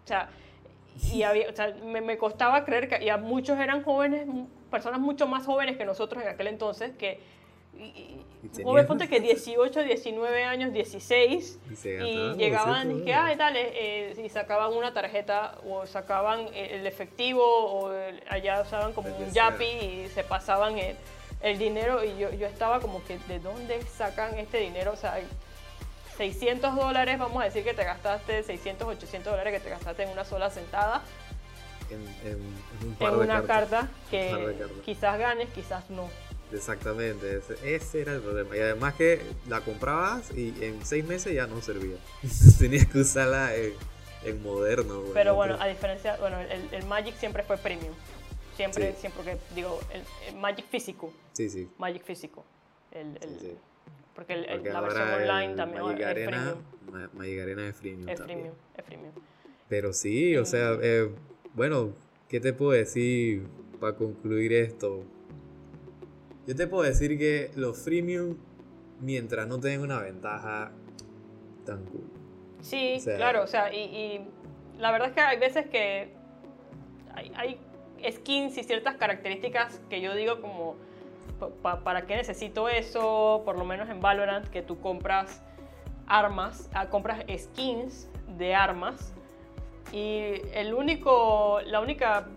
o 0.03 0.07
sea, 0.07 0.29
y 1.13 1.21
había, 1.23 1.49
o 1.49 1.55
sea, 1.55 1.75
me, 1.85 2.01
me 2.01 2.17
costaba 2.17 2.65
creer 2.65 2.87
que 2.89 3.03
y 3.03 3.09
a 3.09 3.17
muchos 3.17 3.59
eran 3.59 3.83
jóvenes, 3.83 4.27
personas 4.71 4.99
mucho 4.99 5.27
más 5.27 5.45
jóvenes 5.45 5.77
que 5.77 5.85
nosotros 5.85 6.23
en 6.23 6.29
aquel 6.29 6.47
entonces 6.47 6.91
que 6.97 7.19
y- 7.83 8.63
jóvenes 8.63 8.87
ponte 8.87 9.09
que 9.09 9.19
18, 9.19 9.83
19 9.83 10.43
años, 10.43 10.71
16 10.71 11.59
Y 11.69 12.35
llegaban 12.37 12.87
200 12.87 13.01
y 13.01 13.05
que, 13.05 13.13
ay, 13.13 13.35
dale, 13.35 13.71
eh, 14.11 14.21
y 14.23 14.29
sacaban 14.29 14.73
una 14.73 14.93
tarjeta 14.93 15.57
o 15.67 15.85
sacaban 15.85 16.47
el 16.53 16.85
efectivo 16.87 17.43
o 17.43 17.91
el- 17.93 18.23
allá 18.29 18.61
usaban 18.61 18.93
como 18.93 19.09
un 19.15 19.31
yapi 19.31 19.65
y 19.65 20.07
se 20.13 20.23
pasaban 20.23 20.77
el, 20.77 20.95
el 21.41 21.57
dinero 21.57 22.03
y 22.03 22.17
yo, 22.17 22.31
yo 22.31 22.47
estaba 22.47 22.79
como 22.79 23.03
que, 23.05 23.17
¿de 23.27 23.39
dónde 23.39 23.81
sacan 23.83 24.37
este 24.37 24.59
dinero? 24.59 24.91
O 24.93 24.97
sea, 24.97 25.19
600 26.17 26.75
dólares, 26.75 27.19
vamos 27.19 27.41
a 27.41 27.45
decir 27.45 27.63
que 27.63 27.73
te 27.73 27.83
gastaste, 27.83 28.43
600, 28.43 28.87
800 28.87 29.31
dólares 29.31 29.53
que 29.53 29.59
te 29.59 29.69
gastaste 29.69 30.03
en 30.03 30.09
una 30.09 30.23
sola 30.25 30.49
sentada, 30.49 31.03
En, 31.89 32.01
en- 32.27 32.55
en 32.81 32.87
un 32.87 32.95
par 32.95 33.13
en 33.13 33.19
de 33.19 33.25
una 33.25 33.43
cartas. 33.43 33.69
carta 33.69 33.91
que 34.09 34.29
par 34.31 34.45
de 34.47 34.55
cartas. 34.57 34.77
quizás 34.83 35.19
ganes, 35.19 35.49
quizás 35.49 35.89
no. 35.89 36.09
Exactamente, 36.53 37.37
ese, 37.37 37.55
ese 37.75 38.01
era 38.01 38.13
el 38.15 38.21
problema. 38.21 38.55
Y 38.55 38.59
además 38.59 38.93
que 38.95 39.21
la 39.49 39.61
comprabas 39.61 40.31
y 40.35 40.53
en 40.61 40.85
seis 40.85 41.05
meses 41.05 41.33
ya 41.33 41.47
no 41.47 41.61
servía. 41.61 41.97
Tenías 42.59 42.87
que 42.87 42.99
usarla 42.99 43.55
en, 43.55 43.73
en 44.23 44.41
moderno. 44.43 45.03
Pero 45.13 45.35
bueno, 45.35 45.57
a 45.59 45.67
diferencia, 45.67 46.17
bueno, 46.17 46.39
el, 46.39 46.69
el 46.73 46.85
Magic 46.85 47.15
siempre 47.17 47.43
fue 47.43 47.57
premium. 47.57 47.93
Siempre, 48.55 48.91
Sí. 48.93 48.97
siempre 49.01 49.23
que 49.23 49.37
digo, 49.55 49.79
el, 49.93 50.01
el 50.27 50.35
Magic 50.39 50.65
físico. 50.67 51.11
Sí, 51.33 51.49
sí. 51.49 51.69
Magic 51.77 52.03
físico. 52.03 52.43
El, 52.91 53.17
el- 53.21 53.29
sí, 53.29 53.37
sí. 53.41 53.57
Porque, 54.15 54.47
Porque 54.49 54.69
la 54.71 54.81
versión 54.81 55.09
online 55.09 55.55
también 55.55 55.83
Magic 55.83 55.99
es 55.99 56.05
Arena, 56.07 56.31
premium. 56.31 56.63
Ma- 56.91 57.09
Magic 57.13 57.39
Arena 57.41 57.67
es 57.67 57.75
freemium 57.75 58.09
Es 58.09 58.21
premium, 58.21 58.53
es 58.75 58.83
premium. 58.83 59.11
Pero 59.69 59.93
sí, 59.93 60.35
o 60.37 60.45
sea, 60.45 60.75
eh, 60.81 61.09
bueno, 61.53 61.93
¿qué 62.29 62.39
te 62.39 62.51
puedo 62.53 62.71
decir 62.71 63.45
para 63.79 63.95
concluir 63.95 64.53
esto? 64.53 65.03
Yo 66.47 66.55
te 66.55 66.65
puedo 66.65 66.83
decir 66.83 67.17
que 67.17 67.51
los 67.55 67.77
freemium, 67.77 68.37
mientras 69.01 69.47
no 69.47 69.59
tengan 69.59 69.81
una 69.81 69.99
ventaja 69.99 70.71
tan 71.65 71.83
cool. 71.85 72.09
Sí, 72.61 72.95
O 72.97 72.99
sea- 73.01 73.17
claro, 73.17 73.43
o 73.43 73.47
sea, 73.47 73.73
y, 73.73 73.77
y 73.79 74.27
la 74.79 74.91
verdad 74.91 75.09
es 75.09 75.13
que 75.13 75.21
hay 75.21 75.37
veces 75.37 75.67
que 75.67 76.13
hay, 77.13 77.31
hay 77.35 77.59
skins 78.11 78.57
y 78.57 78.63
ciertas 78.63 78.95
características 78.95 79.81
que 79.89 80.01
yo 80.01 80.15
digo 80.15 80.39
como, 80.41 80.75
pa- 81.39 81.49
pa- 81.61 81.83
¿para 81.83 82.05
qué 82.07 82.15
necesito 82.15 82.69
eso? 82.69 83.41
Por 83.43 83.57
lo 83.57 83.65
menos 83.65 83.89
en 83.89 83.99
Valorant, 83.99 84.47
que 84.47 84.61
tú 84.61 84.79
compras 84.79 85.41
armas, 86.07 86.69
ah, 86.73 86.87
compras 86.89 87.25
skins 87.37 88.07
de 88.37 88.55
armas 88.55 89.13
y 89.91 90.33
el 90.53 90.73
único, 90.73 91.59
la 91.65 91.79
única 91.81 92.27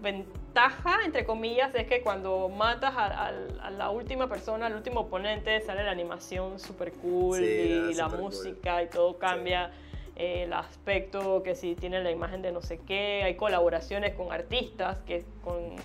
ventaja, 0.54 0.96
entre 1.04 1.24
comillas, 1.24 1.72
es 1.76 1.86
que 1.86 2.02
cuando 2.02 2.48
matas 2.48 2.92
a, 2.96 3.06
a- 3.28 3.32
a 3.62 3.70
la 3.70 3.90
última 3.90 4.28
persona, 4.28 4.66
al 4.66 4.74
último 4.74 5.00
oponente, 5.00 5.60
sale 5.60 5.84
la 5.84 5.92
animación 5.92 6.58
super 6.58 6.92
cool 6.92 7.38
Sí, 7.38 7.44
y 7.90 7.94
la 7.94 8.04
súper 8.06 8.10
cool. 8.20 8.20
música 8.20 8.82
y 8.82 8.88
todo 8.88 9.16
cambia. 9.18 9.70
eh, 10.16 10.42
el 10.42 10.52
aspecto 10.52 11.42
que 11.44 11.54
si 11.54 11.76
tiene 11.76 12.02
la 12.02 12.10
imagen 12.10 12.42
de 12.42 12.50
no 12.52 12.60
sé 12.62 12.78
qué, 12.78 13.22
hay 13.24 13.36
colaboraciones 13.36 14.12
con 14.14 14.32
artistas, 14.32 14.98
que, 15.06 15.24
con, 15.42 15.76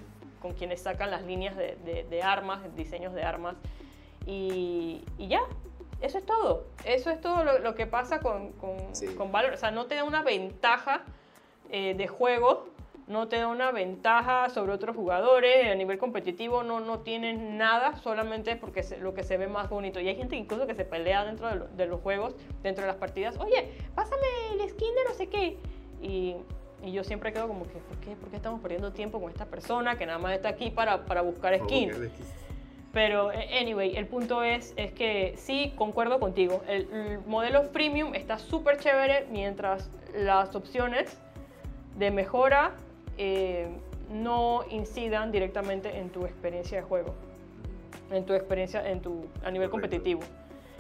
con 0.41 0.53
quienes 0.53 0.82
sacan 0.82 1.09
las 1.11 1.22
líneas 1.24 1.55
de, 1.55 1.78
de- 1.86 2.03
de 2.03 2.22
armas, 2.24 2.59
diseños 2.76 3.13
de 3.13 3.24
armas, 3.24 3.55
y, 4.26 5.03
y 5.20 5.28
ya, 5.28 5.41
eso 6.01 6.18
es 6.18 6.26
todo. 6.26 6.66
Eso 6.84 7.11
es 7.11 7.22
todo 7.22 7.43
lo, 7.45 7.59
lo 7.59 7.76
que 7.76 7.86
pasa 7.86 8.20
con, 8.20 8.51
con, 8.53 8.78
Sí. 8.95 9.13
con 9.16 9.32
Valorant. 9.32 9.57
O 9.57 9.59
sea, 9.59 9.72
no 9.72 9.86
te 9.86 9.95
da 9.95 10.03
una 10.03 10.24
ventaja 10.24 11.03
eh, 11.70 11.93
de 11.95 12.07
juego, 12.07 12.68
no 13.08 13.28
te 13.28 13.38
da 13.38 13.47
una 13.47 13.72
ventaja 13.72 14.49
sobre 14.49 14.72
otros 14.74 14.95
jugadores. 14.95 15.68
A 15.72 15.76
nivel 15.76 15.97
competitivo 15.99 16.64
no, 16.64 16.80
no 16.80 16.99
tienes 16.99 17.38
nada, 17.39 17.95
solamente 17.97 18.51
es 18.51 18.58
porque 18.58 18.82
se- 18.84 18.97
lo 18.97 19.14
que 19.14 19.24
se 19.24 19.38
ve 19.38 19.47
más 19.47 19.70
bonito. 19.70 19.99
Y 19.99 20.08
hay 20.08 20.16
gente 20.16 20.36
incluso 20.36 20.66
que 20.66 20.74
se 20.76 20.86
pelea 20.86 21.24
dentro 21.24 21.47
de, 21.47 21.56
lo- 21.56 21.68
de 21.68 21.86
los 21.86 22.01
juegos, 22.01 22.36
dentro 22.64 22.82
de 22.84 22.88
las 22.88 22.97
partidas. 22.97 23.38
Oye, 23.39 23.72
pásame 23.93 24.24
el 24.53 24.70
skin 24.70 24.95
de 24.95 25.03
no 25.08 25.14
sé 25.14 25.28
qué. 25.28 25.58
Y, 26.01 26.36
y 26.84 26.91
yo 26.91 27.03
siempre 27.03 27.32
quedo 27.32 27.47
como 27.47 27.64
que, 27.64 27.78
¿por 27.78 27.97
qué? 27.97 28.16
¿por 28.16 28.30
qué 28.30 28.36
estamos 28.38 28.60
perdiendo 28.62 28.91
tiempo 28.91 29.20
con 29.22 29.30
esta 29.30 29.45
persona 29.45 29.97
que 29.97 30.06
nada 30.06 30.18
más 30.18 30.34
está 30.34 30.49
aquí 30.49 30.72
para, 30.72 31.06
para 31.06 31.22
buscar 31.22 31.53
skin- 31.60 31.89
Pero, 32.91 33.32
eh, 33.34 33.60
anyway, 33.60 33.95
el 33.97 34.08
punto 34.08 34.41
es, 34.41 34.74
es 34.78 34.91
que 34.93 35.34
sí, 35.38 35.74
concuerdo 35.76 36.20
contigo. 36.20 36.64
El, 36.68 36.89
el 36.93 37.20
modelo 37.28 37.64
freemium 37.66 38.16
está 38.16 38.39
súper 38.39 38.78
chévere 38.80 39.28
mientras 39.30 39.89
las 40.16 40.56
opciones 40.56 41.20
de 41.97 42.10
mejora 42.12 42.72
eh, 43.18 43.68
no 44.11 44.61
incidan 44.70 45.32
directamente 45.32 45.97
en 45.97 46.09
tu 46.09 46.26
experiencia 46.26 46.78
de 46.78 46.84
juego, 46.84 47.13
en 48.11 48.26
tu 48.26 48.34
experiencia 48.34 48.89
en 48.89 49.01
tu, 49.01 49.26
a 49.43 49.51
nivel 49.51 49.70
Correcto. 49.70 49.97
competitivo. 49.97 50.22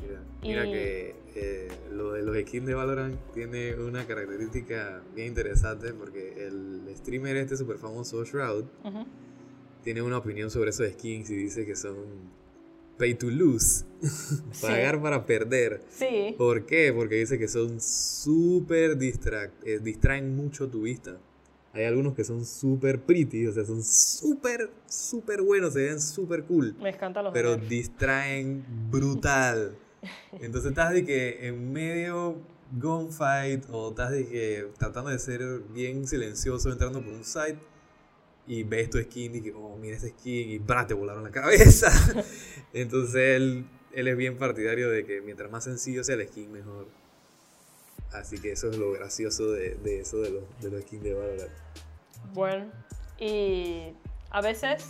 Mira, 0.01 0.21
mira 0.43 0.65
Y- 0.65 0.71
que 0.71 1.15
eh, 1.35 1.67
lo 1.91 2.11
de 2.13 2.21
los 2.21 2.37
skins 2.37 2.65
de 2.67 2.73
Valorant 2.75 3.15
tiene 3.33 3.75
una 3.75 4.05
característica 4.05 5.01
bien 5.15 5.29
interesante 5.29 5.93
porque 5.93 6.45
el 6.47 6.83
streamer 6.95 7.35
este 7.37 7.57
super 7.57 7.77
famoso 7.77 8.23
Shroud 8.23 8.65
tiene 9.83 10.01
una 10.01 10.17
opinión 10.17 10.49
sobre 10.49 10.69
esos 10.71 10.87
skins 10.91 11.29
y 11.29 11.35
dice 11.35 11.65
que 11.65 11.75
son 11.75 11.95
pay 12.97 13.13
to 13.15 13.29
lose, 13.29 13.85
pagar 14.61 15.01
para 15.01 15.25
perder. 15.25 15.81
Sí, 15.89 16.33
¿Por 16.37 16.65
qué? 16.65 16.93
Porque 16.93 17.15
dice 17.15 17.37
que 17.37 17.47
son 17.47 17.81
súper 17.81 18.97
distra 18.97 19.51
eh, 19.65 19.79
distraen 19.81 20.35
mucho 20.35 20.69
tu 20.69 20.83
vista. 20.83 21.17
Hay 21.75 21.83
algunos 21.83 22.15
que 22.15 22.23
son 22.23 22.45
súper 22.45 23.01
pretty, 23.01 23.47
o 23.47 23.51
sea, 23.51 23.65
son 23.65 23.83
súper, 23.83 24.69
súper 24.87 25.41
buenos, 25.41 25.73
se 25.73 25.83
ven 25.83 25.99
súper 25.99 26.45
cool 26.45 26.73
me 26.79 26.89
encantan 26.89 27.25
los 27.25 27.33
pero 27.33 27.57
distraen 27.57 28.65
brutal. 28.89 29.75
Entonces 30.39 30.69
estás 30.69 30.93
de 30.93 31.03
que 31.03 31.47
en 31.47 31.73
medio 31.73 32.37
gunfight 32.71 33.65
o 33.71 33.89
estás 33.89 34.11
de 34.11 34.25
que 34.25 34.69
tratando 34.77 35.09
de 35.09 35.19
ser 35.19 35.41
bien 35.73 36.07
silencioso 36.07 36.71
entrando 36.71 37.03
por 37.03 37.13
un 37.13 37.25
site 37.25 37.59
y 38.47 38.63
ves 38.63 38.89
tu 38.89 38.97
skin 38.99 39.35
y 39.35 39.41
que, 39.41 39.51
oh, 39.53 39.77
mira 39.77 39.97
ese 39.97 40.09
skin 40.09 40.51
y 40.51 40.59
¡bra! 40.59 40.87
te 40.87 40.93
volaron 40.93 41.23
la 41.23 41.31
cabeza. 41.31 41.91
Entonces 42.73 43.15
él, 43.15 43.65
él 43.91 44.07
es 44.07 44.15
bien 44.15 44.37
partidario 44.37 44.89
de 44.89 45.05
que 45.05 45.19
mientras 45.19 45.51
más 45.51 45.65
sencillo 45.65 46.05
sea 46.05 46.15
el 46.15 46.25
skin, 46.25 46.51
mejor. 46.53 46.87
Así 48.19 48.39
que 48.39 48.51
eso 48.51 48.69
es 48.69 48.77
lo 48.77 48.91
gracioso 48.91 49.51
de, 49.51 49.77
eso 49.99 50.17
de 50.17 50.31
los, 50.31 50.43
de 50.61 50.71
los 50.71 50.81
skins. 50.81 51.05
Bueno, 52.33 52.71
y 53.19 53.93
a 54.31 54.41
veces, 54.41 54.85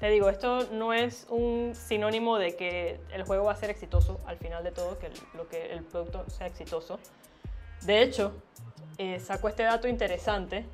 te 0.00 0.08
digo, 0.10 0.28
esto 0.28 0.68
no 0.72 0.92
es 0.92 1.26
un 1.28 1.74
sinónimo 1.74 2.38
de 2.38 2.56
que 2.56 3.00
el 3.12 3.24
juego 3.24 3.44
va 3.44 3.52
a 3.52 3.56
ser 3.56 3.70
exitoso 3.70 4.18
al 4.26 4.38
final 4.38 4.62
de 4.64 4.72
todo, 4.72 4.98
que 4.98 5.06
el, 5.06 5.12
lo 5.34 5.48
que 5.48 5.72
el 5.72 5.82
producto 5.82 6.24
sea 6.30 6.46
exitoso. 6.46 6.98
De 7.82 8.02
hecho, 8.02 8.32
eh, 8.98 9.20
saco 9.20 9.48
este 9.48 9.64
dato 9.64 9.88
interesante 9.88 10.64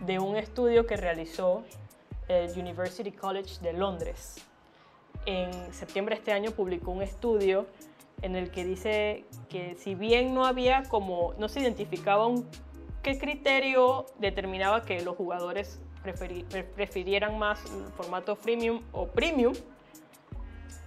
de 0.00 0.18
un 0.18 0.36
estudio 0.36 0.86
que 0.86 0.96
realizó 0.96 1.64
el 2.28 2.50
University 2.58 3.12
College 3.12 3.60
de 3.60 3.72
Londres. 3.72 4.36
En 5.26 5.72
septiembre 5.72 6.16
de 6.16 6.18
este 6.18 6.32
año 6.32 6.50
publicó 6.50 6.90
un 6.90 7.02
estudio 7.02 7.66
en 8.22 8.36
el 8.36 8.50
que 8.50 8.64
dice 8.64 9.24
que 9.48 9.74
si 9.76 9.94
bien 9.94 10.34
no 10.34 10.46
había 10.46 10.82
como, 10.84 11.34
no 11.38 11.48
se 11.48 11.60
identificaba 11.60 12.26
un 12.26 12.48
¿Qué 13.02 13.18
criterio 13.18 14.06
determinaba 14.18 14.82
que 14.82 15.02
los 15.02 15.14
jugadores 15.14 15.78
prefirieran 16.74 17.38
más 17.38 17.62
el 17.66 17.92
formato 17.92 18.34
freemium 18.34 18.80
o 18.92 19.08
premium? 19.08 19.52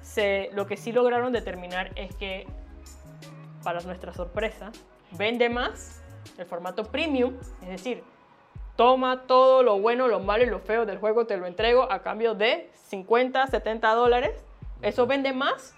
Se- 0.02 0.50
lo 0.54 0.66
que 0.66 0.78
sí 0.78 0.92
lograron 0.92 1.32
determinar 1.32 1.92
es 1.96 2.16
que, 2.16 2.48
para 3.64 3.82
nuestra 3.82 4.14
sorpresa, 4.14 4.72
vende 5.12 5.48
más 5.48 6.02
el 6.40 6.48
formato 6.48 6.86
premium, 6.86 7.36
es 7.62 7.68
decir, 7.70 8.04
toma 8.76 9.28
todo 9.28 9.62
lo 9.62 9.80
bueno, 9.80 10.08
lo 10.08 10.20
malo 10.20 10.44
y 10.44 10.48
lo 10.48 10.60
feo 10.60 10.88
del 10.88 10.98
juego, 10.98 11.28
te 11.28 11.38
lo 11.38 11.46
entrego 11.46 11.92
a 11.92 12.02
cambio 12.02 12.34
de 12.34 12.72
50, 12.88 13.46
70 13.46 13.94
dólares. 13.94 14.44
Eso 14.82 15.06
vende 15.06 15.34
más 15.34 15.76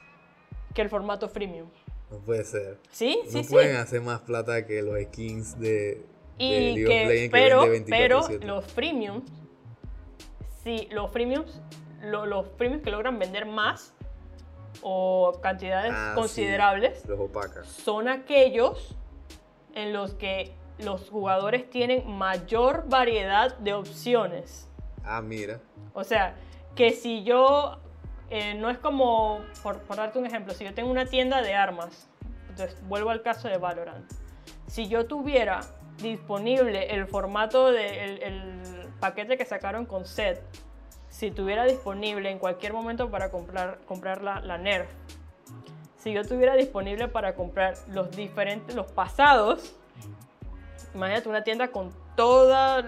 que 0.74 0.82
el 0.82 0.90
formato 0.90 1.28
freemium. 1.30 1.68
No 2.12 2.18
puede 2.20 2.44
ser. 2.44 2.78
¿Sí? 2.92 3.20
No 3.26 3.32
Sí, 3.32 3.44
sí. 3.44 3.50
pueden 3.54 3.76
hacer 3.78 4.02
más 4.02 4.22
plata 4.22 4.66
que 4.66 4.82
los 4.82 5.00
skins 5.06 5.60
de, 5.60 5.70
de 5.70 6.04
Y 6.38 6.74
League 6.76 6.86
of 6.86 6.90
que, 6.90 7.06
Legends 7.08 7.32
pero, 7.32 7.62
vende 7.70 7.86
pero 7.90 8.22
24/7. 8.22 8.46
los 8.46 8.66
premiums, 8.72 9.24
sí, 10.64 10.88
los 10.92 11.12
premiums, 11.12 11.62
lo- 12.02 12.26
los 12.26 12.48
premiums 12.50 12.84
que 12.84 12.92
logran 12.92 13.20
vender 13.20 13.46
más 13.46 13.94
o 14.82 15.40
cantidades 15.42 15.92
Ah, 15.94 16.14
considerables 16.16 17.00
sí, 17.02 17.08
los 17.08 17.20
opacas. 17.20 17.68
son 17.68 18.08
aquellos 18.08 18.96
en 19.76 19.94
los 19.94 20.14
que 20.14 20.54
los 20.80 21.10
jugadores 21.10 21.70
tienen 21.70 22.10
mayor 22.10 22.86
variedad 22.88 23.58
de 23.58 23.74
opciones. 23.74 24.68
Ah, 25.04 25.22
mira. 25.22 25.60
O 25.94 26.04
sea, 26.04 26.36
que 26.76 26.92
si 26.92 27.24
yo, 27.24 27.78
eh, 28.30 28.54
no 28.56 28.70
es 28.70 28.78
como, 28.78 29.42
por, 29.64 29.80
por 29.82 29.98
darte 29.98 30.20
un 30.20 30.26
ejemplo, 30.26 30.54
si 30.54 30.64
yo 30.64 30.74
tengo 30.74 30.92
una 30.92 31.06
tienda 31.06 31.42
de 31.42 31.56
armas, 31.56 32.08
entonces 32.50 32.80
vuelvo 32.88 33.10
al 33.10 33.22
caso 33.22 33.48
de 33.48 33.58
Valorant, 33.58 34.06
si 34.68 34.88
yo 34.88 35.06
tuviera 35.06 35.62
disponible 35.98 36.94
el 36.94 37.08
formato 37.08 37.72
del 37.72 38.22
el 38.22 38.62
paquete 39.00 39.38
que 39.38 39.46
sacaron 39.46 39.86
con 39.86 40.06
set, 40.06 40.42
si 41.10 41.32
tuviera 41.32 41.66
disponible 41.66 42.30
en 42.30 42.40
cualquier 42.40 42.74
momento 42.74 43.10
para 43.10 43.32
comprar, 43.32 43.80
comprar 43.86 44.22
la, 44.22 44.40
la 44.42 44.58
Nerf, 44.58 44.90
si 45.98 46.14
yo 46.14 46.24
tuviera 46.24 46.56
disponible 46.56 47.08
para 47.08 47.36
comprar 47.36 47.76
los 47.90 48.12
diferentes, 48.12 48.76
los 48.76 48.90
pasados, 48.92 49.76
imagínate 50.94 51.30
una 51.30 51.44
tienda 51.44 51.70
con 51.70 51.92
toda, 52.16 52.86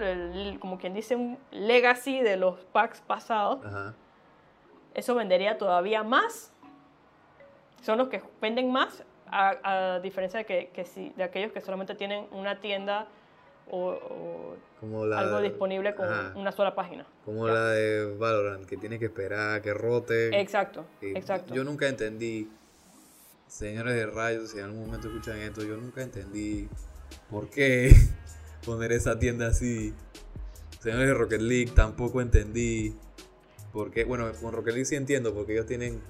como 0.60 0.78
quien 0.78 0.94
dice, 0.94 1.16
un 1.16 1.38
legacy 1.50 2.20
de 2.20 2.36
los 2.36 2.60
packs 2.72 3.00
pasados. 3.00 3.60
Eso 4.94 5.14
vendería 5.14 5.58
todavía 5.58 6.02
más. 6.02 6.52
Son 7.82 7.98
los 7.98 8.08
que 8.08 8.22
venden 8.40 8.70
más, 8.70 9.02
a, 9.26 9.94
a 9.94 10.00
diferencia 10.00 10.38
de, 10.38 10.46
que, 10.46 10.68
que 10.72 10.84
si- 10.84 11.10
de 11.16 11.24
aquellos 11.24 11.52
que 11.52 11.60
solamente 11.60 11.94
tienen 11.94 12.26
una 12.30 12.60
tienda 12.60 13.08
o, 13.70 13.90
o 13.90 14.56
Como 14.80 15.06
la 15.06 15.18
algo 15.20 15.40
disponible 15.40 15.94
con 15.94 16.06
Ajá. 16.08 16.32
una 16.36 16.52
sola 16.52 16.74
página. 16.74 17.06
Como 17.24 17.46
Ya. 17.48 17.54
la 17.54 17.66
de 17.70 18.14
Valorant, 18.16 18.66
que 18.66 18.76
tienes 18.76 18.98
que 18.98 19.06
esperar 19.06 19.56
a 19.56 19.62
que 19.62 19.72
rote. 19.74 20.38
Exacto, 20.40 20.84
Sí, 21.00 21.12
exacto. 21.16 21.54
Yo 21.54 21.64
nunca 21.64 21.88
entendí, 21.88 22.48
señores 23.46 23.94
de 23.94 24.06
rayos, 24.06 24.50
si 24.50 24.58
en 24.58 24.64
algún 24.64 24.86
momento 24.86 25.08
escuchan 25.08 25.38
esto, 25.38 25.62
yo 25.64 25.76
nunca 25.76 26.02
entendí 26.02 26.68
por 27.30 27.48
qué 27.50 27.92
poner 28.66 28.92
esa 28.92 29.18
tienda 29.18 29.48
así. 29.48 29.92
Señores 30.80 31.06
de 31.08 31.14
Rocket 31.14 31.40
League, 31.40 31.70
tampoco 31.74 32.20
entendí 32.20 32.94
por 33.72 33.90
qué. 33.90 34.04
Bueno, 34.04 34.30
con 34.40 34.52
Rocket 34.52 34.74
League 34.74 34.84
sí 34.84 34.96
entiendo, 34.96 35.34
porque 35.34 35.52
ellos 35.52 35.66
tienen. 35.66 36.00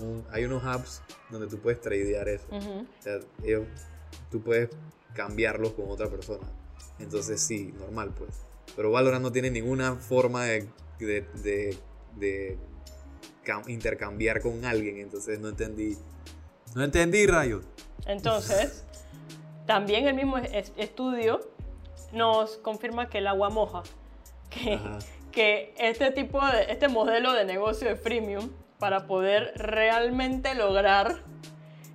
un- 0.00 0.24
hay 0.30 0.44
unos 0.44 0.62
apps 0.64 1.02
donde 1.28 1.48
tú 1.48 1.58
puedes 1.58 1.80
tradear 1.80 2.28
eso. 2.28 2.46
Ujú. 2.52 2.82
O 2.98 3.02
sea, 3.02 3.18
ellos, 3.42 3.66
tú 4.30 4.40
puedes 4.40 4.68
cambiarlos 5.14 5.72
con 5.72 5.90
otra 5.90 6.08
persona. 6.08 6.46
Entonces 7.00 7.40
sí, 7.40 7.74
normal 7.80 8.12
pues. 8.16 8.30
Pero 8.76 8.92
Valorant 8.92 9.22
no 9.24 9.32
tiene 9.32 9.50
ninguna 9.50 9.96
forma 9.96 10.44
de, 10.44 10.68
de, 11.00 11.22
de- 11.42 11.76
de 12.14 12.58
cam- 13.44 13.68
intercambiar 13.68 14.40
con 14.40 14.64
alguien. 14.64 14.98
Entonces 14.98 15.40
no 15.40 15.48
entendí. 15.48 15.96
No 16.76 16.84
entendí, 16.84 17.26
rayos. 17.26 17.64
Entonces, 18.06 18.84
también 19.66 20.06
el 20.06 20.14
mismo 20.14 20.38
es- 20.38 20.72
estudio 20.76 21.40
nos 22.12 22.56
confirma 22.58 23.08
que 23.10 23.18
el 23.18 23.26
agua 23.26 23.50
moja. 23.50 23.82
Que, 24.48 24.74
Ajá. 24.74 24.98
Que 25.38 25.72
este 25.78 26.10
tipo 26.10 26.44
de, 26.44 26.64
este 26.72 26.88
modelo 26.88 27.32
de 27.32 27.44
negocio 27.44 27.88
de 27.88 27.94
freemium, 27.94 28.50
para 28.80 29.06
poder 29.06 29.52
realmente 29.54 30.52
lograr 30.56 31.14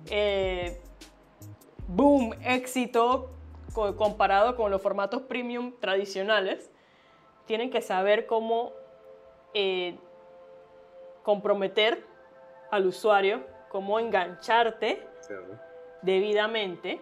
eh, 0.08 0.80
boom, 1.86 2.32
éxito 2.42 3.28
co- 3.74 3.96
comparado 3.96 4.56
con 4.56 4.70
los 4.70 4.80
formatos 4.80 5.20
premium 5.22 5.74
tradicionales, 5.78 6.70
tienen 7.44 7.68
que 7.70 7.82
saber 7.82 8.24
cómo 8.24 8.72
eh, 9.52 9.98
comprometer 11.22 12.02
al 12.70 12.86
usuario, 12.86 13.42
cómo 13.68 14.00
engancharte 14.00 15.06
debidamente 16.00 16.98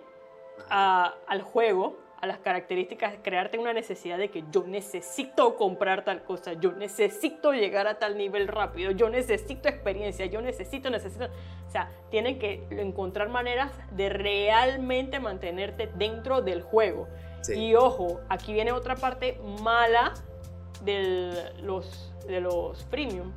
a- 0.71 1.15
al 1.29 1.43
juego, 1.43 1.99
a 2.23 2.27
las 2.29 2.39
características, 2.39 3.15
crearte 3.25 3.59
una 3.59 3.73
necesidad 3.73 4.17
de 4.17 4.31
que 4.31 4.45
yo 4.53 4.65
necesito 4.65 5.57
comprar 5.57 6.05
tal 6.05 6.23
cosa, 6.23 6.53
yo 6.53 6.71
necesito 6.71 7.53
llegar 7.53 7.89
a 7.89 7.99
tal 7.99 8.17
nivel 8.17 8.47
rápido, 8.47 8.93
yo 8.93 9.11
necesito 9.11 9.69
experiencia, 9.69 10.27
yo 10.27 10.41
necesito, 10.41 10.89
necesito. 10.89 11.25
O 11.67 11.71
sea, 11.71 11.91
tienen 12.11 12.39
que 12.39 12.65
encontrar 12.71 13.29
maneras 13.29 13.73
de 13.91 14.09
realmente 14.09 15.19
mantenerte 15.19 15.91
dentro 15.97 16.43
del 16.43 16.63
juego. 16.63 17.09
Sí. 17.41 17.55
Y 17.55 17.75
ojo, 17.75 18.21
aquí 18.29 18.53
viene 18.53 18.71
otra 18.71 18.95
parte 18.95 19.41
mala 19.61 20.15
de 20.85 21.53
los, 21.61 22.15
de 22.29 22.41
los 22.41 22.85
premium. 22.85 23.33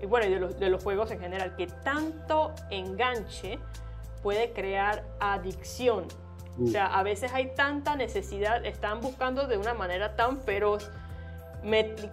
Y 0.00 0.06
bueno, 0.06 0.26
y 0.26 0.30
de 0.30 0.40
los, 0.40 0.58
de 0.58 0.70
los 0.70 0.82
juegos 0.82 1.10
en 1.10 1.20
general, 1.20 1.54
que 1.54 1.66
tanto 1.66 2.54
enganche 2.70 3.58
puede 4.22 4.52
crear 4.52 5.04
adicción. 5.20 6.06
O 6.58 6.62
Uh. 6.62 6.68
sea, 6.68 6.86
a 6.86 7.02
veces 7.02 7.32
hay 7.34 7.48
tanta 7.54 7.96
necesidad, 7.96 8.64
están 8.64 9.00
buscando 9.00 9.46
de 9.46 9.58
una 9.58 9.74
manera 9.74 10.16
tan 10.16 10.40
feroz 10.40 10.90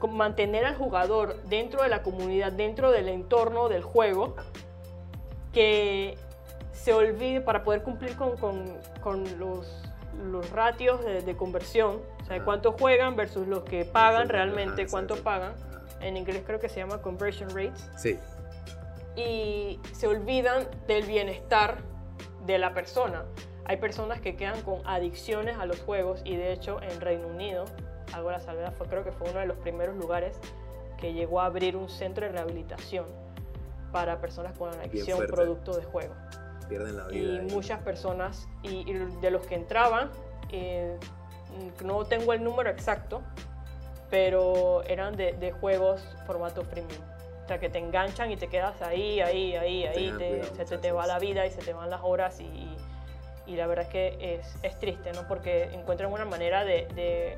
mantener 0.09 0.65
al 0.65 0.75
jugador 0.75 1.41
dentro 1.43 1.83
de 1.83 1.89
la 1.89 2.01
comunidad, 2.01 2.51
dentro 2.51 2.91
del 2.91 3.07
entorno 3.07 3.69
del 3.69 3.83
juego, 3.83 4.35
que 5.53 6.17
se 6.71 6.93
olvide 6.93 7.41
para 7.41 7.63
poder 7.63 7.83
cumplir 7.83 8.15
con, 8.15 8.35
con- 8.37 8.77
con 9.01 9.23
los, 9.39 9.67
los 10.31 10.49
ratios 10.49 11.03
de, 11.05 11.21
de 11.21 11.35
conversión, 11.37 12.01
o 12.21 12.25
sea, 12.25 12.43
cuánto 12.43 12.71
juegan 12.73 13.15
versus 13.15 13.47
los 13.47 13.63
que 13.63 13.85
pagan 13.85 14.29
realmente, 14.29 14.87
cuánto 14.87 15.13
exacto. 15.15 15.23
pagan. 15.23 15.53
En 16.01 16.17
inglés 16.17 16.43
creo 16.45 16.59
que 16.59 16.67
se 16.67 16.79
llama 16.79 17.01
conversion 17.01 17.49
rates 17.49 17.89
Sí. 17.95 18.17
y 19.15 19.79
se 19.93 20.07
olvidan 20.07 20.67
del 20.87 21.05
bienestar 21.05 21.77
de 22.45 22.57
la 22.57 22.73
persona. 22.73 23.23
Hay 23.65 23.77
personas 23.77 24.19
que 24.19 24.35
quedan 24.35 24.61
con 24.61 24.85
adicciones 24.85 25.57
a 25.57 25.65
los 25.65 25.79
juegos 25.81 26.21
y 26.25 26.35
de 26.35 26.51
hecho 26.51 26.81
en 26.81 26.99
Reino 26.99 27.27
Unido, 27.27 27.65
algo 28.13 28.29
la 28.31 28.39
salvedad, 28.39 28.73
fue, 28.73 28.87
creo 28.87 29.03
que 29.03 29.11
fue 29.11 29.29
uno 29.29 29.39
de 29.39 29.45
los 29.45 29.57
primeros 29.57 29.95
lugares 29.95 30.37
que 30.97 31.13
llegó 31.13 31.39
a 31.41 31.45
abrir 31.45 31.75
un 31.77 31.89
centro 31.89 32.25
de 32.25 32.31
rehabilitación 32.33 33.05
para 33.91 34.19
personas 34.19 34.57
con 34.57 34.69
adicción 34.69 35.19
producto 35.27 35.75
de 35.77 35.83
juego. 35.85 36.13
Pierden 36.67 36.97
la 36.97 37.07
Y 37.11 37.19
vida. 37.19 37.39
ahí. 37.41 37.47
muchas 37.51 37.79
personas, 37.81 38.47
y, 38.63 38.89
y 38.89 38.93
de 39.21 39.31
los 39.31 39.45
que 39.45 39.55
entraban, 39.55 40.09
eh, 40.51 40.97
no 41.83 42.05
tengo 42.05 42.33
el 42.33 42.43
número 42.43 42.69
exacto, 42.69 43.21
pero 44.09 44.83
eran 44.83 45.15
de, 45.15 45.33
de 45.33 45.51
juegos 45.51 46.01
formato 46.25 46.63
premium. 46.63 47.01
O 47.43 47.47
sea, 47.47 47.59
que 47.59 47.69
te 47.69 47.77
enganchan 47.79 48.31
y 48.31 48.37
te 48.37 48.47
quedas 48.47 48.81
ahí, 48.81 49.19
ahí, 49.19 49.55
ahí, 49.55 49.83
ahí, 49.85 50.13
te- 50.17 50.29
cuidado, 50.39 50.55
se 50.55 50.65
te, 50.65 50.77
te 50.77 50.91
va 50.91 51.05
la 51.07 51.19
vida 51.19 51.45
y 51.45 51.51
se 51.51 51.61
te 51.61 51.73
van 51.73 51.89
las 51.89 52.01
horas 52.03 52.39
y, 52.39 52.43
y- 52.45 52.72
y 53.45 53.55
la 53.55 53.67
verdad 53.67 53.85
es 53.85 53.91
que 53.91 54.35
es, 54.39 54.55
es 54.63 54.77
triste, 54.79 55.11
¿no? 55.13 55.27
Porque 55.27 55.63
encuentran 55.73 56.11
una 56.11 56.25
manera 56.25 56.63
de, 56.63 56.87
de, 56.95 57.35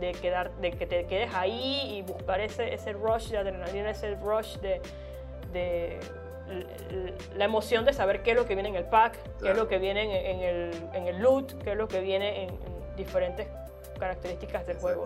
de 0.00 0.12
quedar, 0.12 0.50
de 0.56 0.72
que 0.72 0.86
te 0.86 1.06
quedes 1.06 1.32
ahí 1.34 1.96
y 1.96 2.02
buscar 2.02 2.40
ese, 2.40 2.74
ese 2.74 2.92
rush 2.92 3.28
de 3.30 3.38
adrenalina, 3.38 3.90
ese 3.90 4.14
rush 4.16 4.56
de, 4.58 4.80
de 5.52 6.00
la 7.36 7.44
emoción 7.44 7.84
de 7.84 7.92
saber 7.92 8.22
qué 8.22 8.32
es 8.32 8.36
lo 8.36 8.44
que 8.46 8.54
viene 8.54 8.70
en 8.70 8.76
el 8.76 8.84
pack, 8.84 9.12
qué 9.12 9.28
es 9.28 9.34
Claro. 9.38 9.56
lo 9.56 9.68
que 9.68 9.78
viene 9.78 10.02
en, 10.02 10.40
en 10.40 10.40
el, 10.40 10.88
en 10.94 11.06
el 11.06 11.18
loot, 11.20 11.62
qué 11.62 11.72
es 11.72 11.76
lo 11.76 11.86
que 11.86 12.00
viene 12.00 12.42
en, 12.44 12.50
en 12.50 12.96
diferentes 12.96 13.46
características 13.98 14.66
del 14.66 14.78
juego 14.78 15.04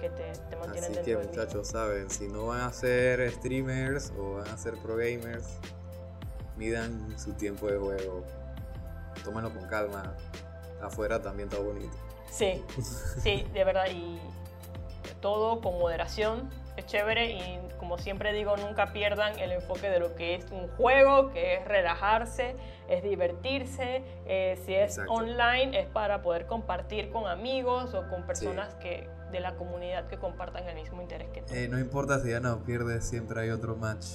que 0.00 0.08
te, 0.10 0.32
te 0.50 0.56
mantienen 0.56 0.90
Así 0.90 1.10
dentro 1.12 1.20
que 1.20 1.28
muchachos, 1.28 1.68
saben, 1.68 2.10
si 2.10 2.26
no 2.26 2.48
van 2.48 2.62
a 2.62 2.72
ser 2.72 3.30
streamers 3.30 4.12
o 4.18 4.34
van 4.38 4.48
a 4.48 4.56
ser 4.56 4.74
pro 4.82 4.96
gamers, 4.96 5.58
midan 6.56 7.16
su 7.18 7.34
tiempo 7.34 7.68
de 7.68 7.78
juego. 7.78 8.24
Tómenlo 9.24 9.50
con 9.50 9.66
calma. 9.66 10.14
Afuera 10.80 11.20
también 11.22 11.48
está 11.48 11.62
bonito. 11.62 11.96
Sí, 12.30 12.64
sí, 13.22 13.46
de 13.52 13.64
verdad. 13.64 13.86
Y 13.90 14.18
todo 15.20 15.60
con 15.60 15.78
moderación. 15.78 16.50
Es 16.76 16.86
chévere 16.86 17.32
y 17.32 17.60
como 17.78 17.98
siempre 17.98 18.32
digo, 18.32 18.56
nunca 18.56 18.94
pierdan 18.94 19.38
el 19.38 19.52
enfoque 19.52 19.90
de 19.90 19.98
lo 20.00 20.14
que 20.14 20.36
es 20.36 20.50
un 20.50 20.68
juego, 20.68 21.30
que 21.30 21.56
es 21.56 21.68
relajarse, 21.68 22.56
es 22.88 23.02
divertirse. 23.02 24.02
eh, 24.24 24.58
si 24.64 24.74
es 24.74 24.92
Exacto. 24.92 25.12
online 25.12 25.78
es 25.78 25.86
para 25.88 26.22
poder 26.22 26.46
compartir 26.46 27.10
con 27.10 27.26
amigos 27.26 27.92
o 27.92 28.08
con 28.08 28.22
personas 28.26 28.72
que 28.76 29.06
de 29.30 29.40
la 29.40 29.54
comunidad 29.56 30.06
que 30.08 30.16
compartan 30.18 30.66
el 30.66 30.74
mismo 30.76 31.02
interés 31.02 31.28
que 31.28 31.42
tú. 31.42 31.52
Eh, 31.54 31.68
no 31.68 31.78
importa 31.78 32.20
si 32.20 32.30
ganas 32.30 32.52
o 32.54 32.58
pierdes, 32.60 33.04
siempre 33.06 33.42
hay 33.42 33.50
otro 33.50 33.76
match. 33.76 34.06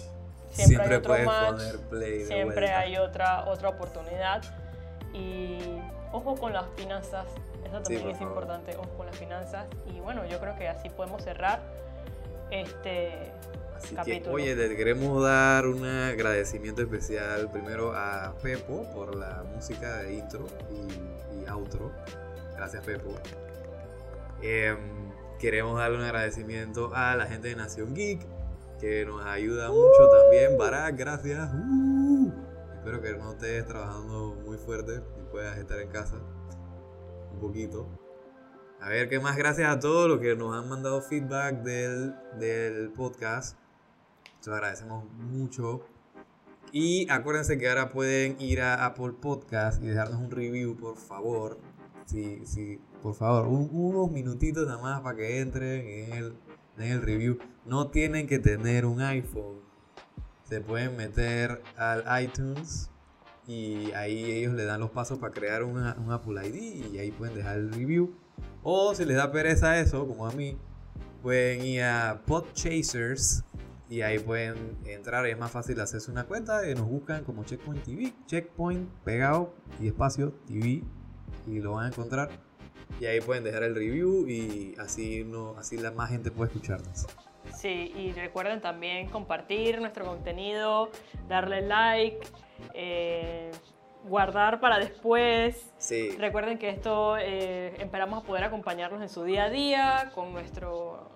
Siempre 0.49 0.87
hay 0.87 0.93
otro 0.95 1.11
puedes 1.11 1.25
match, 1.27 1.51
poner 1.51 1.77
play 1.89 2.17
de 2.19 2.25
Siempre 2.25 2.55
vuelta. 2.55 2.79
hay 2.79 2.97
otra, 2.97 3.45
otra 3.49 3.69
oportunidad. 3.69 4.41
Y 5.13 5.59
ojo 6.11 6.35
con 6.35 6.53
las 6.53 6.65
finanzas, 6.75 7.25
eso 7.65 7.81
también 7.81 8.01
por 8.01 8.11
es 8.11 8.17
favor. 8.17 8.33
importante, 8.33 8.75
ojo 8.77 8.89
con 8.97 9.05
las 9.07 9.15
finanzas. 9.17 9.65
Y 9.93 9.99
bueno, 9.99 10.25
yo 10.25 10.39
creo 10.39 10.55
que 10.57 10.67
así 10.67 10.89
podemos 10.89 11.23
cerrar 11.23 11.59
este 12.51 13.31
Así 13.75 13.95
capítulo. 13.95 14.35
que, 14.35 14.41
oye, 14.43 14.55
le 14.55 14.75
queremos 14.75 15.21
dar 15.23 15.67
un 15.67 15.85
agradecimiento 15.85 16.81
especial 16.81 17.49
primero 17.51 17.93
a 17.95 18.33
Pepo 18.41 18.85
por 18.93 19.15
la 19.15 19.43
música 19.53 19.97
de 19.97 20.13
intro 20.15 20.47
y, 20.71 21.43
y 21.43 21.47
outro. 21.49 21.91
Gracias, 22.55 22.83
Pepo. 22.83 23.13
Em, 24.41 24.77
queremos 25.39 25.77
darle 25.77 25.97
un 25.97 26.03
agradecimiento 26.03 26.91
a 26.93 27.15
la 27.15 27.25
gente 27.27 27.49
de 27.49 27.55
Nación 27.55 27.93
Geek 27.93 28.21
que 28.79 29.05
nos 29.05 29.23
ayuda 29.25 29.69
mucho 29.69 30.09
también. 30.21 30.57
Barak, 30.57 30.95
gracias. 30.97 31.49
Uh, 31.53 32.31
espero 32.87 33.01
que 33.01 33.17
no 33.21 33.31
estés 33.31 33.65
trabajando 33.65 34.37
muy 34.45 34.57
fuerte 34.57 35.01
y 35.19 35.29
puedas 35.31 35.57
estar 35.57 35.77
en 35.79 35.89
casa 35.89 36.15
un 37.33 37.39
poquito. 37.39 37.85
A 38.79 38.87
ver, 38.89 39.09
¿qué 39.09 39.19
más? 39.19 39.35
Gracias 39.35 39.69
a 39.69 39.79
todos 39.79 40.07
los 40.07 40.19
que 40.19 40.35
nos 40.37 40.55
han 40.55 40.69
mandado 40.69 41.01
feedback 41.01 41.63
del, 41.63 42.15
del 42.39 42.89
podcast. 42.91 43.57
Se 44.39 44.49
lo 44.49 44.55
agradecemos 44.55 45.03
mucho. 45.11 45.81
Y 46.71 47.09
acuérdense 47.09 47.57
que 47.57 47.67
ahora 47.67 47.89
pueden 47.89 48.39
ir 48.39 48.61
a 48.61 48.85
Apple 48.85 49.13
Podcast 49.19 49.83
y 49.83 49.87
dejarnos 49.87 50.21
un 50.21 50.31
review, 50.31 50.77
por 50.77 50.95
favor. 50.95 51.57
Sí, 52.05 52.41
sí, 52.45 52.79
por 53.01 53.15
favor, 53.15 53.47
un- 53.47 53.69
unos 53.73 54.09
minutitos 54.11 54.65
nada 54.65 54.81
más 54.81 55.01
para 55.01 55.17
que 55.17 55.41
entren 55.41 55.85
en 55.85 56.13
el, 56.13 56.33
en 56.77 56.83
el 56.91 57.01
review. 57.01 57.37
No 57.65 57.89
tienen 57.89 58.27
que 58.27 58.39
tener 58.39 58.85
un 58.85 59.01
iPhone. 59.01 59.57
Se 60.47 60.61
pueden 60.61 60.95
meter 60.95 61.61
al 61.75 62.23
iTunes 62.23 62.89
y 63.47 63.91
ahí 63.91 64.23
ellos 64.31 64.53
le 64.53 64.65
dan 64.65 64.79
los 64.79 64.91
pasos 64.91 65.17
para 65.19 65.33
crear 65.33 65.63
una- 65.63 65.95
un 65.99 66.11
Apple 66.11 66.45
ID 66.47 66.85
y 66.93 66.99
ahí 66.99 67.11
pueden 67.11 67.35
dejar 67.35 67.57
el 67.57 67.71
review. 67.71 68.15
O 68.63 68.93
si 68.95 69.05
les 69.05 69.17
da 69.17 69.31
pereza 69.31 69.79
eso, 69.79 70.07
como 70.07 70.25
a 70.27 70.31
mí, 70.31 70.57
pueden 71.21 71.63
ir 71.65 71.83
a 71.83 72.21
Podchasers 72.25 73.43
y 73.89 74.01
ahí 74.01 74.19
pueden 74.19 74.77
entrar. 74.85 75.25
Es 75.25 75.37
más 75.37 75.51
fácil 75.51 75.79
hacerse 75.81 76.11
una 76.11 76.25
cuenta 76.25 76.69
y 76.69 76.75
nos 76.75 76.87
buscan 76.87 77.23
como 77.23 77.43
Checkpoint 77.43 77.83
TV. 77.83 78.13
Checkpoint 78.25 78.89
pegado 79.03 79.53
y 79.81 79.87
espacio 79.87 80.33
TV 80.47 80.83
y 81.45 81.59
lo 81.59 81.73
van 81.73 81.85
a 81.85 81.87
encontrar. 81.89 82.29
Y 83.01 83.05
ahí 83.05 83.19
pueden 83.21 83.43
dejar 83.43 83.63
el 83.63 83.75
review 83.75 84.27
y 84.27 84.75
así, 84.79 85.23
no, 85.25 85.55
así 85.57 85.77
la 85.77 85.91
más 85.91 86.09
gente 86.09 86.31
puede 86.31 86.51
escucharnos. 86.51 87.05
Sí, 87.55 87.93
y 87.95 88.11
recuerden 88.13 88.61
también 88.61 89.09
compartir 89.09 89.79
nuestro 89.79 90.05
contenido, 90.05 90.89
darle 91.27 91.61
like, 91.61 92.19
eh, 92.73 93.51
guardar 94.07 94.59
para 94.59 94.79
después. 94.79 95.71
Sí, 95.77 96.11
Recuerden 96.17 96.57
que 96.57 96.69
esto 96.69 97.17
eh, 97.17 97.75
esperamos 97.79 98.23
poder 98.23 98.43
acompañarnos 98.43 99.01
en 99.01 99.09
su 99.09 99.23
día 99.23 99.45
a 99.45 99.49
día 99.49 100.11
con 100.15 100.33
nuestro, 100.33 101.09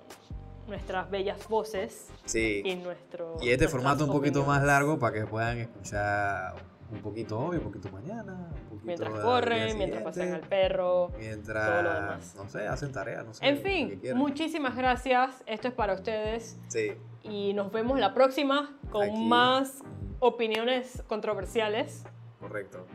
nuestras 0.67 1.09
bellas 1.09 1.47
voces 1.47 2.09
sí. 2.25 2.61
y 2.65 2.75
nuestro. 2.75 3.37
Y 3.41 3.49
este 3.49 3.67
formato 3.67 4.05
un 4.05 4.11
poquito 4.11 4.43
más 4.43 4.63
largo 4.63 4.99
para 4.99 5.13
que 5.13 5.25
puedan 5.25 5.59
escuchar 5.59 6.55
un 6.91 6.99
poquito 7.01 7.39
hoy, 7.39 7.57
un 7.57 7.63
poquito 7.63 7.89
mañana, 7.91 8.33
un 8.33 8.63
poquito 8.69 8.85
Mientras 8.85 9.09
corren, 9.21 9.77
mientras 9.77 10.03
pasean 10.03 10.33
al 10.33 10.41
perro. 10.41 11.09
mientras, 11.17 11.67
todo 11.69 11.81
lo 11.83 11.93
demás. 11.93 12.35
no 12.35 12.49
sé, 12.49 12.67
hacen 12.67 12.91
tarea, 12.91 13.23
no 13.23 13.33
sé. 13.33 13.47
En 13.47 13.57
fin, 13.59 14.01
muchísimas 14.15 14.75
gracias. 14.75 15.43
Esto 15.45 15.67
es 15.69 15.73
para 15.73 15.93
ustedes. 15.93 16.59
Sí, 16.67 16.93
Y 17.23 17.53
nos 17.53 17.71
vemos 17.71 17.99
la 17.99 18.13
próxima 18.13 18.77
con 18.91 19.03
Aquí. 19.09 19.25
más 19.25 19.83
opiniones 20.19 21.03
controversiales. 21.07 22.03
correcto. 22.39 22.85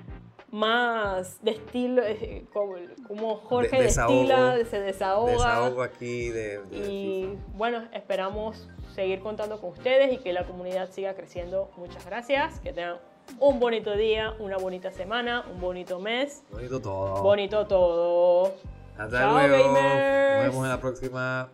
Más 0.51 1.43
de 1.43 1.51
estilo, 1.53 2.03
eh, 2.05 2.47
como, 2.53 2.77
como 3.09 3.37
Jorge 3.37 3.77
De- 3.79 3.83
desahogo. 3.85 4.15
destila, 4.15 4.65
se 4.71 4.81
desahoga. 4.81 5.33
Desahogo 5.33 5.83
aquí 5.83 6.29
de, 6.31 6.59
de 6.63 6.77
Y 6.89 7.39
bueno, 7.55 7.83
esperamos 7.93 8.69
seguir 8.95 9.21
contando 9.21 9.61
con 9.61 9.71
ustedes 9.71 10.13
y 10.13 10.19
que 10.19 10.33
la 10.33 10.47
comunidad 10.47 10.89
siga 10.91 11.15
creciendo. 11.15 11.71
Muchas 11.77 12.07
gracias. 12.07 12.61
Que 12.61 12.73
tengan 12.73 12.99
un 13.39 13.61
bonito 13.61 13.97
día, 13.97 14.35
una 14.39 14.57
bonita 14.57 14.91
semana, 14.91 15.45
un 15.53 15.61
bonito 15.61 15.99
mes. 15.99 16.43
Bonito 16.51 16.81
todo. 16.81 17.23
Bonito 17.23 17.67
todo. 17.67 18.55
Hasta 18.99 19.19
Chao, 19.19 19.33
luego. 19.33 19.75
gamers. 19.75 20.37
Nos 20.37 20.47
vemos 20.47 20.65
en 20.65 20.71
la 20.71 20.81
próxima. 20.81 21.49